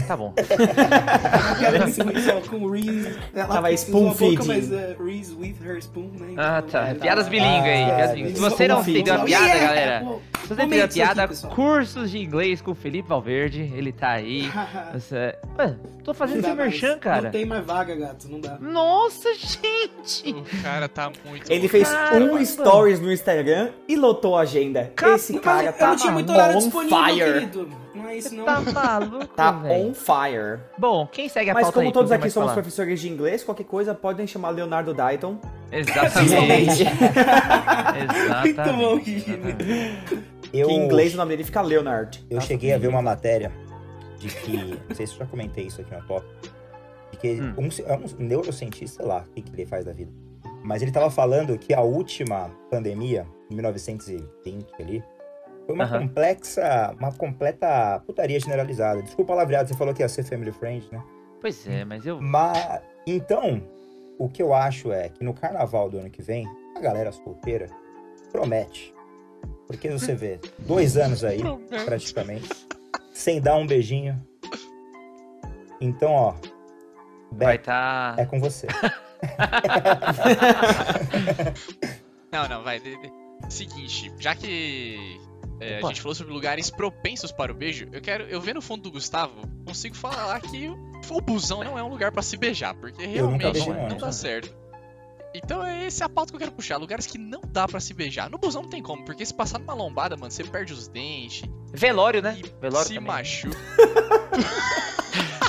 Tá 0.06 0.16
bom. 0.16 0.32
É 1.62 2.48
com 2.48 2.66
Reese. 2.70 3.14
Ela 3.34 3.46
Tava 3.46 3.72
spoon 3.72 4.14
feeding. 4.14 4.46
Mas 4.46 4.72
é 4.72 4.96
Reese 4.98 5.34
with 5.34 5.56
her 5.64 5.76
spoon, 5.78 6.10
né? 6.18 6.34
Ah, 6.36 6.58
Então, 6.66 6.70
tá. 6.82 6.88
é, 6.88 6.94
Piadas 6.94 7.24
tá. 7.24 7.30
bilíngue 7.30 7.68
aí. 7.68 7.82
Ah, 7.82 7.86
piadas 7.94 8.10
é, 8.10 8.14
bilíngue. 8.14 8.34
Se 8.34 8.40
você 8.40 8.68
não 8.68 8.80
entendeu 8.80 9.14
a 9.14 9.18
piada, 9.20 9.46
Yeah! 9.46 9.66
galera. 9.66 10.06
Se 10.42 10.48
você 10.48 10.54
entendeu 10.62 10.82
a 10.82 10.84
aqui, 10.86 10.94
piada, 10.94 11.28
pessoal. 11.28 11.54
cursos 11.54 12.10
de 12.10 12.18
inglês 12.18 12.60
com 12.60 12.70
o 12.72 12.74
Felipe 12.74 13.08
Valverde. 13.08 13.72
Ele 13.74 13.92
tá 13.92 14.10
aí. 14.10 14.50
Você... 14.92 15.36
Ué, 15.58 15.76
tô 16.04 16.12
fazendo 16.14 16.44
seu 16.44 16.54
merchan, 16.56 16.98
cara. 16.98 17.22
Não 17.22 17.30
tem 17.30 17.44
mais 17.46 17.64
vaga, 17.64 17.94
gato, 17.94 18.28
não 18.28 18.40
dá. 18.40 18.58
Nossa, 18.60 19.28
gente! 19.34 20.30
O 20.32 20.62
cara 20.62 20.88
tá 20.88 21.10
muito. 21.24 21.50
Ele 21.50 21.68
fez 21.68 21.88
Caramba. 21.88 22.34
um 22.34 22.44
stories 22.44 23.00
no 23.00 23.12
Instagram 23.12 23.70
e 23.88 23.96
lotou 23.96 24.36
a 24.36 24.42
agenda. 24.42 24.92
Cara, 24.96 25.14
Esse 25.16 25.32
Mas 25.34 25.42
cara 25.42 25.66
eu 25.66 25.72
tá 25.72 25.86
não 25.88 25.96
tinha 25.96 26.12
muito 26.12 26.32
horário 26.32 26.56
on 26.56 26.58
disponível, 26.58 26.98
fire. 27.06 27.32
querido. 27.32 27.68
Não 27.94 28.08
é 28.08 28.16
isso, 28.16 28.34
não. 28.34 28.44
Tá 28.44 28.60
maluco, 28.60 29.26
Tá 29.28 29.50
velho. 29.52 29.81
On 29.88 29.94
fire. 29.94 30.60
Bom, 30.78 31.06
quem 31.06 31.28
segue 31.28 31.50
a 31.50 31.54
Mas 31.54 31.62
pauta 31.64 31.74
como 31.76 31.86
aí, 31.88 31.92
todos 31.92 32.10
aqui 32.12 32.30
somos 32.30 32.52
pra 32.52 32.62
professores 32.62 33.00
de 33.00 33.08
inglês, 33.08 33.42
qualquer 33.44 33.64
coisa 33.64 33.94
podem 33.94 34.26
chamar 34.26 34.50
Leonardo 34.50 34.92
Dayton. 34.94 35.38
falar? 35.38 35.78
Exatamente. 35.78 36.82
Exatamente. 38.02 38.44
Muito 38.44 38.72
bom. 38.76 40.22
Eu, 40.52 40.68
Que 40.68 40.74
em 40.74 40.84
inglês 40.84 41.14
o 41.14 41.16
nome 41.16 41.30
dele 41.30 41.44
fica 41.44 41.62
Leonard. 41.62 42.24
eu 42.28 42.40
cheguei 42.40 42.72
a 42.74 42.78
ver 42.78 42.88
uma 42.88 43.00
matéria 43.02 43.50
de 44.18 44.28
que. 44.28 44.78
Não 44.88 44.94
sei 44.94 45.06
se 45.06 45.14
eu 45.14 45.18
já 45.20 45.26
comentei 45.26 45.66
isso 45.66 45.80
aqui 45.80 45.94
no 45.94 46.02
top. 46.02 46.26
De 47.10 47.16
que 47.18 47.40
Hum. 47.40 47.54
um, 47.58 47.68
é 47.86 47.96
um 47.96 48.04
neurocientista, 48.18 49.02
sei 49.02 49.06
lá, 49.06 49.24
o 49.28 49.32
que, 49.34 49.42
que 49.42 49.60
ele 49.62 49.66
faz 49.66 49.84
da 49.84 49.92
vida. 49.92 50.10
Mas 50.62 50.82
ele 50.82 50.92
tava 50.92 51.10
falando 51.10 51.58
que 51.58 51.74
a 51.74 51.80
última 51.80 52.50
pandemia, 52.70 53.26
em 53.50 53.54
1920 53.54 54.66
ali, 54.80 55.02
foi 55.66 55.74
uma 55.74 55.88
complexa, 55.88 56.94
uma 56.98 57.12
completa 57.12 58.00
putaria 58.06 58.38
generalizada. 58.38 59.02
Desculpa 59.02 59.32
o 59.32 59.36
palavreado, 59.36 59.68
você 59.68 59.76
falou 59.76 59.94
que 59.94 60.02
ia 60.02 60.08
ser 60.08 60.24
family 60.24 60.52
friend, 60.52 60.88
né? 60.90 61.02
Pois 61.40 61.66
é, 61.68 61.84
mas 61.84 62.06
eu. 62.06 62.20
Mas, 62.20 62.80
então, 63.06 63.62
o 64.18 64.28
que 64.28 64.42
eu 64.42 64.54
acho 64.54 64.92
é 64.92 65.08
que 65.08 65.24
no 65.24 65.34
carnaval 65.34 65.90
do 65.90 65.98
ano 65.98 66.10
que 66.10 66.22
vem, 66.22 66.46
a 66.76 66.80
galera 66.80 67.12
solteira 67.12 67.66
promete. 68.30 68.94
Porque 69.66 69.90
você 69.90 70.14
vê, 70.14 70.38
dois 70.58 70.96
anos 70.96 71.24
aí, 71.24 71.40
praticamente, 71.84 72.48
sem 73.12 73.40
dar 73.40 73.56
um 73.56 73.66
beijinho. 73.66 74.20
Então, 75.80 76.12
ó, 76.12 76.34
Vai 77.32 77.56
Beto, 77.56 77.64
tá. 77.64 78.14
é 78.18 78.26
com 78.26 78.38
você. 78.38 78.66
Não, 82.32 82.48
não, 82.48 82.64
vai. 82.64 82.80
Seguinte, 83.50 84.10
já 84.18 84.34
que 84.34 85.20
é, 85.62 85.80
a 85.82 85.86
gente 85.88 86.00
falou 86.00 86.14
sobre 86.14 86.32
lugares 86.32 86.70
propensos 86.70 87.30
para 87.32 87.52
o 87.52 87.54
beijo, 87.54 87.86
eu 87.92 88.00
quero. 88.00 88.24
Eu 88.24 88.40
vendo 88.40 88.56
no 88.56 88.62
fundo 88.62 88.82
do 88.82 88.90
Gustavo, 88.90 89.34
consigo 89.66 89.94
falar 89.94 90.40
que 90.40 90.68
o, 90.68 90.76
o 91.10 91.20
busão 91.20 91.62
não 91.62 91.78
é 91.78 91.82
um 91.82 91.88
lugar 91.88 92.12
pra 92.12 92.22
se 92.22 92.36
beijar, 92.36 92.74
porque 92.74 93.04
realmente 93.06 93.58
não, 93.60 93.74
dá 93.74 93.82
ônibus, 93.84 94.16
certo. 94.16 94.54
Então 95.34 95.64
é 95.64 95.86
esse 95.86 96.04
a 96.04 96.08
pauta 96.08 96.30
que 96.30 96.36
eu 96.36 96.40
quero 96.40 96.52
puxar. 96.52 96.76
Lugares 96.76 97.06
que 97.06 97.16
não 97.16 97.40
dá 97.48 97.66
pra 97.66 97.80
se 97.80 97.94
beijar. 97.94 98.28
No 98.28 98.36
busão 98.36 98.62
não 98.62 98.68
tem 98.68 98.82
como, 98.82 99.02
porque 99.04 99.24
se 99.24 99.32
passar 99.32 99.58
numa 99.58 99.72
lombada, 99.72 100.14
mano, 100.16 100.30
você 100.30 100.44
perde 100.44 100.72
os 100.74 100.88
dentes, 100.88 101.42
Velório, 101.72 102.20
né? 102.20 102.38
Velório 102.60 102.86
se 102.86 102.94
também. 102.94 103.08
machuca. 103.08 103.56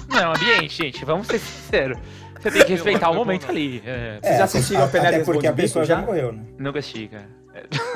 Não, 0.08 0.32
ambiente, 0.34 0.78
gente. 0.78 1.04
Vamos 1.04 1.28
ser 1.28 1.40
sinceros. 1.40 1.98
Você 2.40 2.52
tem 2.52 2.66
que 2.66 2.72
respeitar 2.74 3.10
o 3.10 3.14
é 3.14 3.18
momento 3.18 3.50
ali. 3.50 3.82
É, 3.86 4.20
Vocês 4.22 4.38
já 4.38 4.44
assistiram 4.44 4.84
a- 4.84 4.88
Penélope 4.88 5.16
Até 5.22 5.26
porque 5.26 5.48
a 5.48 5.54
pessoa 5.54 5.86
já 5.86 5.96
já? 5.96 6.02
morreu, 6.02 6.32
né? 6.34 6.46
nunca 6.60 6.80
assisti, 6.80 7.08
cara. 7.08 7.30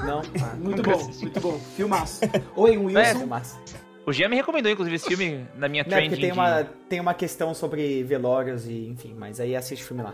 Não? 0.06 0.22
Ah, 0.44 0.56
Muito 0.56 0.82
bom, 0.84 0.92
assisti. 0.92 1.24
muito 1.24 1.40
bom. 1.40 1.60
Filmaço. 1.76 2.22
Oi, 2.56 2.78
um 2.78 2.90
é, 2.98 3.10
Wilson. 3.12 3.26
mas... 3.26 3.60
O 4.06 4.14
Jean 4.14 4.30
me 4.30 4.36
recomendou, 4.38 4.72
inclusive, 4.72 4.96
esse 4.96 5.06
filme 5.08 5.46
na 5.56 5.68
minha 5.68 5.84
Não, 5.84 5.90
trending. 5.90 6.10
porque 6.10 6.22
tem 6.22 6.32
uma, 6.32 6.64
tem 6.88 7.00
uma 7.02 7.14
questão 7.14 7.54
sobre 7.54 8.04
velórios 8.04 8.66
e 8.66 8.88
enfim, 8.88 9.14
mas 9.18 9.40
aí 9.40 9.54
assiste 9.56 9.84
o 9.84 9.86
filme 9.88 10.02
lá. 10.04 10.14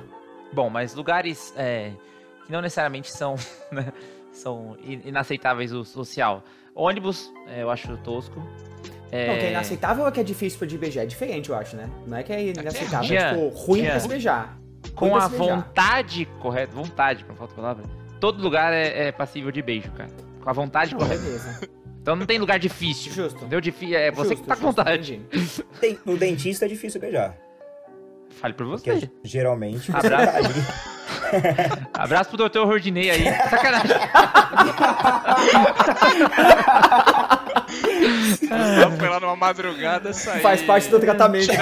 Bom, 0.52 0.68
mas 0.70 0.96
lugares 0.96 1.54
é, 1.56 1.92
que 2.46 2.52
não 2.52 2.60
necessariamente 2.62 3.12
são, 3.12 3.36
né, 3.72 3.94
são 4.32 4.76
in- 4.84 5.02
inaceitáveis 5.06 5.72
o 5.74 5.84
social. 5.84 6.44
Ônibus, 6.74 7.32
é, 7.48 7.62
eu 7.62 7.70
acho 7.70 7.96
tosco. 7.98 8.42
É, 9.12 9.28
Não, 9.28 9.38
que 9.38 9.46
é 9.46 9.50
inaceitável 9.52 10.06
ou 10.06 10.12
que 10.12 10.20
é 10.20 10.24
difícil 10.24 10.66
de 10.66 10.76
beijar? 10.76 11.04
É 11.04 11.06
diferente, 11.06 11.52
eu 11.52 11.56
acho, 11.56 11.76
né? 11.76 11.88
Não 12.08 12.18
é 12.18 12.24
que 12.24 12.34
é 12.34 12.48
inaceitável, 12.48 13.04
Jean, 13.08 13.20
é 13.20 13.34
tipo 13.36 13.48
ruim 13.50 13.82
Jean. 13.82 13.92
pra 13.92 14.00
se 14.00 14.08
beijar. 14.08 14.58
com 14.96 15.10
pra 15.12 15.26
a 15.26 15.30
beijar. 15.30 15.46
vontade 15.56 16.26
correta, 16.42 16.74
vontade, 16.74 17.24
não 17.30 17.36
falta 17.36 17.54
palavra, 17.54 17.84
todo 18.24 18.42
lugar 18.42 18.72
é, 18.72 19.08
é 19.08 19.12
passível 19.12 19.52
de 19.52 19.62
beijo, 19.62 19.92
cara. 19.92 20.10
Com 20.42 20.50
a 20.50 20.54
vontade 20.54 20.96
correta. 20.96 21.22
beleza. 21.22 21.60
Então 22.02 22.16
não 22.16 22.26
tem 22.26 22.38
lugar 22.40 22.58
difícil. 22.58 23.12
Justo. 23.12 23.36
Entendeu? 23.40 23.60
Difí 23.60 23.94
é 23.94 24.12
você 24.12 24.30
Justo, 24.30 24.44
que 24.44 24.48
tá 24.48 24.56
com 24.56 24.62
vontade. 24.62 25.22
Tem- 25.82 26.00
no 26.06 26.16
dentista 26.16 26.64
é 26.64 26.70
difícil 26.70 27.02
beijar. 27.02 27.38
Fale 28.30 28.54
por 28.54 28.66
Porque 28.66 28.92
você. 28.94 29.12
geralmente 29.26 29.92
você 29.92 29.98
Abraço. 29.98 30.32
tá 30.32 30.38
ali. 30.38 30.54
Abraço 31.94 32.30
pro 32.32 32.50
Dr. 32.50 32.66
Rodinei 32.66 33.10
aí. 33.10 33.24
Sacanagem. 33.50 33.98
Foi 38.98 39.10
lá 39.10 39.20
numa 39.20 39.36
madrugada, 39.36 40.14
saiu. 40.14 40.42
Faz 40.42 40.62
parte 40.62 40.90
do 40.90 41.00
tratamento, 41.00 41.48
né. 41.48 41.58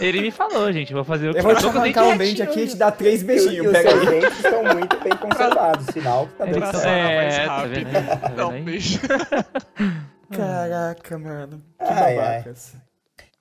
Ele 0.00 0.20
me 0.20 0.30
falou, 0.30 0.72
gente. 0.72 0.92
Vou 0.92 1.04
fazer 1.04 1.30
o 1.30 1.32
que 1.32 1.38
Eu 1.38 1.42
vou 1.42 1.54
te 1.54 1.66
arrancar 1.66 2.04
um 2.04 2.16
dente 2.16 2.42
aqui 2.42 2.60
e 2.60 2.68
te 2.68 2.76
dar 2.76 2.92
três 2.92 3.22
beijinhos, 3.22 3.66
os 3.66 3.76
seus 3.76 4.06
dentes 4.06 4.36
estão 4.36 4.62
muito 4.62 4.96
bem 5.00 5.16
conservados. 5.16 5.86
Sinal 5.92 6.26
que 6.28 6.34
tá 6.34 6.88
É, 6.88 7.46
tá 7.46 7.64
vendo? 7.64 7.92
Tá 7.92 8.28
Dá 8.28 8.48
um 8.48 8.62
beijo. 8.62 9.00
Caraca, 10.30 11.18
mano. 11.18 11.62
Que 11.78 11.84
Ai, 11.92 12.18
ai. 12.18 12.38
babacas. 12.38 12.74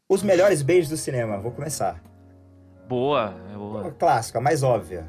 Os 0.09 0.23
melhores 0.23 0.61
beijos 0.61 0.89
do 0.89 0.97
cinema, 0.97 1.37
vou 1.37 1.51
começar. 1.51 2.01
Boa, 2.87 3.33
é 3.53 3.57
boa. 3.57 3.91
Clássica, 3.97 4.39
a 4.39 4.41
mais 4.41 4.63
óbvia. 4.63 5.05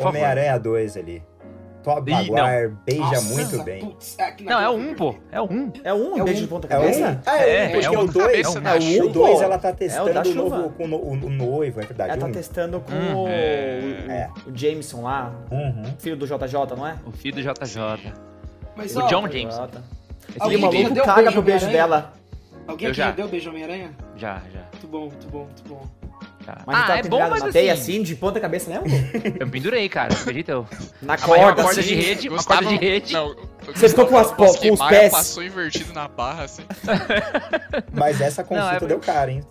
Homem-Aranha 0.00 0.58
2 0.58 0.96
ali. 0.96 1.22
Tobey 1.82 2.12
Maguire 2.12 2.74
beija 2.84 3.00
Nossa, 3.02 3.34
muito 3.34 3.62
bem. 3.64 3.80
putz, 3.80 4.16
Não, 4.40 4.60
é 4.60 4.66
boca. 4.66 4.78
um, 4.78 4.94
pô. 4.94 5.14
É 5.30 5.40
um. 5.40 5.72
É 5.84 5.94
um 5.94 6.18
É 6.18 6.24
beijo 6.24 6.40
um- 6.40 6.42
de 6.42 6.46
ponta 6.48 6.66
É 6.68 6.76
o 6.76 6.80
cabeça? 6.82 7.22
Ah, 7.24 7.38
é, 7.38 7.56
É, 7.64 7.66
um, 7.68 7.70
porque 7.70 7.86
é 7.86 7.90
o 7.90 7.92
um 8.02 8.06
2. 8.06 8.26
cabeça 8.26 8.60
na 8.60 8.74
o 8.74 8.80
chuva. 8.80 9.08
2 9.12 9.40
ela 9.40 9.58
tá 9.58 9.68
É 9.68 9.72
o 9.72 9.74
testando 9.76 10.20
o 10.20 10.24
chuva. 10.24 10.56
novo 10.58 10.70
com 10.70 10.84
o, 10.84 10.94
o- 10.94 11.12
o 11.12 11.30
noivo, 11.30 11.80
é 11.80 11.84
verdade. 11.86 12.10
Ela 12.10 12.20
tá 12.20 12.26
um. 12.26 12.32
testando 12.32 12.80
com 12.80 12.92
Hum, 12.92 13.22
o, 13.24 13.28
é. 13.28 14.28
o 14.46 14.54
Jameson 14.56 15.02
lá, 15.02 15.32
Uhum. 15.50 15.84
filho 15.98 16.16
do 16.16 16.26
JJ, 16.26 16.76
não 16.76 16.86
é? 16.86 16.96
O 17.06 17.12
filho 17.12 17.36
do 17.36 17.42
JJ. 17.42 18.12
Mas, 18.76 18.94
O 18.96 19.00
ó, 19.00 19.06
John. 19.06 19.22
Jameson. 19.28 19.68
Esse 20.28 20.42
Alguém 20.42 20.58
maluco 20.58 20.82
já 20.82 20.88
deu 20.90 21.04
caga 21.04 21.14
beijo 21.22 21.32
pro 21.32 21.42
beijo 21.42 21.66
dela. 21.70 22.12
Alguém 22.66 22.88
aqui 22.88 22.96
já. 22.96 23.04
já 23.06 23.10
deu 23.12 23.28
beijo 23.28 23.48
Homem-Aranha? 23.50 23.90
Já, 24.16 24.42
já. 24.52 24.60
Muito 24.72 24.86
bom, 24.88 25.00
muito 25.06 25.28
bom, 25.28 25.44
muito 25.44 25.62
bom. 25.66 25.86
Já. 26.48 26.58
Mas 26.66 26.76
ah, 26.78 26.86
tá 26.86 26.92
é 26.94 26.96
bom, 26.96 27.02
pendurado 27.02 27.30
mas 27.30 27.42
na 27.42 27.52
teia 27.52 27.72
assim... 27.74 27.82
assim, 27.94 28.02
de 28.02 28.16
ponta 28.16 28.40
cabeça 28.40 28.70
mesmo? 28.70 28.86
Eu 29.38 29.46
me 29.46 29.52
pendurei, 29.52 29.88
cara. 29.88 30.12
Acredita? 30.14 30.52
Eu... 30.52 30.66
Na 31.02 31.14
Amarrei 31.14 31.34
uma 31.34 31.44
corda, 31.46 31.62
corda 31.62 31.80
assim. 31.80 31.88
de 31.88 31.94
rede, 31.94 32.28
uma 32.28 32.36
Gustavo- 32.36 32.62
corda 32.62 32.78
de 32.78 32.84
rede. 32.84 33.12
Não, 33.12 33.36
Você 33.74 33.88
ficou 33.88 34.06
com 34.06 34.16
as 34.18 34.30
com 34.32 34.44
os 34.44 34.88
pés? 34.88 35.12
passou 35.12 35.42
invertido 35.42 35.92
na 35.92 36.08
barra, 36.08 36.44
assim. 36.44 36.62
Mas 37.92 38.20
essa 38.20 38.42
consulta 38.42 38.80
Não, 38.80 38.86
é- 38.86 38.88
deu 38.88 38.98
cara, 38.98 39.30
hein? 39.30 39.42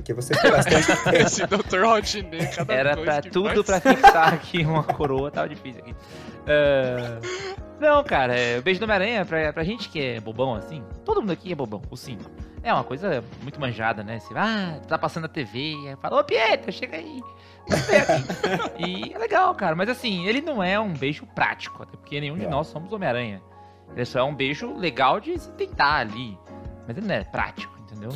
Porque 0.00 0.12
vocês 0.12 0.38
têm 0.40 0.50
bastante 0.50 0.86
tempo. 1.04 1.16
Esse 1.16 1.46
Dr. 1.46 1.84
Rodney, 1.84 2.46
cada 2.54 2.74
Era 2.74 2.96
pra 2.96 3.22
que 3.22 3.30
tudo 3.30 3.64
faz. 3.64 3.80
pra 3.82 3.94
fixar 3.94 4.34
aqui 4.34 4.64
uma 4.64 4.82
coroa, 4.82 5.30
tava 5.30 5.48
difícil 5.48 5.80
aqui. 5.82 5.94
Ah, 6.46 7.18
Não, 7.80 8.02
cara, 8.04 8.34
é, 8.38 8.58
o 8.58 8.62
beijo 8.62 8.80
do 8.80 8.84
Homem-Aranha, 8.84 9.24
pra, 9.24 9.52
pra 9.52 9.64
gente 9.64 9.88
que 9.88 10.00
é 10.02 10.20
bobão 10.20 10.54
assim, 10.54 10.82
todo 11.04 11.20
mundo 11.20 11.32
aqui 11.32 11.52
é 11.52 11.54
bobão, 11.54 11.82
o 11.90 11.96
cinco. 11.96 12.30
É 12.62 12.72
uma 12.72 12.84
coisa 12.84 13.22
muito 13.42 13.60
manjada, 13.60 14.02
né? 14.02 14.18
Você 14.18 14.32
ah, 14.36 14.80
tá 14.88 14.98
passando 14.98 15.22
na 15.24 15.28
TV, 15.28 15.74
aí 15.88 15.96
fala, 16.00 16.20
ô 16.20 16.24
Pietro, 16.24 16.72
chega 16.72 16.96
aí. 16.96 17.20
vamos 17.68 17.86
ver 17.86 17.96
aqui." 18.00 18.24
e 19.08 19.12
é 19.14 19.18
legal, 19.18 19.54
cara, 19.54 19.74
mas 19.76 19.88
assim, 19.88 20.26
ele 20.26 20.40
não 20.40 20.62
é 20.62 20.78
um 20.80 20.92
beijo 20.92 21.26
prático, 21.34 21.82
até 21.82 21.96
porque 21.96 22.20
nenhum 22.20 22.36
de 22.36 22.44
É. 22.44 22.48
nós 22.48 22.66
somos 22.66 22.92
Homem-Aranha. 22.92 23.40
Ele 23.94 24.04
só 24.04 24.18
é 24.18 24.22
um 24.22 24.34
beijo 24.34 24.74
legal 24.76 25.20
de 25.20 25.38
se 25.38 25.50
tentar 25.52 25.96
ali. 26.00 26.36
Mas 26.88 26.96
ele 26.96 27.06
não 27.06 27.14
é 27.14 27.24
prático, 27.24 27.76
entendeu? 27.80 28.10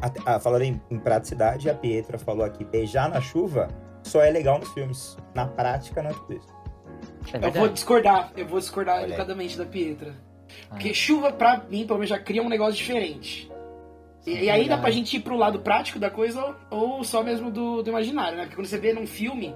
Até- 0.00 0.20
Ah, 0.24 0.38
falando 0.38 0.62
em, 0.62 0.80
em 0.90 0.98
praticidade, 0.98 1.68
a 1.68 1.74
Pietra 1.74 2.18
falou 2.18 2.44
aqui, 2.44 2.64
beijar 2.64 3.08
na 3.08 3.20
chuva 3.20 3.68
só 4.02 4.22
é 4.22 4.30
legal 4.30 4.58
nos 4.58 4.72
filmes. 4.72 5.16
Na 5.34 5.46
prática, 5.46 6.02
não 6.02 6.10
é 6.10 6.14
tudo 6.14 6.34
isso. 6.34 6.48
É 7.32 7.46
Eu 7.46 7.52
vou 7.52 7.68
discordar, 7.68 8.32
eu 8.36 8.46
vou 8.46 8.58
discordar 8.58 8.96
Olha 8.96 9.04
aí. 9.06 9.10
educadamente 9.12 9.58
da 9.58 9.64
Pietra. 9.66 10.14
Ah. 10.64 10.66
Porque 10.70 10.94
chuva, 10.94 11.30
pra 11.32 11.62
mim, 11.68 11.86
pelo 11.86 11.98
menos 11.98 12.08
já 12.10 12.18
cria 12.18 12.42
um 12.42 12.48
negócio 12.48 12.74
diferente. 12.74 13.50
E, 14.26 14.44
e 14.44 14.50
aí 14.50 14.68
dá 14.68 14.76
pra 14.78 14.90
gente 14.90 15.16
ir 15.16 15.20
pro 15.20 15.36
lado 15.36 15.60
prático 15.60 15.98
da 15.98 16.10
coisa 16.10 16.54
ou, 16.70 16.96
ou 16.96 17.04
só 17.04 17.22
mesmo 17.22 17.50
do, 17.50 17.82
do 17.82 17.90
imaginário, 17.90 18.36
né? 18.36 18.44
Porque 18.44 18.56
quando 18.56 18.66
você 18.66 18.78
vê 18.78 18.92
num 18.92 19.06
filme, 19.06 19.54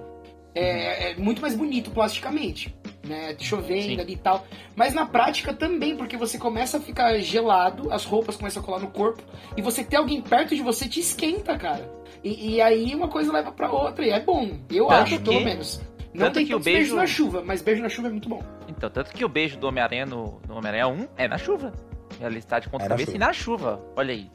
é, 0.53 1.11
é 1.11 1.15
muito 1.15 1.41
mais 1.41 1.55
bonito 1.55 1.89
plasticamente, 1.91 2.75
né? 3.03 3.35
Chovendo 3.39 3.81
Sim. 3.95 3.99
ali 3.99 4.13
e 4.13 4.17
tal. 4.17 4.45
Mas 4.75 4.93
na 4.93 5.05
prática 5.05 5.53
também, 5.53 5.95
porque 5.97 6.15
você 6.17 6.37
começa 6.37 6.77
a 6.77 6.79
ficar 6.79 7.17
gelado, 7.19 7.91
as 7.91 8.05
roupas 8.05 8.35
começam 8.37 8.61
a 8.61 8.65
colar 8.65 8.79
no 8.79 8.89
corpo, 8.91 9.21
e 9.57 9.61
você 9.61 9.83
ter 9.83 9.97
alguém 9.97 10.21
perto 10.21 10.55
de 10.55 10.61
você 10.61 10.87
te 10.87 10.99
esquenta, 10.99 11.57
cara. 11.57 11.89
E, 12.23 12.55
e 12.55 12.61
aí 12.61 12.95
uma 12.95 13.07
coisa 13.09 13.31
leva 13.31 13.51
pra 13.51 13.71
outra, 13.71 14.05
e 14.05 14.09
é 14.09 14.19
bom. 14.19 14.57
Eu 14.71 14.87
Tanto 14.87 15.01
acho, 15.01 15.19
pelo 15.21 15.37
que- 15.39 15.45
menos. 15.45 15.81
Não 16.13 16.25
tanto 16.27 16.35
tem 16.35 16.45
que 16.45 16.53
o 16.53 16.59
beijos 16.59 16.81
beijo- 16.89 16.95
na 16.95 17.07
chuva, 17.07 17.41
mas 17.43 17.61
beijo 17.63 17.81
na 17.81 17.89
chuva 17.89 18.07
é 18.07 18.11
muito 18.11 18.29
bom. 18.29 18.41
Então, 18.67 18.87
tanto 18.89 19.11
que 19.11 19.25
o 19.25 19.27
beijo 19.29 19.57
do 19.57 19.67
Homem-Aranha 19.67 20.05
no, 20.05 20.39
no 20.47 20.55
Homem-Aranha 20.57 20.87
1 20.87 21.07
é 21.17 21.27
na 21.27 21.39
chuva. 21.39 21.73
Ele 22.21 22.37
está 22.37 22.59
de 22.59 22.69
ponta 22.69 22.85
É 22.85 22.87
cabeça 22.87 23.15
e 23.15 23.17
na 23.17 23.33
chuva. 23.33 23.81
Olha 23.95 24.13
aí. 24.13 24.29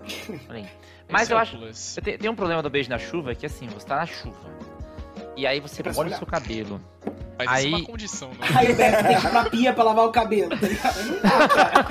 Olha 0.51 0.59
aí. 0.59 0.67
Mas 1.09 1.23
Esse 1.23 1.33
eu 1.33 1.37
é 1.37 1.39
o 1.39 1.43
acho. 1.43 1.57
eu 1.57 2.03
te- 2.03 2.19
Tem 2.19 2.29
um 2.29 2.35
problema 2.35 2.61
do 2.63 2.69
beijo 2.69 2.91
na 2.91 2.99
chuva 2.99 3.33
que 3.35 3.47
assim, 3.47 3.69
você 3.69 3.87
tá 3.87 3.95
na 3.95 4.07
chuva. 4.07 4.37
E 5.37 5.47
aí 5.47 5.61
você 5.61 5.81
É 5.89 5.93
molha 5.93 6.13
o 6.15 6.19
seu 6.19 6.27
cabelo. 6.27 6.81
Mas 7.39 7.47
isso 7.47 7.55
é 7.55 7.57
Aí- 7.69 7.75
uma 7.75 7.85
condição, 7.85 8.31
não 8.39 8.59
Aí 8.59 8.73
o 8.73 8.77
Beto 8.77 9.05
tem 9.05 9.17
que 9.21 9.27
ir 9.27 9.31
pra 9.31 9.45
pia 9.51 9.73
pra 9.73 9.85
lavar 9.85 10.05
o 10.07 10.11
cabelo, 10.13 10.51
tá 10.51 10.67
ligado? 10.67 11.03
Não 11.05 11.21
dá, 11.23 11.49
cara. 11.49 11.85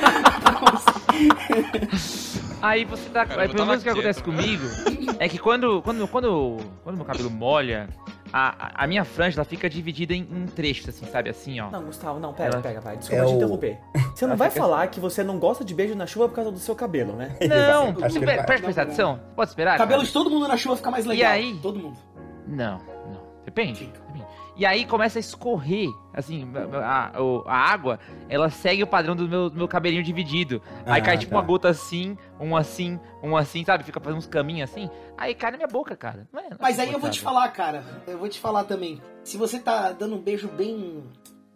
Aí 2.61 2.85
você 2.85 3.09
tá. 3.09 3.25
Cara, 3.25 3.43
aí, 3.43 3.49
pelo 3.49 3.65
menos 3.65 3.81
o 3.81 3.83
que 3.83 3.89
acontece 3.89 4.21
quieto, 4.21 4.35
comigo 4.35 4.65
é 5.19 5.29
que 5.29 5.37
quando, 5.37 5.81
quando, 5.83 6.07
quando, 6.07 6.57
quando 6.83 6.95
meu 6.95 7.05
cabelo 7.05 7.29
molha, 7.29 7.87
a, 8.33 8.83
a- 8.83 8.87
minha 8.87 9.05
franja 9.05 9.37
ela 9.37 9.45
fica 9.45 9.69
dividida 9.69 10.13
em, 10.13 10.21
em 10.21 10.45
trechos, 10.47 10.89
assim, 10.89 11.05
sabe? 11.05 11.29
Assim, 11.29 11.59
ó. 11.59 11.69
Não, 11.69 11.83
Gustavo, 11.83 12.19
não, 12.19 12.33
pera, 12.33 12.53
Ela- 12.53 12.61
pera, 12.61 12.81
vai. 12.81 12.97
Desculpa 12.97 13.23
É 13.23 13.25
te 13.27 13.31
o- 13.31 13.35
interromper. 13.35 13.77
Você 14.15 14.25
não 14.25 14.31
Ela 14.31 14.37
vai 14.37 14.49
fica- 14.49 14.61
falar 14.61 14.87
que 14.87 14.99
você 14.99 15.23
não 15.23 15.37
gosta 15.37 15.63
de 15.63 15.73
beijo 15.75 15.93
na 15.95 16.07
chuva 16.07 16.27
por 16.27 16.35
causa 16.35 16.51
do 16.51 16.59
seu 16.59 16.75
cabelo, 16.75 17.13
né? 17.13 17.37
Não, 17.47 17.89
ele 17.89 17.95
presta 17.95 18.19
vai. 18.25 18.43
presta 18.45 18.81
atenção. 18.81 19.19
Pode 19.35 19.51
esperar? 19.51 19.75
O 19.75 19.77
cabelo 19.77 19.99
cara? 19.99 20.07
de 20.07 20.13
todo 20.13 20.29
mundo 20.29 20.47
na 20.47 20.57
chuva 20.57 20.75
fica 20.75 20.89
mais 20.91 21.05
legal. 21.05 21.31
aí? 21.31 21.57
Todo 21.61 21.77
mundo. 21.79 21.97
Não, 22.47 22.77
não. 22.79 23.21
Depende. 23.45 23.79
Fica. 23.81 24.06
E 24.57 24.65
aí 24.65 24.85
começa 24.85 25.19
a 25.19 25.21
escorrer, 25.21 25.87
assim, 26.13 26.49
a, 26.83 27.11
a- 27.15 27.53
água, 27.71 27.99
ela 28.27 28.49
segue 28.49 28.81
o 28.81 28.87
padrão 28.87 29.15
do 29.15 29.27
meu, 29.29 29.49
do 29.51 29.55
meu 29.55 29.67
cabelinho 29.67 30.01
dividido. 30.03 30.61
aí 30.85 30.99
Ah, 30.99 31.03
cai 31.03 31.17
tipo 31.17 31.29
tá. 31.31 31.37
uma 31.37 31.43
gota 31.43 31.69
assim, 31.69 32.17
um 32.39 32.55
assim, 32.57 32.99
um 33.21 33.37
assim, 33.37 33.63
sabe? 33.63 33.83
Fica 33.83 33.99
fazendo 33.99 34.17
uns 34.17 34.25
caminhos 34.27 34.69
assim. 34.71 34.89
Aí 35.15 35.35
cai 35.35 35.51
na 35.51 35.57
minha 35.57 35.67
boca, 35.67 35.95
cara. 35.95 36.27
Não 36.33 36.39
é- 36.39 36.43
não 36.49 36.51
é 36.53 36.57
Mas 36.59 36.79
aí 36.79 36.91
eu 36.91 36.97
vou 36.99 37.09
te 37.09 37.21
falar, 37.21 37.47
cara. 37.49 37.83
Eu 38.07 38.17
vou 38.17 38.27
te 38.27 38.39
falar 38.39 38.63
também. 38.63 38.99
Se 39.23 39.37
você 39.37 39.59
tá 39.59 39.91
dando 39.91 40.15
um 40.15 40.21
beijo 40.21 40.47
bem. 40.47 41.03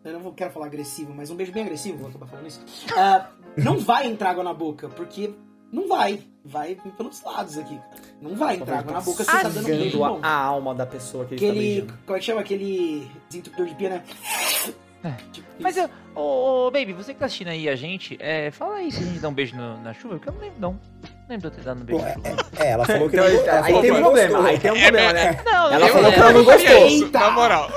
Eu 0.03 0.13
não 0.13 0.19
vou- 0.19 0.33
quero 0.33 0.51
falar 0.51 0.65
agressivo, 0.67 1.13
mas 1.13 1.29
um 1.29 1.35
beijo 1.35 1.51
bem 1.51 1.63
agressivo, 1.63 1.97
vou 1.99 2.09
acabar 2.09 2.27
falando 2.27 2.47
isso. 2.47 2.63
Ah, 2.97 3.27
não 3.57 3.77
vai 3.79 4.07
entrar 4.07 4.31
água 4.31 4.43
na 4.43 4.53
boca, 4.53 4.89
porque 4.89 5.33
não 5.71 5.87
vai. 5.87 6.19
Vai 6.43 6.75
pelos 6.97 7.21
lados 7.23 7.57
aqui. 7.57 7.75
cara. 7.77 8.01
Não 8.21 8.35
vai 8.35 8.55
entrar 8.55 8.79
água 8.79 8.93
na 8.93 9.01
boca 9.01 9.23
se 9.23 9.29
você 9.29 9.41
tá 9.43 9.49
dando 9.49 9.63
beijo 9.63 10.03
a, 10.03 10.19
a 10.23 10.33
alma 10.43 10.73
da 10.73 10.85
pessoa 10.87 11.23
que 11.25 11.35
ele 11.35 11.45
está 11.45 11.51
Aquele. 11.53 11.69
beijando. 11.81 11.99
Como 12.05 12.15
é 12.15 12.19
que 12.19 12.25
chama? 12.25 12.41
Aquele 12.41 13.11
desentupidor 13.29 13.67
de 13.67 13.75
pia, 13.75 13.89
né? 13.89 14.03
É. 15.03 15.11
Tipo, 15.31 15.47
Mas 15.59 15.75
ô, 16.15 16.67
ô, 16.67 16.71
Baby, 16.71 16.93
você 16.93 17.13
que 17.13 17.19
tá 17.19 17.25
assistindo 17.27 17.47
aí 17.49 17.67
a 17.69 17.75
gente, 17.75 18.17
é, 18.19 18.49
fala 18.51 18.75
aí 18.77 18.91
se 18.91 18.99
a 19.01 19.05
gente 19.05 19.19
dá 19.19 19.29
um 19.29 19.33
beijo 19.33 19.55
no- 19.55 19.77
na 19.81 19.93
chuva, 19.93 20.15
porque 20.15 20.29
eu 20.29 20.33
não 20.33 20.41
lembro, 20.41 20.59
não. 20.59 20.71
Não 20.73 20.79
lembro 21.29 21.49
de 21.49 21.55
eu 21.57 21.59
ter 21.59 21.63
dado 21.65 21.81
um 21.81 21.85
beijo 21.85 22.03
Pô, 22.03 22.05
na 22.05 22.11
é, 22.11 22.13
chuva. 22.31 22.47
é, 22.59 22.69
ela 22.71 22.85
falou 22.85 23.09
que 23.09 23.15
Então, 23.15 23.29
não, 23.29 23.39
ela 23.47 23.65
aí 23.65 23.81
tem 23.81 23.91
um 23.91 23.93
não 23.95 24.01
problema, 24.01 24.47
aí 24.47 24.59
tem 24.59 24.71
um 24.71 24.75
É, 24.75 24.81
problema, 24.81 25.13
né? 25.13 25.41
Não, 25.45 25.71
Ela 25.73 25.87
falou 25.87 26.11
que 26.11 26.19
ela 26.19 26.31
não 26.33 26.43
gostou. 26.43 26.87
Eita! 26.87 27.19
Na 27.19 27.31
moral. 27.31 27.71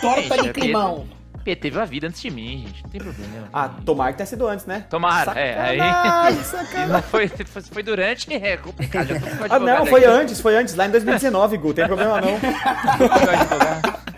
Torta 0.00 0.20
Gente, 0.36 0.42
de 0.42 0.52
climão. 0.52 1.06
Pê, 1.44 1.56
teve 1.56 1.78
uma 1.78 1.86
vida 1.86 2.06
antes 2.06 2.20
de 2.20 2.30
mim, 2.30 2.64
gente. 2.66 2.82
Não 2.82 2.90
tem 2.90 3.00
problema. 3.00 3.48
Ah, 3.52 3.70
tomara 3.84 4.12
que 4.12 4.18
tenha 4.18 4.26
sido 4.26 4.46
antes, 4.46 4.66
né? 4.66 4.84
Tomara, 4.90 5.32
é, 5.40 5.58
aí- 5.58 5.78
Sacanagem, 5.78 6.40
E 6.40 6.44
sacanagem. 6.44 6.88
não 6.92 7.02
foi, 7.02 7.28
foi, 7.72 7.82
durante, 7.82 8.34
é 8.34 8.56
complicado. 8.58 9.06
Já 9.08 9.14
tô 9.20 9.26
com 9.26 9.42
o 9.44 9.46
Ah, 9.50 9.58
não, 9.58 9.86
foi 9.86 10.04
aqui. 10.04 10.10
antes, 10.12 10.40
foi 10.40 10.56
antes, 10.56 10.74
lá 10.74 10.86
em 10.86 10.90
2019, 10.90 11.56
Gu, 11.56 11.72
tem 11.74 11.86
problema 11.86 12.20
não. 12.20 12.28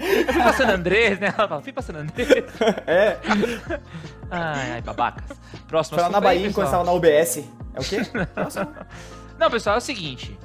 Eu 0.02 0.32
fui 0.32 0.42
pra 0.42 0.52
San 0.52 0.68
Andrés, 0.68 1.20
né? 1.20 1.32
Ela 1.38 1.48
fala, 1.48 1.62
fui 1.62 1.72
pra 1.72 1.82
San 1.82 1.94
Andrés. 1.94 2.28
É, 2.87 3.16
Ai, 4.30 4.72
ai, 4.72 4.80
babacas. 4.80 5.24
Próximo 5.68 5.96
foi 5.98 6.02
lá 6.04 6.11
na 6.11 6.18
aí, 6.18 6.24
Bahia 6.24 6.46
enquanto 6.48 6.66
estava 6.66 6.85
na 6.85 6.92
UBS. 6.92 7.44
É 7.74 7.80
o 7.80 7.85
quê? 7.85 7.98
Não, 9.38 9.50
pessoal, 9.50 9.76
é 9.76 9.78
o 9.78 9.80
seguinte. 9.80 10.37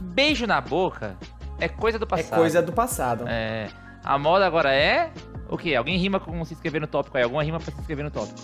Beijo 0.00 0.46
na 0.46 0.60
boca 0.60 1.14
é 1.60 1.68
coisa 1.68 1.98
do 1.98 2.04
É 2.06 2.08
passado. 2.08 2.38
coisa 2.38 2.62
do 2.62 2.72
passado. 2.72 3.24
É, 3.28 3.68
a 4.02 4.18
moda 4.18 4.46
agora 4.46 4.72
é... 4.74 5.10
O 5.48 5.56
quê? 5.58 5.74
Alguém 5.74 5.96
rima 5.98 6.18
com 6.18 6.44
se 6.44 6.54
inscrever 6.54 6.80
no 6.80 6.86
tópico 6.86 7.16
aí? 7.16 7.22
Alguma 7.24 7.42
rima 7.42 7.58
pra 7.60 7.72
se 7.72 7.78
inscrever 7.80 8.04
no 8.04 8.10
tópico? 8.10 8.40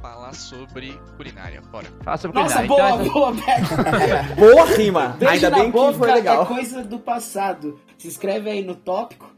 Falar 0.00 0.32
sobre 0.34 0.98
culinária, 1.16 1.60
bora. 1.70 1.86
Fala 2.02 2.16
sobre 2.16 2.40
Nossa, 2.40 2.66
culinária. 2.66 2.68
boa, 2.68 3.02
Então, 3.02 3.12
boa, 3.12 3.32
Beto. 3.32 4.34
Boa 4.36 4.64
rima! 4.76 5.08
Beijo 5.18 5.34
Ainda 5.34 5.50
bem 5.50 5.64
que 5.66 5.70
boca 5.72 5.92
foi 5.98 6.12
legal. 6.12 6.42
É 6.42 6.46
coisa 6.46 6.82
do 6.82 6.98
passado. 6.98 7.78
Se 7.98 8.08
inscreve 8.08 8.48
aí 8.50 8.64
no 8.64 8.74
tópico 8.74 9.30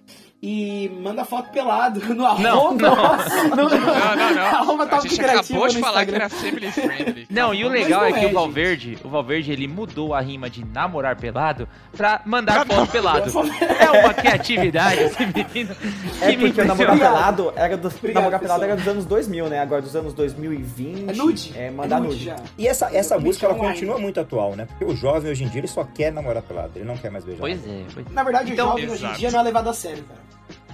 e 0.45 0.91
manda 1.01 1.25
foto 1.25 1.51
pelado 1.51 2.01
no 2.15 2.27
arroba. 2.27 2.43
Não, 2.43 2.75
não. 2.75 2.97
no, 3.55 3.57
Não, 3.57 3.69
não, 3.69 4.35
não. 4.35 4.43
arroba 4.59 4.83
A 4.83 4.87
tópico 4.89 5.15
gente 5.15 5.25
acabou 5.25 5.69
de 5.69 5.79
falar 5.79 6.05
que 6.05 6.15
era 6.15 6.29
family 6.29 6.73
friendly. 6.73 7.27
Não, 7.31 7.55
e 7.55 7.65
o 7.65 7.69
legal 7.69 8.01
não 8.01 8.07
é 8.09 8.13
que 8.13 8.17
é, 8.17 8.21
o 8.21 8.23
gente. 8.25 8.35
Valverde, 8.35 8.99
o 9.05 9.09
Valverde, 9.09 9.53
ele 9.53 9.69
mudou 9.69 10.13
a 10.13 10.21
rima 10.21 10.51
de 10.51 10.65
namorar 10.65 11.15
pelado 11.15 11.69
pra 11.97 12.21
mandar 12.27 12.67
foto 12.67 12.91
pelado. 12.91 13.31
É 13.79 14.01
uma 14.01 14.13
criatividade, 14.13 15.01
esse 15.01 15.27
menino. 15.27 15.77
É 16.21 16.37
porque 16.37 16.61
o 16.61 16.65
namorar 16.65 16.99
pelado 16.99 17.53
era 17.55 17.77
do, 17.77 17.87
Obrigado, 17.87 18.15
namorar 18.15 18.41
pelado 18.41 18.65
era 18.65 18.75
dos 18.77 18.89
anos 18.89 19.05
2000, 19.05 19.49
né? 19.49 19.61
Agora 19.61 19.81
dos 19.81 19.95
anos 19.95 20.13
2020. 20.13 21.09
É 21.09 21.13
nude. 21.13 21.53
É 21.57 21.71
mandar 21.71 21.99
é 21.99 22.01
nude. 22.01 22.31
nude. 22.31 22.43
E 22.59 22.67
essa, 22.67 22.91
essa 22.93 23.17
música 23.17 23.47
ela 23.47 23.55
online. 23.55 23.75
continua 23.75 23.99
muito 23.99 24.19
atual, 24.19 24.57
né? 24.57 24.67
Porque 24.67 24.85
o 24.85 24.97
jovem 24.97 25.31
hoje 25.31 25.45
em 25.45 25.49
dia 25.49 25.61
ele 25.61 25.69
só 25.69 25.85
quer 25.85 26.11
namorar 26.13 26.43
pelado, 26.43 26.73
ele 26.75 26.85
não 26.85 26.97
quer 26.97 27.11
mais 27.13 27.25
beijar. 27.25 27.41
Pois 27.41 27.65
é, 27.65 27.83
pois 27.95 28.07
é. 28.07 28.11
Na 28.13 28.25
verdade, 28.25 28.53
Então- 28.53 28.67
o 28.67 28.71
jovem 28.71 28.91
hoje 28.91 29.07
em 29.07 29.13
dia 29.13 29.31
não 29.31 29.39
é 29.39 29.43
levado 29.45 29.69
a 29.71 29.73
sério, 29.73 30.03
cara. 30.03 30.32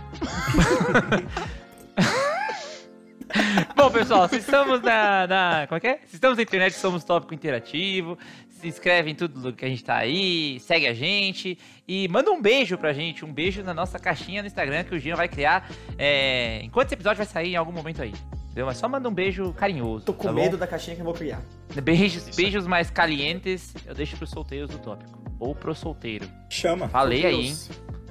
Bom, 3.77 3.91
pessoal, 3.91 4.29
se 4.29 4.37
estamos 4.37 4.81
na, 4.83 5.27
na. 5.27 5.67
Como 5.67 5.77
é 5.77 5.81
que 5.81 5.87
é? 5.87 6.01
Se 6.07 6.17
estamos 6.17 6.37
na 6.37 6.43
internet, 6.43 6.75
somos 6.75 7.05
tópico 7.05 7.35
interativo. 7.35 8.19
Se 8.49 8.67
inscreve 8.67 9.11
em 9.11 9.15
tudo 9.15 9.53
que 9.53 9.65
a 9.65 9.69
gente 9.69 9.85
tá 9.85 9.97
aí, 9.97 10.59
segue 10.61 10.87
a 10.87 10.95
gente 10.95 11.57
e 11.87 12.09
manda 12.09 12.31
um 12.31 12.43
beijo 12.43 12.77
pra 12.77 12.93
gente, 12.93 13.25
um 13.25 13.33
beijo 13.33 13.63
na 13.63 13.73
nossa 13.73 14.01
caixinha 14.01 14.43
no 14.43 14.49
Instagram 14.49 14.83
que 14.83 14.97
o 14.97 14.99
Gino 14.99 15.17
vai 15.17 15.29
criar. 15.29 15.71
É, 15.97 16.61
enquanto 16.65 16.87
esse 16.87 16.95
episódio 16.95 17.19
vai 17.19 17.27
sair 17.27 17.53
em 17.53 17.57
algum 17.57 17.71
momento 17.71 18.03
aí. 18.03 18.13
Entendeu? 18.47 18.67
Mas 18.67 18.79
só 18.79 18.89
manda 18.89 19.09
um 19.09 19.15
beijo 19.15 19.53
carinhoso. 19.53 20.07
Tô 20.07 20.13
com 20.13 20.25
tá 20.25 20.33
bom? 20.33 20.41
medo 20.41 20.57
da 20.57 20.67
caixinha 20.67 20.97
que 20.97 21.03
eu 21.03 21.05
vou 21.05 21.15
criar. 21.15 21.41
Beijos, 21.81 22.27
Isso. 22.27 22.37
beijos 22.37 22.67
mais 22.67 22.91
calientes 22.91 23.73
eu 23.87 23.95
deixo 23.95 24.17
pros 24.17 24.31
solteiros 24.31 24.71
do 24.71 24.79
tópico. 24.79 25.17
Ou 25.39 25.55
pro 25.55 25.73
solteiro. 25.73 26.29
Chama. 26.51 26.89
Falei 26.89 27.25
aí, 27.25 27.47
hein? 27.47 27.57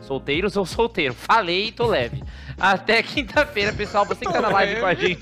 Solteiros 0.01 0.55
ou 0.55 0.65
solteiro? 0.65 1.13
Falei 1.13 1.67
e 1.67 1.71
tô 1.71 1.85
leve. 1.87 2.23
Até 2.59 3.03
quinta-feira, 3.03 3.73
pessoal. 3.73 4.05
Você 4.05 4.25
que 4.25 4.31
tá 4.31 4.41
na 4.41 4.49
live 4.49 4.79
com 4.79 4.85
a 4.85 4.93
gente. 4.93 5.19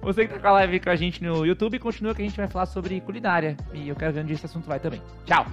Você 0.00 0.26
que 0.26 0.34
tá 0.34 0.40
com 0.40 0.48
a 0.48 0.52
live 0.52 0.80
com 0.80 0.90
a 0.90 0.96
gente 0.96 1.22
no 1.22 1.44
YouTube, 1.44 1.78
continua 1.78 2.14
que 2.14 2.22
a 2.22 2.24
gente 2.24 2.36
vai 2.36 2.48
falar 2.48 2.66
sobre 2.66 3.00
culinária. 3.00 3.56
E 3.72 3.88
eu 3.88 3.96
quero 3.96 4.12
ver 4.12 4.20
onde 4.20 4.32
esse 4.32 4.46
assunto 4.46 4.66
vai 4.66 4.80
também. 4.80 5.00
Tchau! 5.26 5.46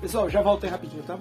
Pessoal, 0.00 0.28
já 0.28 0.42
volto 0.42 0.64
aí 0.64 0.70
rapidinho, 0.70 1.02
tá? 1.02 1.18